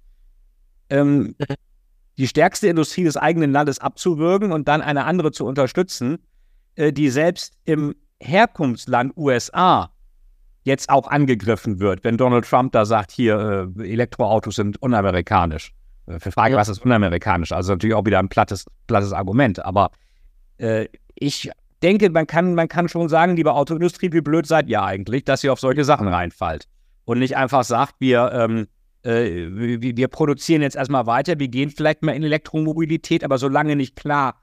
ähm, 0.89 1.37
die 2.17 2.29
stärkste 2.29 2.69
Industrie 2.69 3.05
des 3.05 3.19
eigenen 3.19 3.53
Landes 3.53 3.81
abzuwürgen 3.81 4.53
und 4.53 4.67
dann 4.69 4.81
eine 4.81 5.05
andere 5.05 5.33
zu 5.33 5.45
unterstützen, 5.45 6.19
die 6.77 7.11
selbst 7.11 7.55
im 7.65 7.95
Herkunftsland 8.21 9.17
USA 9.17 9.91
jetzt 10.67 10.91
auch 10.91 11.07
angegriffen 11.09 11.79
wird, 11.79 12.03
wenn 12.03 12.17
Donald 12.17 12.45
Trump 12.45 12.73
da 12.73 12.85
sagt, 12.85 13.13
hier, 13.13 13.71
äh, 13.79 13.93
Elektroautos 13.93 14.57
sind 14.57 14.83
unamerikanisch. 14.83 15.73
Äh, 16.07 16.19
für 16.19 16.33
Frage, 16.33 16.55
ja. 16.55 16.61
was 16.61 16.69
ist 16.69 16.85
unamerikanisch? 16.85 17.53
Also 17.53 17.73
natürlich 17.73 17.95
auch 17.95 18.05
wieder 18.05 18.19
ein 18.19 18.29
plattes, 18.29 18.67
plattes 18.89 19.13
Argument. 19.13 19.65
Aber 19.65 19.93
äh, 20.59 20.87
ich 21.15 21.51
denke, 21.83 22.11
man 22.11 22.27
kann, 22.27 22.55
man 22.57 22.69
kann 22.69 22.89
schon 22.89 23.09
sagen, 23.09 23.37
liebe 23.37 23.53
Autoindustrie, 23.53 24.13
wie 24.13 24.21
blöd 24.21 24.47
seid 24.47 24.69
ihr 24.69 24.83
eigentlich, 24.83 25.25
dass 25.25 25.45
ihr 25.45 25.53
auf 25.53 25.61
solche 25.61 25.85
Sachen 25.85 26.09
reinfallt. 26.09 26.67
Und 27.05 27.21
nicht 27.21 27.37
einfach 27.37 27.63
sagt, 27.63 27.95
wir, 28.01 28.33
ähm, 28.33 28.67
äh, 29.05 29.47
wir, 29.49 29.97
wir 29.97 30.09
produzieren 30.09 30.63
jetzt 30.63 30.75
erstmal 30.75 31.07
weiter, 31.07 31.39
wir 31.39 31.47
gehen 31.47 31.71
vielleicht 31.71 32.03
mal 32.03 32.17
in 32.17 32.25
Elektromobilität, 32.25 33.23
aber 33.23 33.39
solange 33.39 33.77
nicht 33.77 33.95
klar 33.95 34.35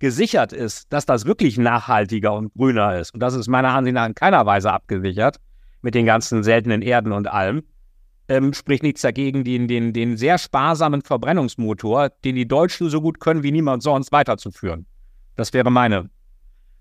gesichert 0.00 0.52
ist, 0.52 0.92
dass 0.92 1.06
das 1.06 1.24
wirklich 1.24 1.56
nachhaltiger 1.58 2.34
und 2.34 2.52
grüner 2.54 2.98
ist, 2.98 3.14
und 3.14 3.20
das 3.20 3.34
ist 3.34 3.46
meiner 3.46 3.68
Ansicht 3.68 3.94
nach 3.94 4.06
in 4.06 4.14
keiner 4.14 4.44
Weise 4.46 4.72
abgesichert, 4.72 5.36
mit 5.82 5.94
den 5.94 6.06
ganzen 6.06 6.42
seltenen 6.42 6.82
Erden 6.82 7.12
und 7.12 7.28
allem, 7.28 7.62
ähm, 8.28 8.52
spricht 8.52 8.82
nichts 8.82 9.02
dagegen, 9.02 9.44
den, 9.44 9.68
den, 9.68 9.92
den 9.92 10.16
sehr 10.16 10.38
sparsamen 10.38 11.02
Verbrennungsmotor, 11.02 12.10
den 12.24 12.36
die 12.36 12.48
Deutschen 12.48 12.88
so 12.88 13.00
gut 13.00 13.20
können 13.20 13.42
wie 13.42 13.52
niemand 13.52 13.82
sonst, 13.82 14.12
weiterzuführen. 14.12 14.86
Das 15.36 15.52
wäre 15.52 15.70
meine, 15.70 16.10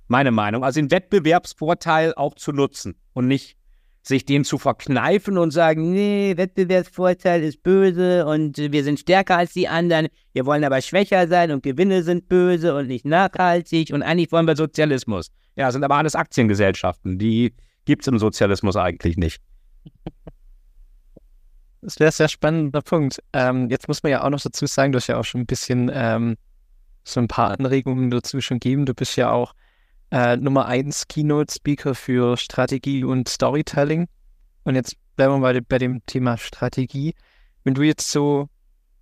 meine 0.08 0.32
Meinung. 0.32 0.64
Also 0.64 0.80
den 0.80 0.92
Wettbewerbsvorteil 0.92 2.14
auch 2.16 2.36
zu 2.36 2.52
nutzen 2.52 2.96
und 3.14 3.28
nicht 3.28 3.58
sich 4.02 4.26
den 4.26 4.44
zu 4.44 4.58
verkneifen 4.58 5.38
und 5.38 5.52
sagen, 5.52 5.92
nee, 5.92 6.34
Wettbewerbsvorteil 6.36 7.44
ist 7.44 7.64
böse 7.64 8.26
und 8.26 8.58
wir 8.58 8.84
sind 8.84 9.00
stärker 9.00 9.38
als 9.38 9.54
die 9.54 9.68
anderen, 9.68 10.08
wir 10.34 10.46
wollen 10.46 10.64
aber 10.64 10.82
schwächer 10.82 11.28
sein 11.28 11.52
und 11.52 11.64
Gewinne 11.64 12.04
sind 12.04 12.28
böse 12.30 12.76
und 12.76 12.88
nicht 12.88 13.06
nachhaltig 13.06 13.92
und 13.94 14.02
eigentlich 14.02 14.32
wollen 14.32 14.48
wir 14.48 14.56
Sozialismus. 14.56 15.32
Ja, 15.56 15.72
sind 15.72 15.84
aber 15.84 15.96
alles 15.96 16.16
Aktiengesellschaften, 16.16 17.20
die 17.20 17.54
gibt 17.86 18.04
es 18.04 18.08
im 18.08 18.20
Sozialismus 18.20 18.76
eigentlich 18.76 19.18
nicht. 19.18 19.42
Das 21.82 22.00
wäre 22.00 22.10
ein 22.10 22.14
sehr 22.14 22.28
spannender 22.28 22.82
Punkt. 22.82 23.22
Ähm, 23.34 23.70
jetzt 23.70 23.88
muss 23.88 24.04
man 24.04 24.12
ja 24.12 24.24
auch 24.24 24.30
noch 24.30 24.42
dazu 24.42 24.66
sagen, 24.66 24.92
du 24.92 24.98
hast 24.98 25.08
ja 25.08 25.18
auch 25.18 25.24
schon 25.24 25.42
ein 25.42 25.46
bisschen 25.46 25.90
ähm, 25.94 26.36
so 27.04 27.20
ein 27.20 27.28
paar 27.28 27.52
Anregungen 27.52 28.10
dazu 28.10 28.42
schon 28.42 28.60
gegeben. 28.60 28.86
Du 28.86 28.94
bist 28.94 29.16
ja 29.16 29.32
auch 29.32 29.54
äh, 30.12 30.38
Nummer 30.38 30.66
1 30.66 31.08
Keynote-Speaker 31.08 31.96
für 31.96 32.38
Strategie 32.38 33.04
und 33.04 33.30
Storytelling. 33.30 34.08
Und 34.64 34.76
jetzt 34.76 34.96
bleiben 35.16 35.34
wir 35.34 35.40
mal 35.40 35.62
bei 35.62 35.78
dem 35.78 36.06
Thema 36.06 36.38
Strategie. 36.38 37.14
Wenn 37.64 37.74
du 37.74 37.84
jetzt 37.84 38.12
so, 38.12 38.50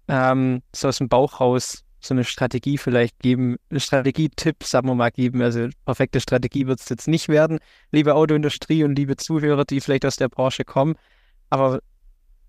ähm, 0.08 0.62
so 0.76 0.88
aus 0.88 0.98
dem 0.98 1.10
Bauch 1.10 1.40
raus 1.40 1.84
so 2.00 2.14
eine 2.14 2.24
Strategie 2.24 2.78
vielleicht 2.78 3.20
geben, 3.20 3.58
Strategietipp, 3.76 4.64
sagen 4.64 4.88
wir 4.88 4.96
mal, 4.96 5.10
geben. 5.10 5.42
Also 5.42 5.68
perfekte 5.86 6.20
Strategie 6.20 6.68
wird 6.68 6.80
es 6.80 6.90
jetzt 6.90 7.08
nicht 7.08 7.28
werden, 7.28 7.60
liebe 7.92 8.16
Autoindustrie 8.16 8.84
und 8.84 8.96
liebe 8.96 9.18
Zuhörer, 9.18 9.66
die 9.66 9.82
vielleicht 9.82 10.06
aus 10.06 10.16
der 10.16 10.30
Branche 10.30 10.64
kommen. 10.64 10.96
Aber 11.50 11.80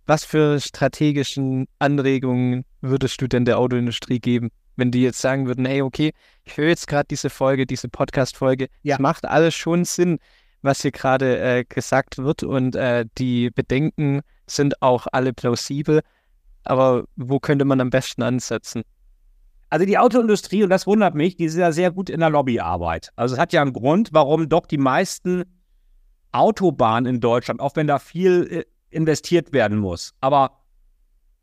was 0.06 0.24
für 0.24 0.60
strategischen 0.60 1.66
Anregungen 1.78 2.64
würdest 2.80 3.20
du 3.20 3.26
denn 3.26 3.44
der 3.44 3.58
Autoindustrie 3.58 4.20
geben, 4.20 4.50
wenn 4.78 4.90
die 4.90 5.02
jetzt 5.02 5.20
sagen 5.20 5.46
würden, 5.46 5.66
hey, 5.66 5.82
okay, 5.82 6.12
ich 6.44 6.56
höre 6.56 6.68
jetzt 6.68 6.86
gerade 6.86 7.06
diese 7.10 7.30
Folge, 7.30 7.66
diese 7.66 7.88
Podcast-Folge, 7.88 8.68
ja. 8.82 8.94
es 8.94 9.00
macht 9.00 9.24
alles 9.24 9.54
schon 9.54 9.84
Sinn, 9.84 10.18
was 10.62 10.82
hier 10.82 10.92
gerade 10.92 11.38
äh, 11.38 11.64
gesagt 11.64 12.18
wird 12.18 12.42
und 12.42 12.74
äh, 12.76 13.04
die 13.18 13.50
Bedenken 13.50 14.22
sind 14.46 14.80
auch 14.82 15.06
alle 15.12 15.32
plausibel. 15.32 16.00
Aber 16.64 17.04
wo 17.16 17.38
könnte 17.38 17.64
man 17.64 17.80
am 17.80 17.90
besten 17.90 18.22
ansetzen? 18.22 18.82
Also 19.70 19.84
die 19.84 19.98
Autoindustrie, 19.98 20.64
und 20.64 20.70
das 20.70 20.86
wundert 20.86 21.14
mich, 21.14 21.36
die 21.36 21.44
ist 21.44 21.56
ja 21.56 21.72
sehr 21.72 21.90
gut 21.90 22.08
in 22.08 22.20
der 22.20 22.30
Lobbyarbeit. 22.30 23.10
Also 23.16 23.34
es 23.34 23.40
hat 23.40 23.52
ja 23.52 23.62
einen 23.62 23.72
Grund, 23.72 24.10
warum 24.12 24.48
doch 24.48 24.66
die 24.66 24.78
meisten 24.78 25.44
Autobahnen 26.32 27.14
in 27.14 27.20
Deutschland, 27.20 27.60
auch 27.60 27.76
wenn 27.76 27.86
da 27.86 27.98
viel 27.98 28.48
äh, 28.50 28.64
investiert 28.90 29.52
werden 29.52 29.78
muss, 29.78 30.14
aber 30.20 30.52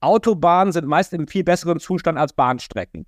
Autobahnen 0.02 0.72
sind 0.72 0.88
meist 0.88 1.14
im 1.14 1.28
viel 1.28 1.44
besseren 1.44 1.80
Zustand 1.80 2.18
als 2.18 2.34
Bahnstrecken. 2.34 3.06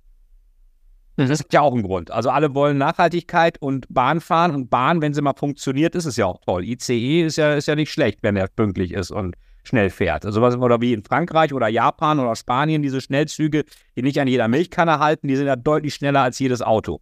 Das 1.18 1.30
ist 1.30 1.52
ja 1.52 1.62
auch 1.62 1.74
ein 1.74 1.82
Grund. 1.82 2.12
Also 2.12 2.30
alle 2.30 2.54
wollen 2.54 2.78
Nachhaltigkeit 2.78 3.60
und 3.60 3.86
Bahn 3.88 4.20
fahren 4.20 4.54
und 4.54 4.70
Bahn, 4.70 5.02
wenn 5.02 5.14
sie 5.14 5.20
mal 5.20 5.34
funktioniert, 5.34 5.96
ist 5.96 6.04
es 6.04 6.16
ja 6.16 6.26
auch 6.26 6.40
toll. 6.46 6.62
ICE 6.62 7.22
ist 7.22 7.36
ja, 7.36 7.54
ist 7.54 7.66
ja 7.66 7.74
nicht 7.74 7.90
schlecht, 7.90 8.20
wenn 8.22 8.36
er 8.36 8.46
pünktlich 8.46 8.92
ist 8.92 9.10
und 9.10 9.34
schnell 9.64 9.90
fährt. 9.90 10.24
Also 10.24 10.40
was 10.42 10.54
oder 10.56 10.80
wie 10.80 10.92
in 10.92 11.02
Frankreich 11.02 11.52
oder 11.52 11.66
Japan 11.66 12.20
oder 12.20 12.36
Spanien, 12.36 12.82
diese 12.82 13.00
Schnellzüge, 13.00 13.64
die 13.96 14.02
nicht 14.02 14.20
an 14.20 14.28
jeder 14.28 14.46
Milchkanne 14.46 15.00
halten, 15.00 15.26
die 15.26 15.34
sind 15.34 15.48
ja 15.48 15.56
deutlich 15.56 15.94
schneller 15.94 16.22
als 16.22 16.38
jedes 16.38 16.62
Auto. 16.62 17.00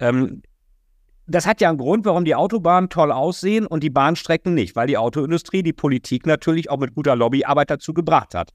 Ähm, 0.00 0.42
das 1.28 1.46
hat 1.46 1.60
ja 1.60 1.68
einen 1.68 1.78
Grund, 1.78 2.04
warum 2.04 2.24
die 2.24 2.34
Autobahnen 2.34 2.90
toll 2.90 3.12
aussehen 3.12 3.64
und 3.64 3.84
die 3.84 3.90
Bahnstrecken 3.90 4.54
nicht, 4.54 4.74
weil 4.74 4.88
die 4.88 4.98
Autoindustrie 4.98 5.62
die 5.62 5.72
Politik 5.72 6.26
natürlich 6.26 6.68
auch 6.68 6.78
mit 6.78 6.96
guter 6.96 7.14
Lobbyarbeit 7.14 7.70
dazu 7.70 7.94
gebracht 7.94 8.34
hat. 8.34 8.50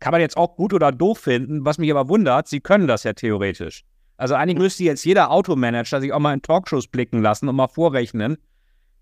Kann 0.00 0.12
man 0.12 0.22
jetzt 0.22 0.38
auch 0.38 0.56
gut 0.56 0.72
oder 0.72 0.90
doof 0.90 1.18
finden, 1.18 1.66
was 1.66 1.76
mich 1.76 1.90
aber 1.90 2.08
wundert, 2.08 2.48
sie 2.48 2.60
können 2.60 2.86
das 2.86 3.04
ja 3.04 3.12
theoretisch. 3.12 3.84
Also 4.22 4.36
eigentlich 4.36 4.56
müsste 4.56 4.84
jetzt 4.84 5.04
jeder 5.04 5.32
Automanager 5.32 6.00
sich 6.00 6.12
auch 6.12 6.20
mal 6.20 6.32
in 6.32 6.42
Talkshows 6.42 6.86
blicken 6.86 7.22
lassen 7.22 7.48
und 7.48 7.56
mal 7.56 7.66
vorrechnen, 7.66 8.36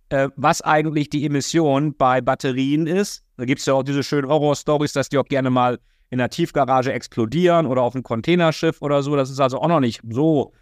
äh, 0.08 0.30
was 0.36 0.62
eigentlich 0.62 1.10
die 1.10 1.26
Emission 1.26 1.94
bei 1.94 2.22
Batterien 2.22 2.86
ist. 2.86 3.22
Da 3.36 3.44
gibt 3.44 3.60
es 3.60 3.66
ja 3.66 3.74
auch 3.74 3.82
diese 3.82 4.02
schönen 4.02 4.28
Horror-Stories, 4.28 4.94
dass 4.94 5.10
die 5.10 5.18
auch 5.18 5.26
gerne 5.26 5.50
mal 5.50 5.78
in 6.08 6.16
der 6.16 6.30
Tiefgarage 6.30 6.94
explodieren 6.94 7.66
oder 7.66 7.82
auf 7.82 7.94
einem 7.94 8.02
Containerschiff 8.02 8.80
oder 8.80 9.02
so. 9.02 9.14
Das 9.14 9.28
ist 9.28 9.40
also 9.40 9.60
auch 9.60 9.68
noch 9.68 9.80
nicht 9.80 10.00
so 10.08 10.54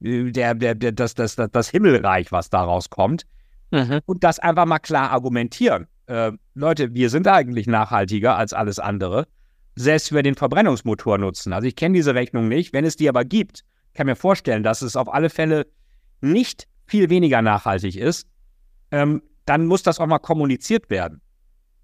äh, 0.00 0.30
der, 0.30 0.54
der, 0.54 0.74
der, 0.74 0.92
das, 0.92 1.14
das, 1.14 1.36
das, 1.36 1.50
das 1.50 1.68
Himmelreich, 1.68 2.32
was 2.32 2.48
daraus 2.48 2.88
kommt. 2.88 3.26
Mhm. 3.70 4.00
Und 4.06 4.24
das 4.24 4.38
einfach 4.38 4.64
mal 4.64 4.78
klar 4.78 5.10
argumentieren. 5.10 5.88
Äh, 6.06 6.32
Leute, 6.54 6.94
wir 6.94 7.10
sind 7.10 7.28
eigentlich 7.28 7.66
nachhaltiger 7.66 8.38
als 8.38 8.54
alles 8.54 8.78
andere, 8.78 9.26
selbst 9.74 10.10
wenn 10.10 10.16
wir 10.16 10.22
den 10.22 10.36
Verbrennungsmotor 10.36 11.18
nutzen. 11.18 11.52
Also 11.52 11.68
ich 11.68 11.76
kenne 11.76 11.96
diese 11.96 12.14
Rechnung 12.14 12.48
nicht. 12.48 12.72
Wenn 12.72 12.86
es 12.86 12.96
die 12.96 13.10
aber 13.10 13.26
gibt, 13.26 13.62
kann 13.96 14.06
mir 14.06 14.16
vorstellen, 14.16 14.62
dass 14.62 14.82
es 14.82 14.96
auf 14.96 15.12
alle 15.12 15.30
Fälle 15.30 15.66
nicht 16.20 16.66
viel 16.86 17.10
weniger 17.10 17.42
nachhaltig 17.42 17.96
ist, 17.96 18.28
ähm, 18.90 19.22
dann 19.44 19.66
muss 19.66 19.82
das 19.82 19.98
auch 19.98 20.06
mal 20.06 20.18
kommuniziert 20.18 20.90
werden. 20.90 21.20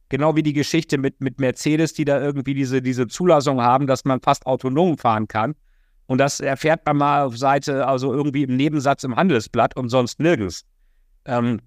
Genau 0.09 0.37
wie 0.37 0.43
die 0.43 0.53
Geschichte 0.53 0.99
mit, 0.99 1.21
mit 1.21 1.41
Mercedes, 1.41 1.95
die 1.95 2.05
da 2.05 2.21
irgendwie 2.21 2.55
diese, 2.55 2.83
diese 2.83 3.07
Zulassung 3.07 3.63
haben, 3.63 3.87
dass 3.87 4.05
man 4.05 4.21
fast 4.21 4.47
autonom 4.47 4.99
fahren 4.99 5.27
kann. 5.27 5.55
Und 6.07 6.19
das 6.19 6.41
erfährt 6.41 6.85
man 6.85 6.99
mal 6.99 7.23
auf 7.23 7.39
Seite, 7.39 7.87
also 7.87 8.13
irgendwie 8.13 8.43
im 8.43 8.57
Nebensatz 8.57 9.05
im 9.05 9.17
Handelsblatt 9.17 9.77
und 9.77 9.89
sonst 9.89 10.21
nirgends. 10.21 10.65
Ähm, 11.25 11.61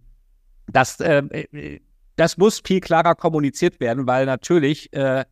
das, 0.68 1.00
äh, 1.00 1.24
äh 1.32 1.80
das 2.18 2.38
muss 2.38 2.62
viel 2.66 2.80
klarer 2.80 3.16
kommuniziert 3.16 3.80
werden, 3.80 4.08
weil 4.08 4.26
natürlich 4.26 4.94
äh, 4.94 5.26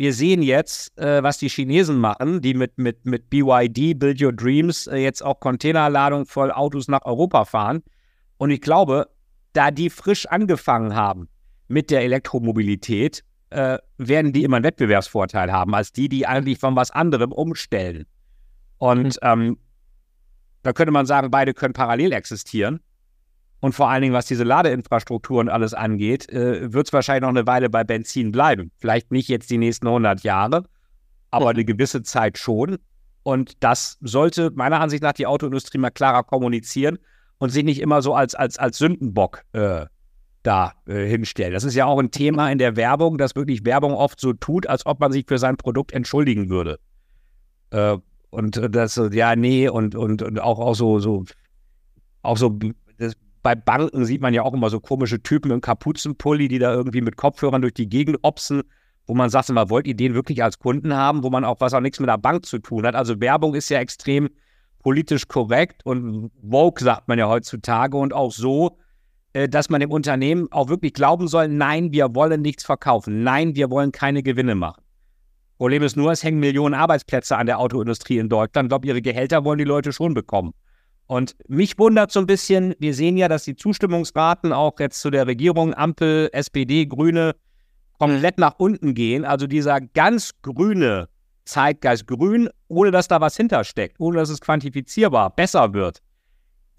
wir 0.00 0.14
sehen 0.14 0.40
jetzt, 0.40 0.96
äh, 0.98 1.22
was 1.22 1.36
die 1.36 1.50
Chinesen 1.50 1.98
machen, 1.98 2.40
die 2.40 2.54
mit, 2.54 2.78
mit, 2.78 3.04
mit 3.04 3.28
BYD, 3.28 3.98
Build 3.98 4.22
Your 4.22 4.32
Dreams, 4.32 4.86
äh, 4.86 4.96
jetzt 4.96 5.22
auch 5.22 5.40
Containerladung 5.40 6.24
voll 6.24 6.50
Autos 6.50 6.88
nach 6.88 7.04
Europa 7.04 7.44
fahren. 7.44 7.82
Und 8.38 8.48
ich 8.48 8.62
glaube, 8.62 9.10
da 9.52 9.70
die 9.70 9.90
frisch 9.90 10.24
angefangen 10.24 10.94
haben 10.94 11.28
mit 11.68 11.90
der 11.90 12.00
Elektromobilität, 12.00 13.22
äh, 13.50 13.76
werden 13.98 14.32
die 14.32 14.42
immer 14.42 14.56
einen 14.56 14.64
Wettbewerbsvorteil 14.64 15.52
haben, 15.52 15.74
als 15.74 15.92
die, 15.92 16.08
die 16.08 16.26
eigentlich 16.26 16.58
von 16.58 16.74
was 16.76 16.90
anderem 16.90 17.30
umstellen. 17.30 18.06
Und 18.78 19.18
mhm. 19.22 19.28
ähm, 19.28 19.58
da 20.62 20.72
könnte 20.72 20.92
man 20.92 21.04
sagen, 21.04 21.30
beide 21.30 21.52
können 21.52 21.74
parallel 21.74 22.12
existieren. 22.12 22.80
Und 23.60 23.74
vor 23.74 23.90
allen 23.90 24.02
Dingen, 24.02 24.14
was 24.14 24.26
diese 24.26 24.44
Ladeinfrastruktur 24.44 25.38
und 25.40 25.48
alles 25.50 25.74
angeht, 25.74 26.28
äh, 26.30 26.72
wird 26.72 26.86
es 26.86 26.92
wahrscheinlich 26.92 27.22
noch 27.22 27.28
eine 27.28 27.46
Weile 27.46 27.68
bei 27.68 27.84
Benzin 27.84 28.32
bleiben. 28.32 28.70
Vielleicht 28.78 29.12
nicht 29.12 29.28
jetzt 29.28 29.50
die 29.50 29.58
nächsten 29.58 29.86
100 29.86 30.22
Jahre, 30.22 30.64
aber 31.30 31.46
mhm. 31.46 31.50
eine 31.50 31.64
gewisse 31.66 32.02
Zeit 32.02 32.38
schon. 32.38 32.78
Und 33.22 33.62
das 33.62 33.98
sollte 34.00 34.50
meiner 34.54 34.80
Ansicht 34.80 35.02
nach 35.02 35.12
die 35.12 35.26
Autoindustrie 35.26 35.78
mal 35.78 35.90
klarer 35.90 36.22
kommunizieren 36.22 36.98
und 37.38 37.50
sich 37.50 37.64
nicht 37.64 37.80
immer 37.80 38.00
so 38.00 38.14
als, 38.14 38.34
als, 38.34 38.58
als 38.58 38.78
Sündenbock 38.78 39.42
äh, 39.52 39.84
da 40.42 40.72
äh, 40.86 41.06
hinstellen. 41.06 41.52
Das 41.52 41.64
ist 41.64 41.74
ja 41.74 41.84
auch 41.84 41.98
ein 41.98 42.10
Thema 42.10 42.50
in 42.50 42.56
der 42.56 42.76
Werbung, 42.76 43.18
dass 43.18 43.36
wirklich 43.36 43.64
Werbung 43.66 43.92
oft 43.92 44.20
so 44.20 44.32
tut, 44.32 44.66
als 44.66 44.86
ob 44.86 45.00
man 45.00 45.12
sich 45.12 45.26
für 45.28 45.38
sein 45.38 45.58
Produkt 45.58 45.92
entschuldigen 45.92 46.48
würde. 46.48 46.78
Äh, 47.70 47.98
und 48.30 48.74
das, 48.74 49.00
ja, 49.12 49.36
nee, 49.36 49.68
und, 49.68 49.94
und, 49.94 50.22
und 50.22 50.40
auch, 50.40 50.60
auch 50.60 50.74
so, 50.74 50.98
so, 50.98 51.24
auch 52.22 52.36
so 52.36 52.58
bei 53.42 53.54
Banken 53.54 54.04
sieht 54.04 54.20
man 54.20 54.34
ja 54.34 54.42
auch 54.42 54.52
immer 54.52 54.70
so 54.70 54.80
komische 54.80 55.22
Typen 55.22 55.50
im 55.50 55.60
Kapuzenpulli, 55.60 56.48
die 56.48 56.58
da 56.58 56.72
irgendwie 56.72 57.00
mit 57.00 57.16
Kopfhörern 57.16 57.62
durch 57.62 57.74
die 57.74 57.88
Gegend 57.88 58.18
opsen, 58.22 58.62
wo 59.06 59.14
man 59.14 59.30
sagt, 59.30 59.48
immer, 59.48 59.70
wollt 59.70 59.86
ihr 59.86 59.96
den 59.96 60.14
wirklich 60.14 60.42
als 60.42 60.58
Kunden 60.58 60.94
haben, 60.94 61.22
wo 61.22 61.30
man 61.30 61.44
auch 61.44 61.56
was 61.60 61.74
auch 61.74 61.80
nichts 61.80 62.00
mit 62.00 62.08
der 62.08 62.18
Bank 62.18 62.46
zu 62.46 62.58
tun 62.58 62.86
hat. 62.86 62.94
Also 62.94 63.20
Werbung 63.20 63.54
ist 63.54 63.68
ja 63.70 63.80
extrem 63.80 64.28
politisch 64.80 65.28
korrekt 65.28 65.84
und 65.84 66.30
woke 66.42 66.82
sagt 66.82 67.08
man 67.08 67.18
ja 67.18 67.28
heutzutage 67.28 67.96
und 67.96 68.12
auch 68.12 68.32
so, 68.32 68.78
äh, 69.32 69.48
dass 69.48 69.70
man 69.70 69.80
dem 69.80 69.90
Unternehmen 69.90 70.48
auch 70.50 70.68
wirklich 70.68 70.94
glauben 70.94 71.28
soll, 71.28 71.48
nein, 71.48 71.92
wir 71.92 72.14
wollen 72.14 72.42
nichts 72.42 72.64
verkaufen, 72.64 73.22
nein, 73.22 73.54
wir 73.54 73.70
wollen 73.70 73.92
keine 73.92 74.22
Gewinne 74.22 74.54
machen. 74.54 74.82
Problem 75.58 75.82
ist 75.82 75.96
nur, 75.96 76.10
es 76.10 76.24
hängen 76.24 76.40
Millionen 76.40 76.74
Arbeitsplätze 76.74 77.36
an 77.36 77.46
der 77.46 77.58
Autoindustrie 77.58 78.18
in 78.18 78.30
Deutschland. 78.30 78.66
Ich 78.66 78.70
glaube, 78.70 78.86
ihre 78.86 79.02
Gehälter 79.02 79.44
wollen 79.44 79.58
die 79.58 79.64
Leute 79.64 79.92
schon 79.92 80.14
bekommen. 80.14 80.54
Und 81.10 81.34
mich 81.48 81.76
wundert 81.76 82.12
so 82.12 82.20
ein 82.20 82.26
bisschen, 82.28 82.76
wir 82.78 82.94
sehen 82.94 83.16
ja, 83.16 83.26
dass 83.26 83.42
die 83.42 83.56
Zustimmungsraten 83.56 84.52
auch 84.52 84.78
jetzt 84.78 85.00
zu 85.00 85.10
der 85.10 85.26
Regierung, 85.26 85.74
Ampel, 85.74 86.30
SPD, 86.32 86.86
Grüne, 86.86 87.34
komplett 87.98 88.38
nach 88.38 88.60
unten 88.60 88.94
gehen. 88.94 89.24
Also 89.24 89.48
dieser 89.48 89.80
ganz 89.80 90.30
grüne 90.40 91.08
Zeitgeist, 91.46 92.06
grün, 92.06 92.48
ohne 92.68 92.92
dass 92.92 93.08
da 93.08 93.20
was 93.20 93.36
hintersteckt, 93.36 93.98
ohne 93.98 94.18
dass 94.18 94.28
es 94.28 94.40
quantifizierbar 94.40 95.34
besser 95.34 95.74
wird, 95.74 96.00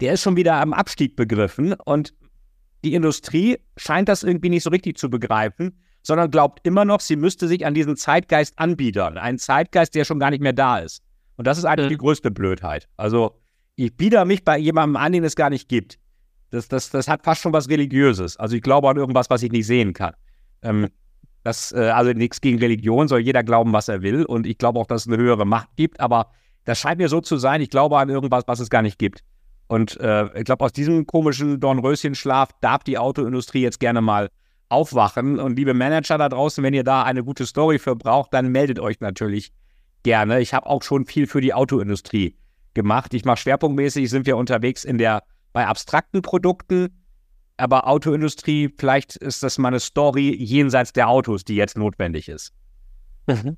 der 0.00 0.14
ist 0.14 0.22
schon 0.22 0.36
wieder 0.36 0.54
am 0.54 0.72
Abstieg 0.72 1.14
begriffen. 1.14 1.74
Und 1.84 2.14
die 2.86 2.94
Industrie 2.94 3.58
scheint 3.76 4.08
das 4.08 4.22
irgendwie 4.22 4.48
nicht 4.48 4.62
so 4.62 4.70
richtig 4.70 4.96
zu 4.96 5.10
begreifen, 5.10 5.78
sondern 6.02 6.30
glaubt 6.30 6.66
immer 6.66 6.86
noch, 6.86 7.00
sie 7.00 7.16
müsste 7.16 7.48
sich 7.48 7.66
an 7.66 7.74
diesen 7.74 7.96
Zeitgeist 7.96 8.58
anbiedern. 8.58 9.18
Einen 9.18 9.38
Zeitgeist, 9.38 9.94
der 9.94 10.06
schon 10.06 10.18
gar 10.18 10.30
nicht 10.30 10.42
mehr 10.42 10.54
da 10.54 10.78
ist. 10.78 11.02
Und 11.36 11.46
das 11.46 11.58
ist 11.58 11.66
eigentlich 11.66 11.88
mhm. 11.88 11.90
die 11.90 11.98
größte 11.98 12.30
Blödheit. 12.30 12.88
Also 12.96 13.41
ich 13.76 13.96
bieder 13.96 14.24
mich 14.24 14.44
bei 14.44 14.58
jemandem 14.58 14.96
an, 14.96 15.12
den 15.12 15.24
es 15.24 15.36
gar 15.36 15.50
nicht 15.50 15.68
gibt. 15.68 15.98
Das, 16.50 16.68
das, 16.68 16.90
das 16.90 17.08
hat 17.08 17.24
fast 17.24 17.40
schon 17.40 17.52
was 17.52 17.68
Religiöses. 17.68 18.36
Also 18.36 18.56
ich 18.56 18.62
glaube 18.62 18.88
an 18.88 18.96
irgendwas, 18.96 19.30
was 19.30 19.42
ich 19.42 19.50
nicht 19.50 19.66
sehen 19.66 19.94
kann. 19.94 20.14
Ähm, 20.62 20.88
das, 21.44 21.72
äh, 21.72 21.88
also 21.88 22.12
nichts 22.12 22.40
gegen 22.40 22.58
Religion, 22.58 23.08
soll 23.08 23.20
jeder 23.20 23.42
glauben, 23.42 23.72
was 23.72 23.88
er 23.88 24.02
will. 24.02 24.24
Und 24.24 24.46
ich 24.46 24.58
glaube 24.58 24.78
auch, 24.78 24.86
dass 24.86 25.02
es 25.02 25.12
eine 25.12 25.16
höhere 25.16 25.46
Macht 25.46 25.68
gibt. 25.76 25.98
Aber 26.00 26.30
das 26.64 26.78
scheint 26.78 26.98
mir 26.98 27.08
so 27.08 27.20
zu 27.20 27.36
sein, 27.38 27.60
ich 27.60 27.70
glaube 27.70 27.98
an 27.98 28.10
irgendwas, 28.10 28.44
was 28.46 28.60
es 28.60 28.70
gar 28.70 28.82
nicht 28.82 28.98
gibt. 28.98 29.24
Und 29.66 29.98
äh, 30.00 30.26
ich 30.38 30.44
glaube, 30.44 30.64
aus 30.64 30.72
diesem 30.72 31.06
komischen 31.06 31.58
Dornröschenschlaf 31.58 32.50
darf 32.60 32.84
die 32.84 32.98
Autoindustrie 32.98 33.62
jetzt 33.62 33.80
gerne 33.80 34.02
mal 34.02 34.28
aufwachen. 34.68 35.40
Und 35.40 35.56
liebe 35.56 35.72
Manager 35.72 36.18
da 36.18 36.28
draußen, 36.28 36.62
wenn 36.62 36.74
ihr 36.74 36.84
da 36.84 37.04
eine 37.04 37.24
gute 37.24 37.46
Story 37.46 37.78
für 37.78 37.96
braucht, 37.96 38.34
dann 38.34 38.52
meldet 38.52 38.78
euch 38.78 39.00
natürlich 39.00 39.52
gerne. 40.02 40.40
Ich 40.40 40.52
habe 40.52 40.66
auch 40.66 40.82
schon 40.82 41.06
viel 41.06 41.26
für 41.26 41.40
die 41.40 41.54
Autoindustrie 41.54 42.36
gemacht. 42.74 43.14
Ich 43.14 43.24
mache 43.24 43.38
schwerpunktmäßig, 43.38 44.08
sind 44.10 44.26
wir 44.26 44.36
unterwegs 44.36 44.84
in 44.84 44.98
der 44.98 45.22
bei 45.52 45.66
abstrakten 45.66 46.22
Produkten, 46.22 47.02
aber 47.56 47.86
Autoindustrie, 47.86 48.72
vielleicht 48.78 49.16
ist 49.16 49.42
das 49.42 49.58
mal 49.58 49.68
eine 49.68 49.80
Story 49.80 50.34
jenseits 50.34 50.92
der 50.92 51.08
Autos, 51.08 51.44
die 51.44 51.56
jetzt 51.56 51.76
notwendig 51.76 52.28
ist. 52.28 52.52
Mhm. 53.26 53.56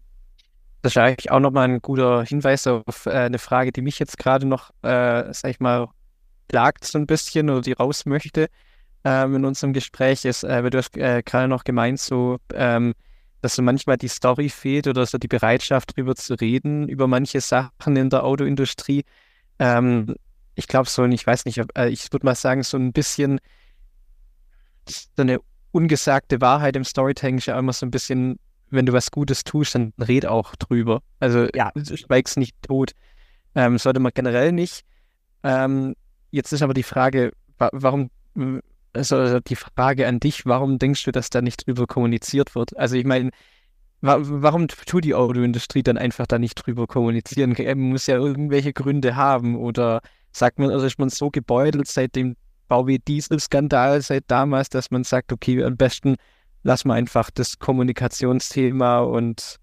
Das 0.82 0.92
ist 0.92 0.98
eigentlich 0.98 1.30
auch 1.30 1.40
nochmal 1.40 1.68
ein 1.68 1.80
guter 1.80 2.24
Hinweis 2.24 2.66
auf 2.66 3.06
äh, 3.06 3.10
eine 3.10 3.38
Frage, 3.38 3.72
die 3.72 3.80
mich 3.80 3.98
jetzt 3.98 4.18
gerade 4.18 4.46
noch, 4.46 4.70
äh, 4.82 5.32
sag 5.32 5.50
ich 5.50 5.60
mal, 5.60 5.88
plagt 6.48 6.84
so 6.84 6.98
ein 6.98 7.06
bisschen 7.06 7.48
oder 7.48 7.62
die 7.62 7.72
raus 7.72 8.04
möchte 8.04 8.48
ähm, 9.04 9.36
in 9.36 9.44
unserem 9.44 9.72
Gespräch 9.72 10.24
ist, 10.24 10.44
äh, 10.44 10.68
du 10.68 10.78
hast 10.78 10.96
äh, 10.96 11.22
gerade 11.22 11.48
noch 11.48 11.64
gemeint, 11.64 12.00
so, 12.00 12.38
ähm, 12.54 12.94
dass 13.44 13.56
so 13.56 13.62
manchmal 13.62 13.98
die 13.98 14.08
Story 14.08 14.48
fehlt 14.48 14.88
oder 14.88 15.04
so 15.04 15.18
die 15.18 15.28
Bereitschaft, 15.28 15.94
drüber 15.94 16.16
zu 16.16 16.34
reden, 16.34 16.88
über 16.88 17.06
manche 17.06 17.42
Sachen 17.42 17.94
in 17.94 18.08
der 18.08 18.24
Autoindustrie. 18.24 19.04
Ähm, 19.58 20.14
ich 20.54 20.66
glaube 20.66 20.88
so, 20.88 21.04
ich 21.04 21.26
weiß 21.26 21.44
nicht, 21.44 21.60
äh, 21.76 21.90
ich 21.90 22.10
würde 22.10 22.24
mal 22.24 22.34
sagen, 22.34 22.62
so 22.62 22.78
ein 22.78 22.94
bisschen 22.94 23.40
so 24.88 25.22
eine 25.22 25.40
ungesagte 25.72 26.40
Wahrheit 26.40 26.74
im 26.74 26.84
Storytelling 26.84 27.36
ist 27.36 27.46
ja 27.46 27.58
immer 27.58 27.74
so 27.74 27.84
ein 27.84 27.90
bisschen, 27.90 28.38
wenn 28.70 28.86
du 28.86 28.94
was 28.94 29.10
Gutes 29.10 29.44
tust, 29.44 29.74
dann 29.74 29.92
red 29.98 30.24
auch 30.24 30.56
drüber. 30.56 31.02
Also 31.20 31.46
ja, 31.54 31.70
schweig's 31.94 32.36
nicht 32.36 32.56
tot. 32.62 32.92
Ähm, 33.54 33.76
sollte 33.76 34.00
man 34.00 34.12
generell 34.14 34.52
nicht. 34.52 34.84
Ähm, 35.42 35.94
jetzt 36.30 36.52
ist 36.52 36.62
aber 36.62 36.72
die 36.72 36.82
Frage, 36.82 37.32
wa 37.58 37.68
warum, 37.72 38.10
also 38.94 39.40
die 39.40 39.56
Frage 39.56 40.06
an 40.06 40.20
dich, 40.20 40.46
warum 40.46 40.78
denkst 40.78 41.04
du, 41.04 41.12
dass 41.12 41.30
da 41.30 41.42
nicht 41.42 41.66
drüber 41.66 41.86
kommuniziert 41.86 42.54
wird? 42.54 42.76
Also 42.76 42.96
ich 42.96 43.04
meine, 43.04 43.30
wa 44.00 44.18
warum 44.20 44.68
tut 44.68 45.04
die 45.04 45.14
Autoindustrie 45.14 45.82
dann 45.82 45.98
einfach 45.98 46.26
da 46.26 46.38
nicht 46.38 46.54
drüber 46.54 46.86
kommunizieren? 46.86 47.54
Man 47.58 47.90
muss 47.90 48.06
ja 48.06 48.16
irgendwelche 48.16 48.72
Gründe 48.72 49.16
haben 49.16 49.56
oder 49.56 50.00
sagt 50.32 50.58
man, 50.58 50.70
also 50.70 50.86
ist 50.86 50.98
man 50.98 51.08
so 51.08 51.30
gebeutelt 51.30 51.88
seit 51.88 52.14
dem 52.16 52.36
VW-Diesel-Skandal, 52.68 54.00
seit 54.02 54.24
damals, 54.28 54.68
dass 54.68 54.90
man 54.90 55.04
sagt, 55.04 55.32
okay, 55.32 55.62
am 55.62 55.76
besten 55.76 56.16
lassen 56.62 56.88
wir 56.88 56.94
einfach 56.94 57.30
das 57.30 57.58
Kommunikationsthema 57.58 59.00
und 59.00 59.58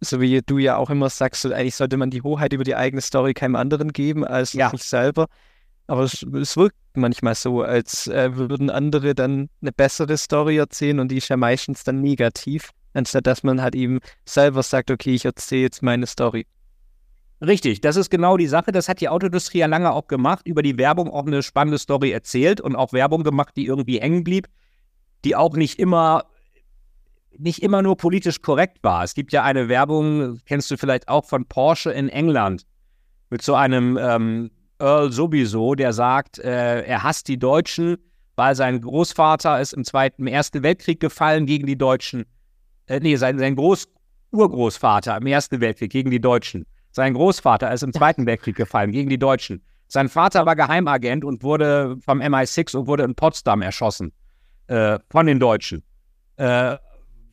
so 0.00 0.20
wie 0.20 0.42
du 0.42 0.58
ja 0.58 0.76
auch 0.76 0.90
immer 0.90 1.08
sagst, 1.08 1.42
so, 1.42 1.52
eigentlich 1.52 1.76
sollte 1.76 1.96
man 1.96 2.10
die 2.10 2.22
Hoheit 2.22 2.52
über 2.52 2.64
die 2.64 2.76
eigene 2.76 3.00
Story 3.00 3.34
keinem 3.34 3.56
anderen 3.56 3.92
geben 3.92 4.24
als 4.24 4.52
ja. 4.52 4.70
sich 4.70 4.82
selber. 4.82 5.28
Aber 5.86 6.02
es, 6.02 6.22
es, 6.22 6.56
wirkt 6.56 6.76
manchmal 6.94 7.34
so, 7.34 7.62
als 7.62 8.06
äh, 8.06 8.36
würden 8.36 8.70
andere 8.70 9.14
dann 9.14 9.50
eine 9.60 9.72
bessere 9.72 10.16
Story 10.16 10.56
erzählen 10.56 11.00
und 11.00 11.08
die 11.08 11.18
ist 11.18 11.28
ja 11.28 11.36
meistens 11.36 11.84
dann 11.84 12.00
negativ, 12.00 12.70
anstatt 12.94 13.26
dass 13.26 13.42
man 13.42 13.60
halt 13.60 13.74
eben 13.74 14.00
selber 14.24 14.62
sagt, 14.62 14.90
okay, 14.90 15.14
ich 15.14 15.24
erzähle 15.24 15.62
jetzt 15.62 15.82
meine 15.82 16.06
Story. 16.06 16.46
Richtig, 17.44 17.80
das 17.82 17.96
ist 17.96 18.10
genau 18.10 18.36
die 18.36 18.46
Sache. 18.46 18.72
Das 18.72 18.88
hat 18.88 19.00
die 19.00 19.08
Autoindustrie 19.08 19.58
ja 19.58 19.66
lange 19.66 19.92
auch 19.92 20.06
gemacht, 20.06 20.46
über 20.46 20.62
die 20.62 20.78
Werbung 20.78 21.10
auch 21.10 21.26
eine 21.26 21.42
spannende 21.42 21.78
Story 21.78 22.10
erzählt 22.12 22.60
und 22.60 22.76
auch 22.76 22.92
Werbung 22.92 23.22
gemacht, 23.22 23.54
die 23.56 23.66
irgendwie 23.66 24.00
hängen 24.00 24.24
blieb, 24.24 24.48
die 25.24 25.36
auch 25.36 25.54
nicht 25.54 25.78
immer 25.78 26.24
nicht 27.36 27.62
immer 27.62 27.82
nur 27.82 27.96
politisch 27.96 28.40
korrekt 28.42 28.78
war. 28.82 29.02
Es 29.02 29.14
gibt 29.14 29.32
ja 29.32 29.42
eine 29.42 29.68
Werbung, 29.68 30.40
kennst 30.46 30.70
du 30.70 30.76
vielleicht 30.76 31.08
auch 31.08 31.24
von 31.24 31.46
Porsche 31.46 31.90
in 31.90 32.08
England, 32.08 32.64
mit 33.28 33.42
so 33.42 33.56
einem 33.56 33.98
ähm, 34.00 34.50
Earl 34.84 35.10
sowieso, 35.12 35.74
der 35.74 35.92
sagt, 35.92 36.38
äh, 36.38 36.82
er 36.82 37.02
hasst 37.02 37.28
die 37.28 37.38
Deutschen, 37.38 37.96
weil 38.36 38.54
sein 38.54 38.80
Großvater 38.80 39.60
ist 39.60 39.72
im 39.72 39.84
Zweiten, 39.84 40.22
im 40.22 40.26
Ersten 40.26 40.62
Weltkrieg 40.62 41.00
gefallen 41.00 41.46
gegen 41.46 41.66
die 41.66 41.78
Deutschen. 41.78 42.26
Äh, 42.86 43.00
nee, 43.00 43.16
sein, 43.16 43.38
sein 43.38 43.56
Groß 43.56 43.88
Urgroßvater 44.30 45.16
im 45.16 45.26
Ersten 45.26 45.60
Weltkrieg 45.60 45.90
gegen 45.90 46.10
die 46.10 46.20
Deutschen. 46.20 46.66
Sein 46.90 47.14
Großvater 47.14 47.72
ist 47.72 47.82
im 47.82 47.92
Zweiten 47.92 48.26
Weltkrieg 48.26 48.56
gefallen 48.56 48.92
gegen 48.92 49.08
die 49.08 49.18
Deutschen. 49.18 49.62
Sein 49.88 50.08
Vater 50.08 50.44
war 50.44 50.56
Geheimagent 50.56 51.24
und 51.24 51.42
wurde 51.42 51.96
vom 52.04 52.20
MI6 52.20 52.76
und 52.76 52.86
wurde 52.86 53.04
in 53.04 53.14
Potsdam 53.14 53.62
erschossen. 53.62 54.12
Äh, 54.66 54.98
von 55.10 55.26
den 55.26 55.40
Deutschen. 55.40 55.82
Äh, 56.36 56.76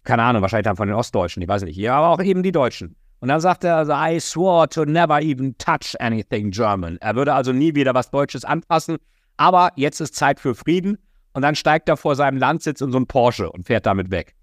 keine 0.04 0.24
Ahnung, 0.24 0.42
wahrscheinlich 0.42 0.66
dann 0.66 0.78
von 0.78 0.88
den 0.88 0.96
Ostdeutschen, 0.96 1.42
ich 1.42 1.50
weiß 1.50 1.64
nicht. 1.64 1.76
Ja, 1.76 1.98
aber 1.98 2.10
auch 2.10 2.24
eben 2.24 2.44
die 2.44 2.52
Deutschen. 2.52 2.96
Und 3.22 3.28
dann 3.28 3.40
sagt 3.40 3.64
er, 3.64 3.78
also, 3.78 3.94
I 3.94 4.20
swore 4.20 4.68
to 4.70 4.84
never 4.84 5.22
even 5.22 5.56
touch 5.60 5.96
anything 6.00 6.50
German. 6.50 6.98
Er 7.02 7.16
würde 7.16 7.34
also 7.34 7.52
nie 7.54 7.74
wieder 7.76 7.94
was 7.94 8.10
Deutsches 8.10 8.44
anfassen. 8.44 8.98
Aber 9.38 9.72
jetzt 9.76 10.02
ist 10.02 10.16
Zeit 10.16 10.40
für 10.40 10.56
Frieden. 10.56 10.98
Und 11.34 11.44
dann 11.44 11.56
steigt 11.56 11.88
er 11.88 11.98
vor 11.98 12.16
seinem 12.16 12.38
Landsitz 12.38 12.82
in 12.82 12.92
so 12.92 13.00
ein 13.00 13.06
Porsche 13.06 13.50
und 13.52 13.66
fährt 13.66 13.86
damit 13.86 14.10
weg. 14.12 14.36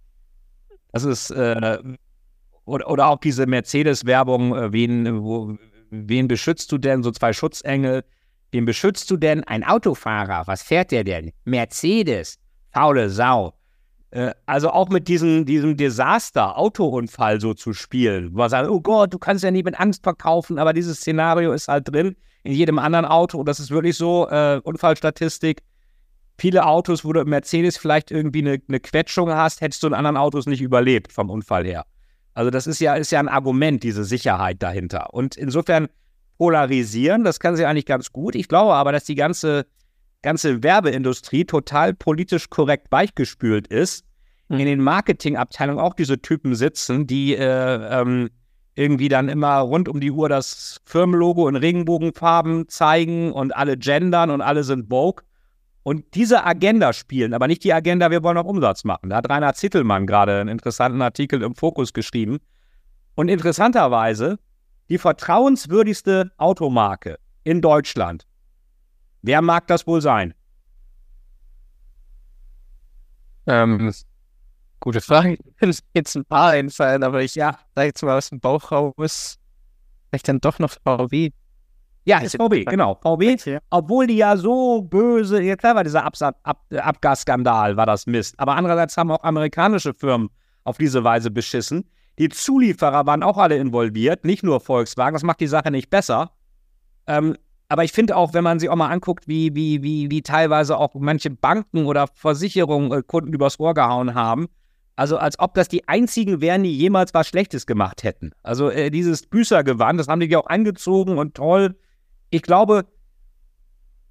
Das 0.92 1.04
ist, 1.04 1.30
äh, 1.32 1.78
oder, 2.64 2.88
oder 2.88 3.08
auch 3.08 3.18
diese 3.18 3.46
Mercedes-Werbung, 3.46 4.54
äh, 4.54 4.72
wen, 4.72 5.58
wen 5.90 6.28
beschützt 6.28 6.70
du 6.70 6.78
denn? 6.78 7.02
So 7.02 7.10
zwei 7.10 7.32
Schutzengel. 7.32 8.04
Wen 8.52 8.64
beschützt 8.64 9.10
du 9.10 9.16
denn? 9.16 9.42
Ein 9.44 9.64
Autofahrer. 9.64 10.46
Was 10.46 10.62
fährt 10.62 10.92
der 10.92 11.02
denn? 11.04 11.32
Mercedes. 11.44 12.38
Faule 12.72 13.10
Sau. 13.10 13.57
Äh, 14.10 14.32
also 14.46 14.70
auch 14.70 14.88
mit 14.88 15.08
diesem, 15.08 15.44
diesem 15.44 15.76
Desaster, 15.76 16.56
Autounfall 16.56 17.40
so 17.40 17.54
zu 17.54 17.72
spielen. 17.72 18.32
Wo 18.32 18.38
man 18.38 18.50
sagt, 18.50 18.68
oh 18.68 18.80
Gott, 18.80 19.12
du 19.12 19.18
kannst 19.18 19.44
ja 19.44 19.50
nie 19.50 19.62
mit 19.62 19.78
Angst 19.78 20.02
verkaufen, 20.02 20.58
aber 20.58 20.72
dieses 20.72 20.98
Szenario 20.98 21.52
ist 21.52 21.68
halt 21.68 21.92
drin 21.92 22.16
in 22.44 22.52
jedem 22.52 22.78
anderen 22.78 23.04
Auto. 23.04 23.38
Und 23.38 23.48
das 23.48 23.60
ist 23.60 23.70
wirklich 23.70 23.96
so, 23.96 24.28
äh, 24.28 24.60
Unfallstatistik. 24.62 25.62
Viele 26.38 26.64
Autos, 26.66 27.04
wo 27.04 27.12
du 27.12 27.20
im 27.20 27.28
Mercedes 27.28 27.76
vielleicht 27.76 28.10
irgendwie 28.10 28.40
eine, 28.40 28.58
eine 28.68 28.80
Quetschung 28.80 29.30
hast, 29.30 29.60
hättest 29.60 29.82
du 29.82 29.88
in 29.88 29.94
anderen 29.94 30.16
Autos 30.16 30.46
nicht 30.46 30.62
überlebt 30.62 31.12
vom 31.12 31.30
Unfall 31.30 31.64
her. 31.64 31.84
Also 32.34 32.50
das 32.50 32.68
ist 32.68 32.78
ja, 32.78 32.94
ist 32.94 33.10
ja 33.10 33.18
ein 33.18 33.28
Argument, 33.28 33.82
diese 33.82 34.04
Sicherheit 34.04 34.62
dahinter. 34.62 35.12
Und 35.12 35.36
insofern 35.36 35.88
polarisieren, 36.38 37.24
das 37.24 37.40
kann 37.40 37.56
sie 37.56 37.66
eigentlich 37.66 37.86
ganz 37.86 38.12
gut. 38.12 38.36
Ich 38.36 38.46
glaube 38.46 38.74
aber, 38.74 38.92
dass 38.92 39.04
die 39.04 39.16
ganze, 39.16 39.66
ganze 40.22 40.62
Werbeindustrie 40.62 41.44
total 41.44 41.94
politisch 41.94 42.50
korrekt 42.50 42.88
weichgespült 42.90 43.66
ist. 43.68 44.04
Mhm. 44.48 44.58
In 44.60 44.66
den 44.66 44.80
Marketingabteilungen 44.82 45.80
auch 45.80 45.94
diese 45.94 46.20
Typen 46.20 46.54
sitzen, 46.54 47.06
die 47.06 47.34
äh, 47.34 48.00
ähm, 48.00 48.30
irgendwie 48.74 49.08
dann 49.08 49.28
immer 49.28 49.58
rund 49.58 49.88
um 49.88 50.00
die 50.00 50.10
Uhr 50.10 50.28
das 50.28 50.80
Firmenlogo 50.84 51.48
in 51.48 51.56
Regenbogenfarben 51.56 52.68
zeigen 52.68 53.32
und 53.32 53.54
alle 53.54 53.76
gendern 53.76 54.30
und 54.30 54.40
alle 54.40 54.62
sind 54.64 54.88
Vogue 54.88 55.24
und 55.88 56.14
diese 56.14 56.44
Agenda 56.44 56.92
spielen, 56.92 57.32
aber 57.32 57.46
nicht 57.46 57.64
die 57.64 57.72
Agenda, 57.72 58.10
wir 58.10 58.22
wollen 58.22 58.36
auch 58.36 58.44
Umsatz 58.44 58.84
machen. 58.84 59.08
Da 59.08 59.16
hat 59.16 59.30
Rainer 59.30 59.54
Zittelmann 59.54 60.06
gerade 60.06 60.38
einen 60.38 60.50
interessanten 60.50 61.00
Artikel 61.00 61.42
im 61.42 61.54
Fokus 61.54 61.94
geschrieben. 61.94 62.40
Und 63.14 63.28
interessanterweise, 63.28 64.38
die 64.90 64.98
vertrauenswürdigste 64.98 66.30
Automarke 66.36 67.18
in 67.42 67.62
Deutschland. 67.62 68.26
Wer 69.22 69.42
mag 69.42 69.66
das 69.66 69.86
wohl 69.86 70.00
sein? 70.00 70.34
Ähm, 73.46 73.92
gute 74.80 75.00
Frage. 75.00 75.38
Es 75.58 75.82
jetzt 75.94 76.16
ein 76.16 76.24
paar 76.24 76.50
einfallen, 76.50 77.02
aber 77.02 77.22
ich 77.22 77.34
ja, 77.34 77.58
sage 77.74 77.88
jetzt 77.88 78.02
mal 78.02 78.18
aus 78.18 78.28
dem 78.28 78.40
Bauch 78.40 78.70
raus, 78.70 79.38
vielleicht 80.08 80.28
dann 80.28 80.40
doch 80.40 80.58
noch 80.58 80.70
VW. 80.84 81.30
Ja, 82.04 82.18
ist 82.18 82.36
VW, 82.36 82.64
genau. 82.64 82.98
VW, 83.02 83.36
obwohl 83.70 84.06
die 84.06 84.16
ja 84.16 84.36
so 84.36 84.82
böse, 84.82 85.42
ja 85.42 85.56
klar 85.56 85.74
war 85.74 85.84
dieser 85.84 86.04
Ab 86.04 86.14
Ab 86.42 86.64
Abgasskandal, 86.74 87.76
war 87.76 87.86
das 87.86 88.06
Mist. 88.06 88.34
Aber 88.38 88.56
andererseits 88.56 88.96
haben 88.96 89.10
auch 89.10 89.22
amerikanische 89.24 89.92
Firmen 89.92 90.30
auf 90.64 90.78
diese 90.78 91.04
Weise 91.04 91.30
beschissen. 91.30 91.90
Die 92.18 92.28
Zulieferer 92.28 93.06
waren 93.06 93.22
auch 93.22 93.38
alle 93.38 93.56
involviert, 93.56 94.24
nicht 94.24 94.42
nur 94.42 94.60
Volkswagen. 94.60 95.14
Das 95.14 95.22
macht 95.22 95.40
die 95.40 95.46
Sache 95.46 95.70
nicht 95.70 95.90
besser. 95.90 96.32
Ähm, 97.06 97.36
aber 97.68 97.84
ich 97.84 97.92
finde 97.92 98.16
auch, 98.16 98.34
wenn 98.34 98.44
man 98.44 98.58
sich 98.58 98.68
auch 98.68 98.76
mal 98.76 98.88
anguckt, 98.88 99.28
wie, 99.28 99.54
wie, 99.54 99.82
wie, 99.82 100.10
wie 100.10 100.22
teilweise 100.22 100.76
auch 100.76 100.94
manche 100.94 101.30
Banken 101.30 101.86
oder 101.86 102.06
Versicherungen 102.14 102.92
äh, 102.92 103.02
Kunden 103.02 103.32
übers 103.32 103.60
Ohr 103.60 103.74
gehauen 103.74 104.14
haben, 104.14 104.48
also 104.96 105.16
als 105.18 105.38
ob 105.38 105.54
das 105.54 105.68
die 105.68 105.86
einzigen 105.86 106.40
wären, 106.40 106.62
die 106.64 106.76
jemals 106.76 107.14
was 107.14 107.28
Schlechtes 107.28 107.66
gemacht 107.66 108.02
hätten. 108.02 108.32
Also 108.42 108.70
äh, 108.70 108.90
dieses 108.90 109.26
Büßergewand, 109.26 110.00
das 110.00 110.08
haben 110.08 110.20
die 110.20 110.26
ja 110.26 110.38
auch 110.38 110.46
angezogen 110.46 111.18
und 111.18 111.34
toll 111.34 111.76
ich 112.30 112.42
glaube, 112.42 112.86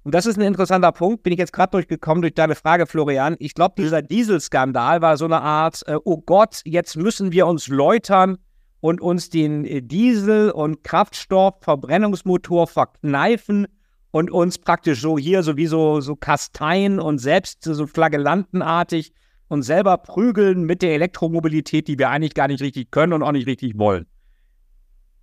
und 0.02 0.14
das 0.14 0.26
ist 0.26 0.36
ein 0.36 0.42
interessanter 0.42 0.92
Punkt, 0.92 1.22
bin 1.22 1.32
ich 1.32 1.38
jetzt 1.38 1.52
gerade 1.52 1.70
durchgekommen 1.72 2.22
durch 2.22 2.34
deine 2.34 2.54
Frage, 2.54 2.86
Florian. 2.86 3.36
Ich 3.38 3.54
glaube, 3.54 3.74
dieser 3.78 4.02
Dieselskandal 4.02 5.02
war 5.02 5.16
so 5.16 5.26
eine 5.26 5.40
Art, 5.40 5.82
äh, 5.86 5.96
oh 6.04 6.18
Gott, 6.18 6.62
jetzt 6.64 6.96
müssen 6.96 7.32
wir 7.32 7.46
uns 7.46 7.68
läutern 7.68 8.38
und 8.80 9.00
uns 9.00 9.30
den 9.30 9.64
äh, 9.64 9.82
Diesel- 9.82 10.50
und 10.50 10.84
Kraftstoff-Verbrennungsmotor 10.84 12.66
verkneifen 12.66 13.66
und 14.10 14.30
uns 14.30 14.58
praktisch 14.58 15.00
so 15.00 15.18
hier 15.18 15.42
sowieso 15.42 16.00
so 16.00 16.16
kasteien 16.16 16.98
und 16.98 17.18
selbst 17.18 17.64
so 17.64 17.86
flagellantenartig 17.86 19.12
und 19.48 19.62
selber 19.62 19.98
prügeln 19.98 20.64
mit 20.64 20.82
der 20.82 20.94
Elektromobilität, 20.94 21.88
die 21.88 21.98
wir 21.98 22.10
eigentlich 22.10 22.34
gar 22.34 22.48
nicht 22.48 22.62
richtig 22.62 22.90
können 22.90 23.12
und 23.12 23.22
auch 23.22 23.32
nicht 23.32 23.46
richtig 23.46 23.78
wollen. 23.78 24.06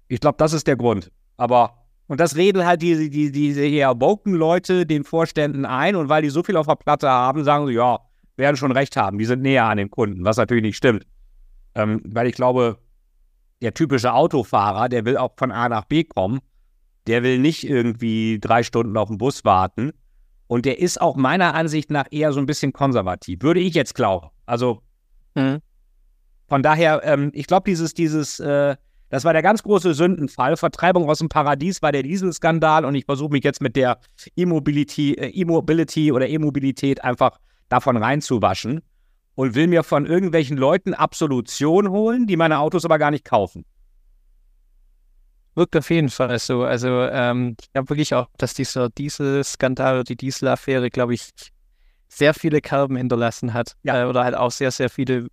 Ich 0.07 0.19
glaube, 0.19 0.37
das 0.37 0.53
ist 0.53 0.67
der 0.67 0.75
Grund. 0.75 1.11
Aber 1.37 1.85
Und 2.07 2.19
das 2.19 2.35
reden 2.35 2.65
halt 2.65 2.81
diese, 2.81 3.09
die, 3.09 3.31
diese 3.31 3.65
eher 3.65 3.99
woken 3.99 4.33
Leute 4.33 4.85
den 4.85 5.03
Vorständen 5.03 5.65
ein 5.65 5.95
und 5.95 6.09
weil 6.09 6.21
die 6.21 6.29
so 6.29 6.43
viel 6.43 6.57
auf 6.57 6.67
der 6.67 6.75
Platte 6.75 7.09
haben, 7.09 7.43
sagen 7.43 7.67
sie, 7.67 7.73
ja, 7.73 7.99
werden 8.37 8.57
schon 8.57 8.71
recht 8.71 8.97
haben, 8.97 9.17
die 9.17 9.25
sind 9.25 9.41
näher 9.41 9.65
an 9.65 9.77
den 9.77 9.89
Kunden, 9.89 10.23
was 10.23 10.37
natürlich 10.37 10.63
nicht 10.63 10.77
stimmt. 10.77 11.05
Ähm, 11.73 12.01
weil 12.05 12.27
ich 12.27 12.35
glaube, 12.35 12.77
der 13.61 13.73
typische 13.73 14.13
Autofahrer, 14.13 14.89
der 14.89 15.05
will 15.05 15.17
auch 15.17 15.33
von 15.37 15.51
A 15.51 15.69
nach 15.69 15.85
B 15.85 16.03
kommen, 16.03 16.39
der 17.07 17.23
will 17.23 17.39
nicht 17.39 17.67
irgendwie 17.67 18.39
drei 18.39 18.63
Stunden 18.63 18.97
auf 18.97 19.09
den 19.09 19.17
Bus 19.17 19.45
warten. 19.45 19.91
Und 20.47 20.65
der 20.65 20.79
ist 20.79 21.01
auch 21.01 21.15
meiner 21.15 21.55
Ansicht 21.55 21.89
nach 21.89 22.05
eher 22.11 22.31
so 22.31 22.39
ein 22.39 22.45
bisschen 22.45 22.73
konservativ, 22.73 23.41
würde 23.41 23.59
ich 23.59 23.73
jetzt 23.73 23.95
glauben. 23.95 24.29
Also 24.45 24.81
mhm. 25.33 25.59
von 26.47 26.61
daher, 26.61 27.01
ähm, 27.03 27.31
ich 27.33 27.47
glaube, 27.47 27.69
dieses, 27.69 27.93
dieses, 27.93 28.39
äh, 28.39 28.75
das 29.09 29.23
war 29.23 29.33
der 29.33 29.41
ganz 29.41 29.63
große 29.63 29.93
Sündenfall. 29.93 30.57
Vertreibung 30.57 31.09
aus 31.09 31.19
dem 31.19 31.29
Paradies 31.29 31.81
war 31.81 31.91
der 31.91 32.03
Dieselskandal 32.03 32.85
und 32.85 32.93
ich 32.93 33.05
versuche 33.05 33.31
mich 33.31 33.43
jetzt 33.43 33.61
mit 33.61 33.75
der 33.75 33.99
E-Mobility, 34.35 35.13
äh, 35.13 35.29
E-Mobility 35.29 36.11
oder 36.11 36.27
E-Mobilität 36.27 37.03
einfach 37.03 37.39
davon 37.69 37.97
reinzuwaschen 37.97 38.81
und 39.35 39.55
will 39.55 39.67
mir 39.67 39.83
von 39.83 40.05
irgendwelchen 40.05 40.57
Leuten 40.57 40.93
Absolution 40.93 41.89
holen, 41.89 42.25
die 42.27 42.37
meine 42.37 42.59
Autos 42.59 42.85
aber 42.85 42.97
gar 42.97 43.11
nicht 43.11 43.25
kaufen. 43.25 43.65
Wirkt 45.55 45.75
auf 45.77 45.89
jeden 45.89 46.09
Fall 46.09 46.37
so. 46.39 46.63
Also 46.63 47.03
ähm, 47.03 47.55
ich 47.61 47.71
glaube 47.71 47.89
wirklich 47.89 48.13
auch, 48.13 48.27
dass 48.37 48.53
dieser 48.53 48.89
Dieselskandal 48.89 49.95
oder 49.95 50.03
die 50.03 50.17
Dieselaffäre, 50.17 50.89
glaube 50.89 51.13
ich, 51.13 51.29
sehr 52.09 52.33
viele 52.33 52.61
Kerben 52.61 52.97
hinterlassen 52.97 53.53
hat. 53.53 53.75
Ja. 53.83 54.03
Äh, 54.03 54.05
oder 54.05 54.23
halt 54.23 54.35
auch 54.35 54.51
sehr, 54.51 54.71
sehr 54.71 54.89
viele 54.89 55.27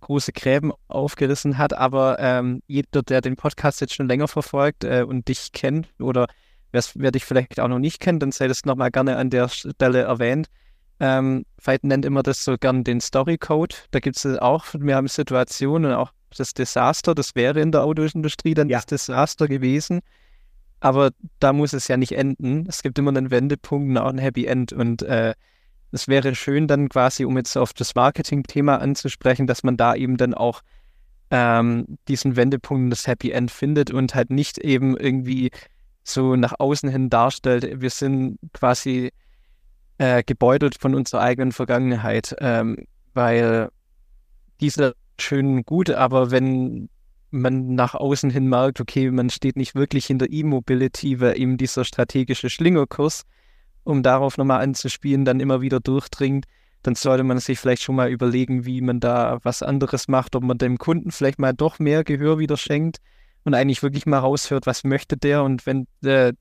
große 0.00 0.32
Gräben 0.32 0.72
aufgerissen 0.88 1.58
hat. 1.58 1.74
Aber 1.74 2.18
ähm, 2.18 2.62
jeder, 2.66 3.02
der 3.02 3.20
den 3.20 3.36
Podcast 3.36 3.80
jetzt 3.80 3.94
schon 3.94 4.08
länger 4.08 4.28
verfolgt 4.28 4.84
äh, 4.84 5.04
und 5.06 5.28
dich 5.28 5.52
kennt 5.52 5.88
oder 5.98 6.26
wer 6.72 7.10
dich 7.10 7.24
vielleicht 7.24 7.60
auch 7.60 7.68
noch 7.68 7.78
nicht 7.78 8.00
kennt, 8.00 8.22
dann 8.22 8.32
sei 8.32 8.48
das 8.48 8.64
nochmal 8.64 8.90
gerne 8.90 9.16
an 9.16 9.30
der 9.30 9.48
Stelle 9.48 10.02
erwähnt. 10.02 10.48
Ähm, 10.98 11.44
Veit 11.62 11.84
nennt 11.84 12.04
immer 12.04 12.22
das 12.22 12.44
so 12.44 12.56
gern 12.58 12.84
den 12.84 13.00
Story 13.00 13.38
Code. 13.38 13.76
Da 13.90 14.00
gibt 14.00 14.16
es 14.16 14.38
auch, 14.38 14.66
wir 14.72 14.96
haben 14.96 15.08
Situationen, 15.08 15.92
auch 15.92 16.12
das 16.36 16.54
Desaster, 16.54 17.14
das 17.14 17.34
wäre 17.34 17.60
in 17.60 17.72
der 17.72 17.84
Autoindustrie 17.84 18.54
dann 18.54 18.68
ja. 18.68 18.78
das 18.78 18.86
Desaster 18.86 19.48
gewesen. 19.48 20.00
Aber 20.80 21.10
da 21.40 21.52
muss 21.52 21.72
es 21.72 21.88
ja 21.88 21.96
nicht 21.96 22.12
enden. 22.12 22.66
Es 22.68 22.82
gibt 22.82 22.98
immer 22.98 23.10
einen 23.10 23.30
Wendepunkt 23.30 23.90
und 23.90 23.98
auch 23.98 24.10
ein 24.10 24.18
Happy 24.18 24.46
End. 24.46 24.72
Und 24.72 25.02
äh, 25.02 25.34
es 25.92 26.08
wäre 26.08 26.34
schön 26.34 26.68
dann 26.68 26.88
quasi, 26.88 27.24
um 27.24 27.36
jetzt 27.36 27.56
auf 27.56 27.72
das 27.72 27.94
Marketing-Thema 27.94 28.80
anzusprechen, 28.80 29.46
dass 29.46 29.62
man 29.62 29.76
da 29.76 29.94
eben 29.94 30.16
dann 30.16 30.34
auch 30.34 30.62
ähm, 31.30 31.98
diesen 32.08 32.36
Wendepunkt, 32.36 32.92
das 32.92 33.06
Happy 33.06 33.30
End 33.30 33.50
findet 33.50 33.90
und 33.90 34.14
halt 34.14 34.30
nicht 34.30 34.58
eben 34.58 34.96
irgendwie 34.96 35.50
so 36.04 36.36
nach 36.36 36.54
außen 36.58 36.88
hin 36.88 37.10
darstellt, 37.10 37.80
wir 37.80 37.90
sind 37.90 38.38
quasi 38.52 39.12
äh, 39.98 40.22
gebeutelt 40.22 40.76
von 40.78 40.94
unserer 40.94 41.22
eigenen 41.22 41.52
Vergangenheit, 41.52 42.34
ähm, 42.40 42.86
weil 43.14 43.68
diese 44.60 44.94
schön 45.18 45.64
gut, 45.64 45.90
aber 45.90 46.30
wenn 46.30 46.88
man 47.30 47.74
nach 47.74 47.94
außen 47.94 48.30
hin 48.30 48.48
merkt, 48.48 48.80
okay, 48.80 49.10
man 49.10 49.30
steht 49.30 49.56
nicht 49.56 49.74
wirklich 49.74 50.06
hinter 50.06 50.30
E-Mobility, 50.30 51.20
weil 51.20 51.38
eben 51.38 51.56
dieser 51.56 51.84
strategische 51.84 52.50
Schlingerkurs, 52.50 53.22
um 53.84 54.02
darauf 54.02 54.38
nochmal 54.38 54.62
anzuspielen, 54.62 55.24
dann 55.24 55.40
immer 55.40 55.60
wieder 55.60 55.80
durchdringt, 55.80 56.46
dann 56.82 56.94
sollte 56.94 57.24
man 57.24 57.38
sich 57.38 57.58
vielleicht 57.58 57.82
schon 57.82 57.96
mal 57.96 58.10
überlegen, 58.10 58.64
wie 58.64 58.80
man 58.80 59.00
da 59.00 59.38
was 59.42 59.62
anderes 59.62 60.08
macht, 60.08 60.36
ob 60.36 60.44
man 60.44 60.58
dem 60.58 60.78
Kunden 60.78 61.10
vielleicht 61.10 61.38
mal 61.38 61.52
doch 61.52 61.78
mehr 61.78 62.04
Gehör 62.04 62.38
wieder 62.38 62.56
schenkt 62.56 62.98
und 63.44 63.54
eigentlich 63.54 63.82
wirklich 63.82 64.06
mal 64.06 64.18
raushört, 64.18 64.66
was 64.66 64.84
möchte 64.84 65.16
der 65.16 65.42
und 65.42 65.66
wenn, 65.66 65.86
äh, 66.04 66.32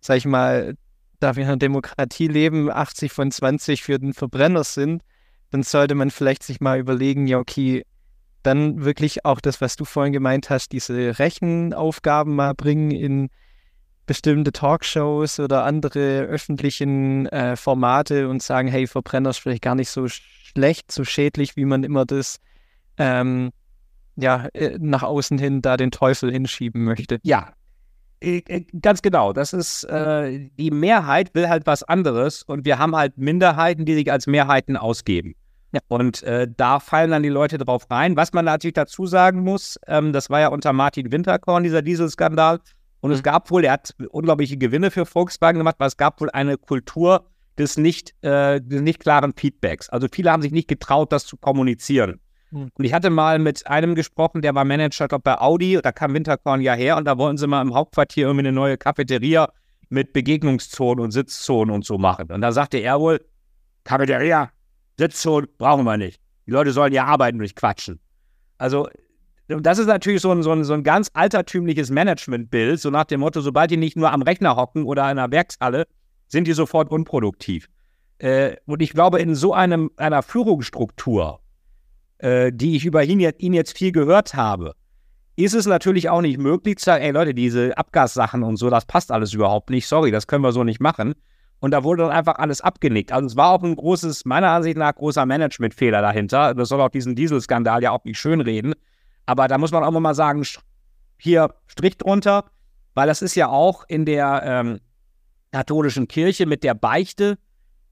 sag 0.00 0.16
ich 0.16 0.26
mal, 0.26 0.76
da 1.24 1.36
wir 1.36 1.44
in 1.44 1.48
einer 1.48 1.56
Demokratie 1.56 2.28
leben, 2.28 2.70
80 2.70 3.10
von 3.10 3.30
20 3.30 3.82
für 3.82 3.98
den 3.98 4.12
Verbrenner 4.12 4.62
sind, 4.62 5.02
dann 5.50 5.62
sollte 5.62 5.94
man 5.94 6.10
vielleicht 6.10 6.42
sich 6.42 6.60
mal 6.60 6.78
überlegen, 6.78 7.26
ja, 7.26 7.38
okay, 7.38 7.86
dann 8.42 8.84
wirklich 8.84 9.24
auch 9.24 9.40
das, 9.40 9.62
was 9.62 9.76
du 9.76 9.86
vorhin 9.86 10.12
gemeint 10.12 10.50
hast, 10.50 10.72
diese 10.72 11.18
Rechenaufgaben 11.18 12.34
mal 12.34 12.54
bringen 12.54 12.90
in 12.90 13.30
bestimmte 14.04 14.52
Talkshows 14.52 15.40
oder 15.40 15.64
andere 15.64 16.24
öffentlichen 16.24 17.24
äh, 17.26 17.56
Formate 17.56 18.28
und 18.28 18.42
sagen, 18.42 18.68
hey, 18.68 18.86
Verbrenner 18.86 19.30
ist 19.30 19.38
vielleicht 19.38 19.62
gar 19.62 19.74
nicht 19.74 19.88
so 19.88 20.08
schlecht, 20.08 20.92
so 20.92 21.04
schädlich, 21.04 21.56
wie 21.56 21.64
man 21.64 21.84
immer 21.84 22.04
das 22.04 22.36
ähm, 22.98 23.50
ja, 24.16 24.48
äh, 24.52 24.76
nach 24.78 25.02
außen 25.02 25.38
hin 25.38 25.62
da 25.62 25.78
den 25.78 25.90
Teufel 25.90 26.30
hinschieben 26.30 26.84
möchte. 26.84 27.18
Ja, 27.22 27.54
ganz 28.80 29.02
genau. 29.02 29.32
Das 29.32 29.52
ist, 29.52 29.84
äh, 29.84 30.48
die 30.58 30.70
Mehrheit 30.70 31.34
will 31.34 31.48
halt 31.48 31.66
was 31.66 31.82
anderes 31.82 32.42
und 32.42 32.64
wir 32.64 32.78
haben 32.78 32.94
halt 32.96 33.18
Minderheiten, 33.18 33.84
die 33.84 33.94
sich 33.94 34.10
als 34.10 34.26
Mehrheiten 34.26 34.76
ausgeben. 34.76 35.34
Ja. 35.72 35.80
Und 35.88 36.22
äh, 36.22 36.46
da 36.56 36.78
fallen 36.78 37.10
dann 37.10 37.24
die 37.24 37.28
Leute 37.28 37.58
drauf 37.58 37.90
rein. 37.90 38.16
Was 38.16 38.32
man 38.32 38.44
natürlich 38.44 38.74
dazu 38.74 39.06
sagen 39.06 39.40
muss, 39.40 39.78
ähm, 39.88 40.12
das 40.12 40.30
war 40.30 40.40
ja 40.40 40.48
unter 40.48 40.72
Martin 40.72 41.10
Winterkorn, 41.10 41.64
dieser 41.64 41.82
Dieselskandal. 41.82 42.60
Und 43.00 43.10
mhm. 43.10 43.16
es 43.16 43.22
gab 43.22 43.50
wohl, 43.50 43.64
er 43.64 43.72
hat 43.72 43.94
unglaubliche 44.10 44.56
Gewinne 44.56 44.90
für 44.90 45.04
Volkswagen 45.04 45.58
gemacht, 45.58 45.76
aber 45.78 45.86
es 45.86 45.96
gab 45.96 46.20
wohl 46.20 46.30
eine 46.30 46.56
Kultur 46.56 47.26
des 47.58 47.76
nicht, 47.76 48.14
äh, 48.22 48.60
des 48.60 48.82
nicht 48.82 49.00
klaren 49.00 49.32
Feedbacks. 49.36 49.88
Also 49.90 50.06
viele 50.10 50.30
haben 50.30 50.42
sich 50.42 50.52
nicht 50.52 50.68
getraut, 50.68 51.12
das 51.12 51.26
zu 51.26 51.36
kommunizieren. 51.36 52.20
Und 52.54 52.84
ich 52.84 52.92
hatte 52.92 53.10
mal 53.10 53.38
mit 53.38 53.66
einem 53.66 53.94
gesprochen, 53.94 54.40
der 54.40 54.54
war 54.54 54.64
Manager, 54.64 55.08
glaube 55.08 55.22
bei 55.22 55.38
Audi, 55.38 55.80
da 55.82 55.90
kam 55.90 56.14
Winterkorn 56.14 56.60
ja 56.60 56.74
her 56.74 56.96
und 56.96 57.04
da 57.04 57.18
wollten 57.18 57.36
sie 57.36 57.48
mal 57.48 57.60
im 57.60 57.74
Hauptquartier 57.74 58.26
irgendwie 58.26 58.46
eine 58.46 58.52
neue 58.52 58.78
Cafeteria 58.78 59.48
mit 59.88 60.12
Begegnungszonen 60.12 61.04
und 61.04 61.10
Sitzzonen 61.10 61.74
und 61.74 61.84
so 61.84 61.98
machen. 61.98 62.30
Und 62.30 62.40
da 62.40 62.52
sagte 62.52 62.78
er 62.78 63.00
wohl, 63.00 63.24
Cafeteria, 63.82 64.50
Sitzzonen 64.98 65.48
brauchen 65.58 65.84
wir 65.84 65.96
nicht. 65.96 66.20
Die 66.46 66.52
Leute 66.52 66.70
sollen 66.70 66.92
ja 66.92 67.04
arbeiten 67.04 67.38
durch 67.38 67.56
quatschen. 67.56 67.98
Also 68.58 68.88
das 69.48 69.78
ist 69.78 69.86
natürlich 69.86 70.22
so 70.22 70.30
ein, 70.30 70.42
so 70.42 70.52
ein, 70.52 70.64
so 70.64 70.72
ein 70.72 70.84
ganz 70.84 71.10
altertümliches 71.12 71.90
Managementbild, 71.90 72.80
so 72.80 72.90
nach 72.90 73.04
dem 73.04 73.20
Motto, 73.20 73.40
sobald 73.40 73.70
die 73.70 73.76
nicht 73.76 73.96
nur 73.96 74.10
am 74.10 74.22
Rechner 74.22 74.56
hocken 74.56 74.84
oder 74.84 75.02
in 75.02 75.18
einer 75.18 75.30
Werkshalle, 75.30 75.86
sind 76.28 76.46
die 76.46 76.52
sofort 76.52 76.90
unproduktiv. 76.90 77.68
Äh, 78.18 78.56
und 78.66 78.80
ich 78.80 78.92
glaube, 78.92 79.20
in 79.20 79.34
so 79.34 79.52
einem, 79.52 79.90
einer 79.96 80.22
Führungsstruktur, 80.22 81.40
äh, 82.18 82.52
die 82.52 82.76
ich 82.76 82.84
über 82.84 83.04
ihn 83.04 83.20
jetzt, 83.20 83.40
ihn 83.40 83.54
jetzt 83.54 83.76
viel 83.76 83.92
gehört 83.92 84.34
habe, 84.34 84.74
ist 85.36 85.54
es 85.54 85.66
natürlich 85.66 86.08
auch 86.08 86.20
nicht 86.20 86.38
möglich 86.38 86.78
zu 86.78 86.84
sagen, 86.84 87.04
ey 87.04 87.10
Leute, 87.10 87.34
diese 87.34 87.76
Abgassachen 87.76 88.42
und 88.42 88.56
so, 88.56 88.70
das 88.70 88.86
passt 88.86 89.10
alles 89.10 89.32
überhaupt 89.32 89.70
nicht, 89.70 89.86
sorry, 89.86 90.10
das 90.10 90.26
können 90.26 90.44
wir 90.44 90.52
so 90.52 90.64
nicht 90.64 90.80
machen. 90.80 91.14
Und 91.60 91.70
da 91.70 91.82
wurde 91.82 92.02
dann 92.02 92.12
einfach 92.12 92.36
alles 92.36 92.60
abgenickt. 92.60 93.10
Also 93.10 93.26
es 93.26 93.36
war 93.36 93.50
auch 93.50 93.62
ein 93.62 93.74
großes, 93.74 94.26
meiner 94.26 94.50
Ansicht 94.50 94.76
nach, 94.76 94.94
großer 94.94 95.24
Managementfehler 95.24 96.02
dahinter. 96.02 96.54
Das 96.54 96.68
soll 96.68 96.80
auch 96.80 96.90
diesen 96.90 97.14
Dieselskandal 97.14 97.82
ja 97.82 97.90
auch 97.90 98.04
nicht 98.04 98.18
schönreden. 98.18 98.74
Aber 99.24 99.48
da 99.48 99.56
muss 99.56 99.72
man 99.72 99.82
auch 99.82 99.90
mal 99.90 100.14
sagen, 100.14 100.44
hier 101.18 101.54
Strich 101.66 101.96
drunter, 101.96 102.44
weil 102.92 103.06
das 103.06 103.22
ist 103.22 103.34
ja 103.34 103.48
auch 103.48 103.84
in 103.88 104.04
der 104.04 104.42
ähm, 104.44 104.80
katholischen 105.52 106.06
Kirche 106.06 106.44
mit 106.44 106.64
der 106.64 106.74
Beichte 106.74 107.38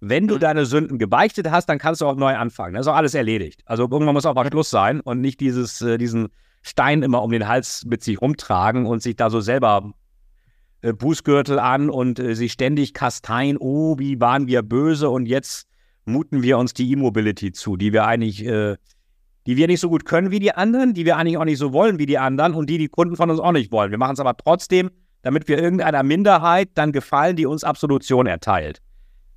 wenn 0.05 0.27
du 0.27 0.35
mhm. 0.35 0.41
deine 0.41 0.67
Sünden 0.67 0.99
gebeichtet 0.99 1.49
hast, 1.49 1.67
dann 1.67 1.79
kannst 1.79 2.01
du 2.01 2.07
auch 2.07 2.17
neu 2.17 2.35
anfangen. 2.35 2.75
Das 2.75 2.87
ist 2.87 2.89
auch 2.89 2.97
alles 2.97 3.15
erledigt. 3.15 3.63
Also 3.67 3.85
irgendwann 3.85 4.15
muss 4.15 4.27
auch 4.27 4.35
mal 4.35 4.49
Schluss 4.49 4.69
sein 4.69 5.01
und 5.01 5.21
nicht 5.21 5.39
dieses, 5.39 5.81
äh, 5.81 5.97
diesen 5.97 6.29
Stein 6.63 7.05
immer 7.05 7.23
um 7.23 7.31
den 7.31 7.47
Hals 7.47 7.85
mit 7.87 8.03
sich 8.03 8.21
rumtragen 8.21 8.85
und 8.85 9.01
sich 9.01 9.15
da 9.15 9.31
so 9.31 9.41
selber 9.41 9.93
äh, 10.81 10.93
Bußgürtel 10.93 11.61
an 11.61 11.89
und 11.89 12.19
äh, 12.19 12.35
sich 12.35 12.51
ständig 12.51 12.95
kasteien, 12.95 13.57
oh, 13.61 13.97
wie 14.01 14.21
waren 14.21 14.49
wir 14.49 14.63
böse 14.63 15.09
und 15.09 15.27
jetzt 15.27 15.69
muten 16.05 16.43
wir 16.43 16.59
uns 16.59 16.75
die 16.75 16.91
E-Mobility 16.91 17.53
zu, 17.53 17.77
die 17.77 17.93
wir 17.93 18.05
eigentlich, 18.05 18.45
äh, 18.45 18.75
die 19.47 19.57
wir 19.57 19.69
nicht 19.69 19.81
so 19.81 19.89
gut 19.89 20.05
können 20.05 20.33
wie 20.33 20.41
die 20.41 20.53
anderen, 20.53 20.95
die 20.95 21.05
wir 21.05 21.17
eigentlich 21.17 21.37
auch 21.37 21.45
nicht 21.45 21.59
so 21.59 21.73
wollen 21.73 22.01
wie 22.01 22.07
die 22.07 22.19
anderen 22.19 22.55
und 22.55 22.69
die 22.69 22.79
die 22.79 22.89
Kunden 22.89 23.15
von 23.15 23.31
uns 23.31 23.39
auch 23.39 23.53
nicht 23.53 23.71
wollen. 23.71 23.93
Wir 23.93 23.99
machen 23.99 24.15
es 24.15 24.21
aber 24.21 24.37
trotzdem, 24.37 24.91
damit 25.23 25.47
wir 25.47 25.63
irgendeiner 25.63 26.03
Minderheit 26.03 26.71
dann 26.75 26.91
gefallen, 26.91 27.37
die 27.37 27.47
uns 27.47 27.63
Absolution 27.63 28.27
erteilt. 28.27 28.83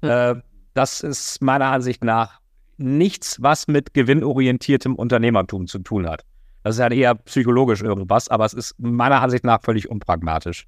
Hm. 0.02 0.42
Das 0.76 1.02
ist 1.02 1.42
meiner 1.42 1.68
Ansicht 1.68 2.04
nach 2.04 2.42
nichts, 2.78 3.42
was 3.42 3.68
mit 3.68 3.94
gewinnorientiertem 3.94 4.96
Unternehmertum 4.96 5.68
zu 5.68 5.80
tun 5.80 6.08
hat. 6.08 6.26
Das 6.64 6.76
ist 6.76 6.80
ja 6.80 6.92
eher 6.92 7.16
psychologisch 7.16 7.82
irgendwas, 7.82 8.28
aber 8.28 8.44
es 8.44 8.54
ist 8.54 8.76
meiner 8.78 9.22
Ansicht 9.22 9.46
nach 9.46 9.62
völlig 9.62 9.90
unpragmatisch. 9.90 10.68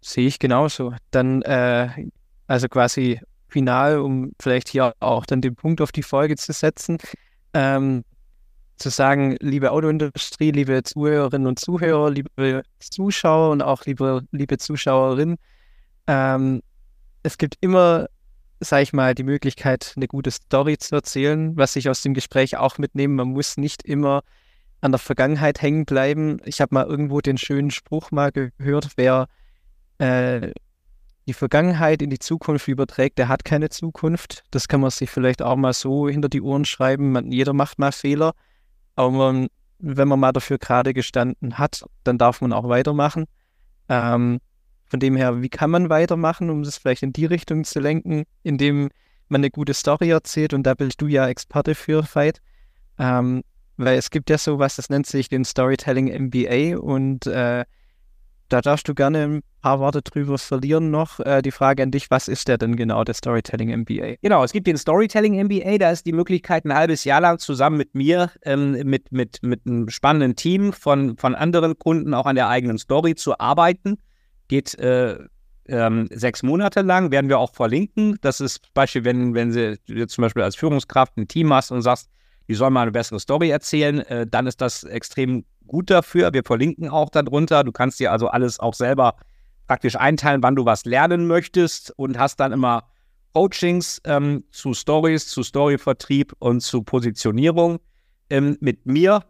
Sehe 0.00 0.26
ich 0.26 0.38
genauso. 0.38 0.94
Dann, 1.10 1.42
äh, 1.42 1.88
also 2.46 2.68
quasi 2.68 3.20
final, 3.48 3.98
um 3.98 4.32
vielleicht 4.40 4.70
hier 4.70 4.94
auch 4.98 5.26
dann 5.26 5.42
den 5.42 5.54
Punkt 5.54 5.82
auf 5.82 5.92
die 5.92 6.02
Folge 6.02 6.36
zu 6.36 6.52
setzen, 6.54 6.96
ähm, 7.52 8.02
zu 8.76 8.88
sagen, 8.88 9.36
liebe 9.40 9.72
Autoindustrie, 9.72 10.52
liebe 10.52 10.82
Zuhörerinnen 10.82 11.46
und 11.46 11.58
Zuhörer, 11.58 12.10
liebe 12.10 12.62
Zuschauer 12.78 13.50
und 13.50 13.60
auch 13.60 13.84
liebe, 13.84 14.22
liebe 14.32 14.56
Zuschauerinnen, 14.56 15.36
ähm, 16.06 16.62
es 17.22 17.36
gibt 17.36 17.56
immer 17.60 18.08
sage 18.64 18.82
ich 18.82 18.92
mal, 18.92 19.14
die 19.14 19.22
Möglichkeit, 19.22 19.92
eine 19.96 20.08
gute 20.08 20.30
Story 20.30 20.78
zu 20.78 20.94
erzählen, 20.94 21.56
was 21.56 21.76
ich 21.76 21.88
aus 21.88 22.02
dem 22.02 22.14
Gespräch 22.14 22.56
auch 22.56 22.78
mitnehme. 22.78 23.14
Man 23.14 23.28
muss 23.28 23.56
nicht 23.56 23.82
immer 23.82 24.22
an 24.80 24.92
der 24.92 24.98
Vergangenheit 24.98 25.62
hängen 25.62 25.84
bleiben. 25.84 26.40
Ich 26.44 26.60
habe 26.60 26.74
mal 26.74 26.86
irgendwo 26.86 27.20
den 27.20 27.38
schönen 27.38 27.70
Spruch 27.70 28.10
mal 28.10 28.32
gehört, 28.32 28.92
wer 28.96 29.28
äh, 29.98 30.52
die 31.26 31.32
Vergangenheit 31.32 32.02
in 32.02 32.10
die 32.10 32.18
Zukunft 32.18 32.68
überträgt, 32.68 33.18
der 33.18 33.28
hat 33.28 33.44
keine 33.44 33.70
Zukunft. 33.70 34.44
Das 34.50 34.68
kann 34.68 34.80
man 34.80 34.90
sich 34.90 35.10
vielleicht 35.10 35.40
auch 35.40 35.56
mal 35.56 35.72
so 35.72 36.08
hinter 36.08 36.28
die 36.28 36.42
Ohren 36.42 36.66
schreiben. 36.66 37.12
Man, 37.12 37.32
jeder 37.32 37.54
macht 37.54 37.78
mal 37.78 37.92
Fehler. 37.92 38.34
Aber 38.94 39.10
man, 39.10 39.48
wenn 39.78 40.08
man 40.08 40.20
mal 40.20 40.32
dafür 40.32 40.58
gerade 40.58 40.92
gestanden 40.92 41.58
hat, 41.58 41.84
dann 42.04 42.18
darf 42.18 42.40
man 42.40 42.52
auch 42.52 42.68
weitermachen. 42.68 43.24
Ähm, 43.88 44.40
von 44.86 45.00
dem 45.00 45.16
her, 45.16 45.42
wie 45.42 45.48
kann 45.48 45.70
man 45.70 45.88
weitermachen, 45.88 46.50
um 46.50 46.62
das 46.62 46.78
vielleicht 46.78 47.02
in 47.02 47.12
die 47.12 47.26
Richtung 47.26 47.64
zu 47.64 47.80
lenken, 47.80 48.24
indem 48.42 48.90
man 49.28 49.40
eine 49.40 49.50
gute 49.50 49.74
Story 49.74 50.10
erzählt 50.10 50.52
und 50.54 50.64
da 50.64 50.74
bist 50.74 51.00
du 51.00 51.06
ja 51.06 51.26
Experte 51.28 51.74
für 51.74 52.02
Fight. 52.02 52.40
Ähm, 52.98 53.42
weil 53.76 53.98
es 53.98 54.10
gibt 54.10 54.30
ja 54.30 54.38
sowas, 54.38 54.76
das 54.76 54.88
nennt 54.88 55.06
sich 55.06 55.28
den 55.28 55.44
Storytelling 55.44 56.06
MBA 56.26 56.78
und 56.78 57.26
äh, 57.26 57.64
da 58.48 58.60
darfst 58.60 58.86
du 58.88 58.94
gerne 58.94 59.24
ein 59.24 59.40
paar 59.62 59.80
Worte 59.80 60.02
drüber 60.02 60.38
verlieren 60.38 60.90
noch. 60.90 61.18
Äh, 61.20 61.42
die 61.42 61.50
Frage 61.50 61.82
an 61.82 61.90
dich, 61.90 62.10
was 62.10 62.28
ist 62.28 62.46
der 62.46 62.58
denn 62.58 62.76
genau, 62.76 63.02
der 63.02 63.14
Storytelling 63.14 63.80
MBA? 63.80 64.16
Genau, 64.22 64.44
es 64.44 64.52
gibt 64.52 64.66
den 64.66 64.76
Storytelling 64.76 65.42
MBA, 65.44 65.78
da 65.78 65.90
ist 65.90 66.06
die 66.06 66.12
Möglichkeit, 66.12 66.64
ein 66.64 66.74
halbes 66.74 67.04
Jahr 67.04 67.20
lang 67.20 67.38
zusammen 67.38 67.78
mit 67.78 67.94
mir, 67.94 68.30
ähm, 68.42 68.72
mit, 68.84 69.10
mit, 69.10 69.42
mit 69.42 69.62
einem 69.66 69.88
spannenden 69.88 70.36
Team 70.36 70.72
von, 70.72 71.16
von 71.16 71.34
anderen 71.34 71.78
Kunden 71.78 72.14
auch 72.14 72.26
an 72.26 72.36
der 72.36 72.48
eigenen 72.48 72.78
Story 72.78 73.14
zu 73.14 73.38
arbeiten. 73.38 73.98
Geht 74.48 74.78
äh, 74.78 75.18
ähm, 75.66 76.08
sechs 76.10 76.42
Monate 76.42 76.82
lang, 76.82 77.10
werden 77.10 77.28
wir 77.28 77.38
auch 77.38 77.52
verlinken. 77.52 78.18
Das 78.20 78.40
ist 78.40 78.72
Beispiel, 78.74 79.04
wenn, 79.04 79.34
wenn 79.34 79.52
sie 79.52 79.78
zum 80.06 80.22
Beispiel 80.22 80.42
als 80.42 80.56
Führungskraft 80.56 81.16
ein 81.16 81.28
Team 81.28 81.52
hast 81.52 81.70
und 81.70 81.82
sagst, 81.82 82.08
die 82.48 82.54
sollen 82.54 82.72
mal 82.72 82.82
eine 82.82 82.92
bessere 82.92 83.20
Story 83.20 83.50
erzählen, 83.50 84.00
äh, 84.00 84.26
dann 84.26 84.46
ist 84.46 84.60
das 84.60 84.84
extrem 84.84 85.44
gut 85.66 85.90
dafür. 85.90 86.32
Wir 86.32 86.44
verlinken 86.44 86.88
auch 86.88 87.08
darunter. 87.08 87.64
Du 87.64 87.72
kannst 87.72 88.00
dir 88.00 88.12
also 88.12 88.28
alles 88.28 88.60
auch 88.60 88.74
selber 88.74 89.16
praktisch 89.66 89.96
einteilen, 89.96 90.42
wann 90.42 90.56
du 90.56 90.66
was 90.66 90.84
lernen 90.84 91.26
möchtest 91.26 91.90
und 91.96 92.18
hast 92.18 92.40
dann 92.40 92.52
immer 92.52 92.84
Coachings 93.32 94.00
ähm, 94.04 94.44
zu 94.50 94.74
Stories, 94.74 95.26
zu 95.26 95.42
Storyvertrieb 95.42 96.34
und 96.38 96.60
zu 96.60 96.82
Positionierung 96.82 97.78
ähm, 98.30 98.56
mit 98.60 98.86
mir. 98.86 99.24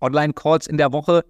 Online-Calls 0.00 0.66
in 0.66 0.78
der 0.78 0.92
Woche. 0.92 1.24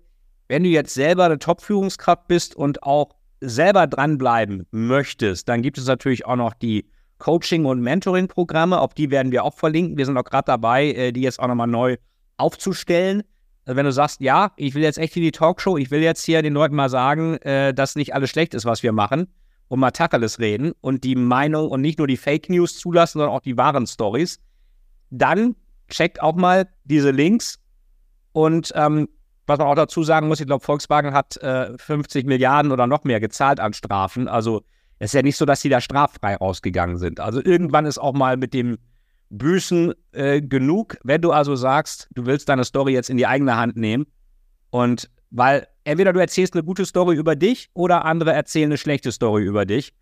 Wenn 0.49 0.65
du 0.65 0.69
jetzt 0.69 0.95
selber 0.95 1.25
eine 1.25 1.39
Top-Führungskraft 1.39 2.29
bist 2.29 2.55
und 2.55 2.83
auch 2.83 3.15
selber 3.41 3.87
dranbleiben 3.87 4.67
möchtest, 4.71 5.49
dann 5.49 5.63
gibt 5.63 5.79
es 5.79 5.87
natürlich 5.87 6.27
auch 6.27 6.37
noch 6.37 6.55
die 6.55 6.87
Coaching- 7.19 7.65
und 7.65 7.81
Mentoring-Programme. 7.81 8.81
Auf 8.81 8.95
die 8.95 9.11
werden 9.11 9.33
wir 9.33 9.45
auch 9.45 9.55
verlinken. 9.55 9.97
Wir 9.97 10.07
sind 10.07 10.17
auch 10.17 10.25
gerade 10.25 10.47
dabei, 10.47 10.93
äh, 10.93 11.13
die 11.13 11.23
jetzt 11.23 11.41
auch 11.41 11.49
nochmal 11.49 11.67
neu 11.67 11.97
aufzustellen. 12.37 13.23
Also 13.65 13.77
wenn 13.77 13.87
du 13.87 13.93
sagst, 13.93 14.21
ja, 14.21 14.53
ich 14.57 14.75
will 14.75 14.83
jetzt 14.83 14.99
echt 14.99 15.17
in 15.17 15.23
die 15.23 15.33
Talkshow, 15.33 15.79
ich 15.79 15.91
will 15.91 16.03
jetzt 16.03 16.25
hier 16.25 16.43
den 16.43 16.53
Leuten 16.53 16.75
mal 16.75 16.91
sagen, 16.91 17.37
äh, 17.39 17.73
dass 17.73 17.97
nicht 17.97 18.15
alles 18.15 18.31
schlecht 18.31 18.53
ist, 18.55 18.67
was 18.67 18.83
wir 18.83 18.93
machen 18.93 19.29
und 19.69 19.81
mal 19.81 19.91
Tacheles 19.91 20.39
reden 20.39 20.73
und 20.83 21.05
die 21.05 21.17
Meinung 21.17 21.69
und 21.69 21.81
nicht 21.81 21.99
nur 21.99 22.07
die 22.07 22.19
Fake 22.19 22.51
News 22.51 22.79
zulassen, 22.79 23.19
sondern 23.19 23.35
auch 23.35 23.41
die 23.41 23.57
wahren 23.57 23.87
Stories, 23.87 24.39
dann 25.11 25.57
checkt 25.89 26.21
auch 26.21 26.35
mal 26.35 26.69
diese 26.85 27.11
Links 27.11 27.59
und 28.33 28.73
ähm, 28.75 29.09
was 29.47 29.59
man 29.59 29.69
auch 29.69 29.75
dazu 29.75 30.03
sagen 30.03 30.29
muss, 30.29 30.41
ich 30.41 30.47
glaube, 30.47 30.65
Volkswagen 30.65 31.13
hat 31.13 31.37
äh, 31.39 31.77
50 31.77 32.27
Milliarden 32.27 32.73
oder 32.73 32.87
noch 32.87 33.05
mehr 33.05 33.21
gezahlt 33.21 33.61
an 33.61 33.73
Strafen. 33.73 34.29
Also 34.29 34.63
es 34.99 35.11
ist 35.11 35.15
ja 35.15 35.23
nicht 35.23 35.37
so, 35.37 35.45
dass 35.45 35.61
sie 35.61 35.69
da 35.69 35.81
straffrei 35.81 36.37
rausgegangen 36.37 36.97
sind. 36.99 37.21
Also 37.21 37.43
irgendwann 37.43 37.87
ist 37.87 37.99
auch 37.99 38.15
mal 38.15 38.37
mit 38.37 38.55
dem 38.55 38.79
Büßen 39.31 39.93
äh, 40.13 40.41
genug, 40.41 40.97
wenn 41.03 41.21
du 41.21 41.33
also 41.33 41.57
sagst, 41.57 42.09
du 42.15 42.27
willst 42.27 42.49
deine 42.49 42.65
Story 42.65 42.93
jetzt 42.93 43.11
in 43.11 43.17
die 43.17 43.27
eigene 43.27 43.57
Hand 43.57 43.77
nehmen. 43.77 44.07
Und 44.71 45.11
weil 45.31 45.67
entweder 45.85 46.13
du 46.13 46.21
erzählst 46.21 46.55
eine 46.55 46.63
gute 46.63 46.87
Story 46.87 47.17
über 47.17 47.37
dich 47.37 47.69
oder 47.75 48.05
andere 48.05 48.33
erzählen 48.33 48.69
eine 48.69 48.79
schlechte 48.79 49.13
Story 49.13 49.45
über 49.45 49.67
dich. 49.67 49.93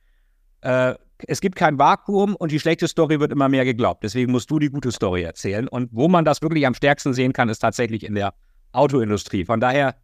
Äh, 0.60 0.94
es 1.26 1.40
gibt 1.40 1.56
kein 1.56 1.78
Vakuum 1.78 2.34
und 2.36 2.52
die 2.52 2.60
schlechte 2.60 2.88
Story 2.88 3.20
wird 3.20 3.32
immer 3.32 3.48
mehr 3.48 3.64
geglaubt. 3.64 4.02
Deswegen 4.02 4.32
musst 4.32 4.50
du 4.50 4.58
die 4.58 4.70
gute 4.70 4.92
Story 4.92 5.22
erzählen. 5.22 5.68
Und 5.68 5.88
wo 5.92 6.08
man 6.08 6.24
das 6.24 6.42
wirklich 6.42 6.66
am 6.66 6.74
stärksten 6.74 7.14
sehen 7.14 7.32
kann, 7.32 7.48
ist 7.48 7.60
tatsächlich 7.60 8.04
in 8.04 8.14
der 8.14 8.34
Autoindustrie. 8.72 9.44
Von 9.44 9.60
daher, 9.60 9.96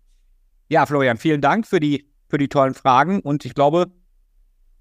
ja, 0.69 0.87
Florian, 0.87 1.17
vielen 1.17 1.41
Dank 1.41 1.67
für 1.67 1.81
die, 1.81 2.11
für 2.29 2.39
die 2.39 2.49
tollen 2.49 2.75
Fragen 2.75 3.21
und 3.21 3.45
ich 3.45 3.55
glaube, 3.55 3.91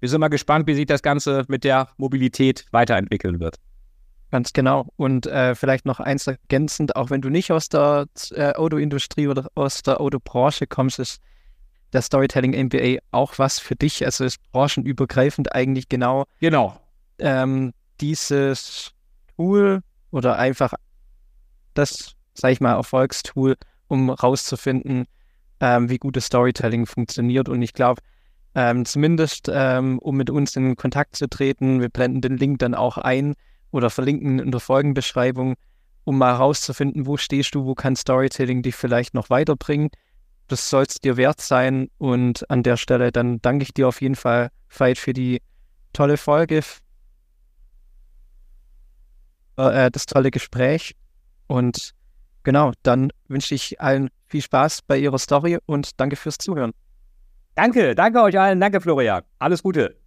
wir 0.00 0.08
sind 0.08 0.20
mal 0.20 0.28
gespannt, 0.28 0.66
wie 0.66 0.74
sich 0.74 0.86
das 0.86 1.02
Ganze 1.02 1.44
mit 1.48 1.64
der 1.64 1.88
Mobilität 1.96 2.66
weiterentwickeln 2.70 3.40
wird. 3.40 3.56
Ganz 4.30 4.52
genau. 4.52 4.88
Und 4.96 5.26
äh, 5.26 5.54
vielleicht 5.54 5.86
noch 5.86 6.00
eins 6.00 6.26
ergänzend, 6.26 6.96
auch 6.96 7.10
wenn 7.10 7.22
du 7.22 7.30
nicht 7.30 7.50
aus 7.50 7.68
der 7.68 8.06
äh, 8.32 8.52
Autoindustrie 8.52 9.26
oder 9.26 9.48
aus 9.54 9.82
der 9.82 10.00
Autobranche 10.00 10.66
kommst, 10.66 10.98
ist 10.98 11.20
der 11.94 12.02
Storytelling 12.02 12.52
MBA 12.66 12.98
auch 13.10 13.38
was 13.38 13.58
für 13.58 13.74
dich. 13.74 14.04
Also 14.04 14.24
ist 14.24 14.38
branchenübergreifend 14.52 15.54
eigentlich 15.54 15.88
genau, 15.88 16.26
genau. 16.40 16.78
Ähm, 17.18 17.72
dieses 18.00 18.92
Tool 19.36 19.80
oder 20.10 20.36
einfach 20.36 20.74
das, 21.74 22.14
sag 22.34 22.52
ich 22.52 22.60
mal, 22.60 22.74
Erfolgstool, 22.74 23.56
um 23.88 24.10
rauszufinden, 24.10 25.06
ähm, 25.60 25.90
wie 25.90 25.98
gutes 25.98 26.26
Storytelling 26.26 26.86
funktioniert. 26.86 27.48
Und 27.48 27.62
ich 27.62 27.72
glaube, 27.72 28.02
ähm, 28.54 28.84
zumindest 28.84 29.50
ähm, 29.52 29.98
um 29.98 30.16
mit 30.16 30.30
uns 30.30 30.56
in 30.56 30.76
Kontakt 30.76 31.16
zu 31.16 31.28
treten, 31.28 31.80
wir 31.80 31.88
blenden 31.88 32.20
den 32.20 32.36
Link 32.36 32.58
dann 32.60 32.74
auch 32.74 32.98
ein 32.98 33.34
oder 33.70 33.90
verlinken 33.90 34.38
in 34.38 34.50
der 34.50 34.60
Folgenbeschreibung, 34.60 35.54
um 36.04 36.18
mal 36.18 36.32
herauszufinden, 36.32 37.06
wo 37.06 37.16
stehst 37.16 37.54
du, 37.54 37.64
wo 37.64 37.74
kann 37.74 37.96
Storytelling 37.96 38.62
dich 38.62 38.74
vielleicht 38.74 39.14
noch 39.14 39.30
weiterbringen. 39.30 39.90
Das 40.46 40.70
soll 40.70 40.84
es 40.84 41.00
dir 41.00 41.16
wert 41.16 41.40
sein. 41.40 41.88
Und 41.98 42.50
an 42.50 42.62
der 42.62 42.76
Stelle 42.76 43.12
dann 43.12 43.40
danke 43.42 43.64
ich 43.64 43.74
dir 43.74 43.88
auf 43.88 44.00
jeden 44.00 44.16
Fall, 44.16 44.50
Veit, 44.68 44.98
für 44.98 45.12
die 45.12 45.42
tolle 45.92 46.16
Folge, 46.16 46.62
äh, 49.56 49.90
das 49.90 50.06
tolle 50.06 50.30
Gespräch. 50.30 50.94
Und 51.46 51.94
genau, 52.48 52.72
dann 52.82 53.10
wünsche 53.28 53.54
ich 53.54 53.78
allen 53.78 54.08
viel 54.26 54.40
Spaß 54.40 54.80
bei 54.80 54.96
ihrer 54.96 55.18
Story 55.18 55.58
und 55.66 56.00
danke 56.00 56.16
fürs 56.16 56.38
Zuhören. 56.38 56.72
Danke, 57.54 57.94
danke 57.94 58.22
euch 58.22 58.38
allen. 58.40 58.58
Danke, 58.58 58.80
Florian. 58.80 59.22
Alles 59.38 59.62
Gute. 59.62 59.98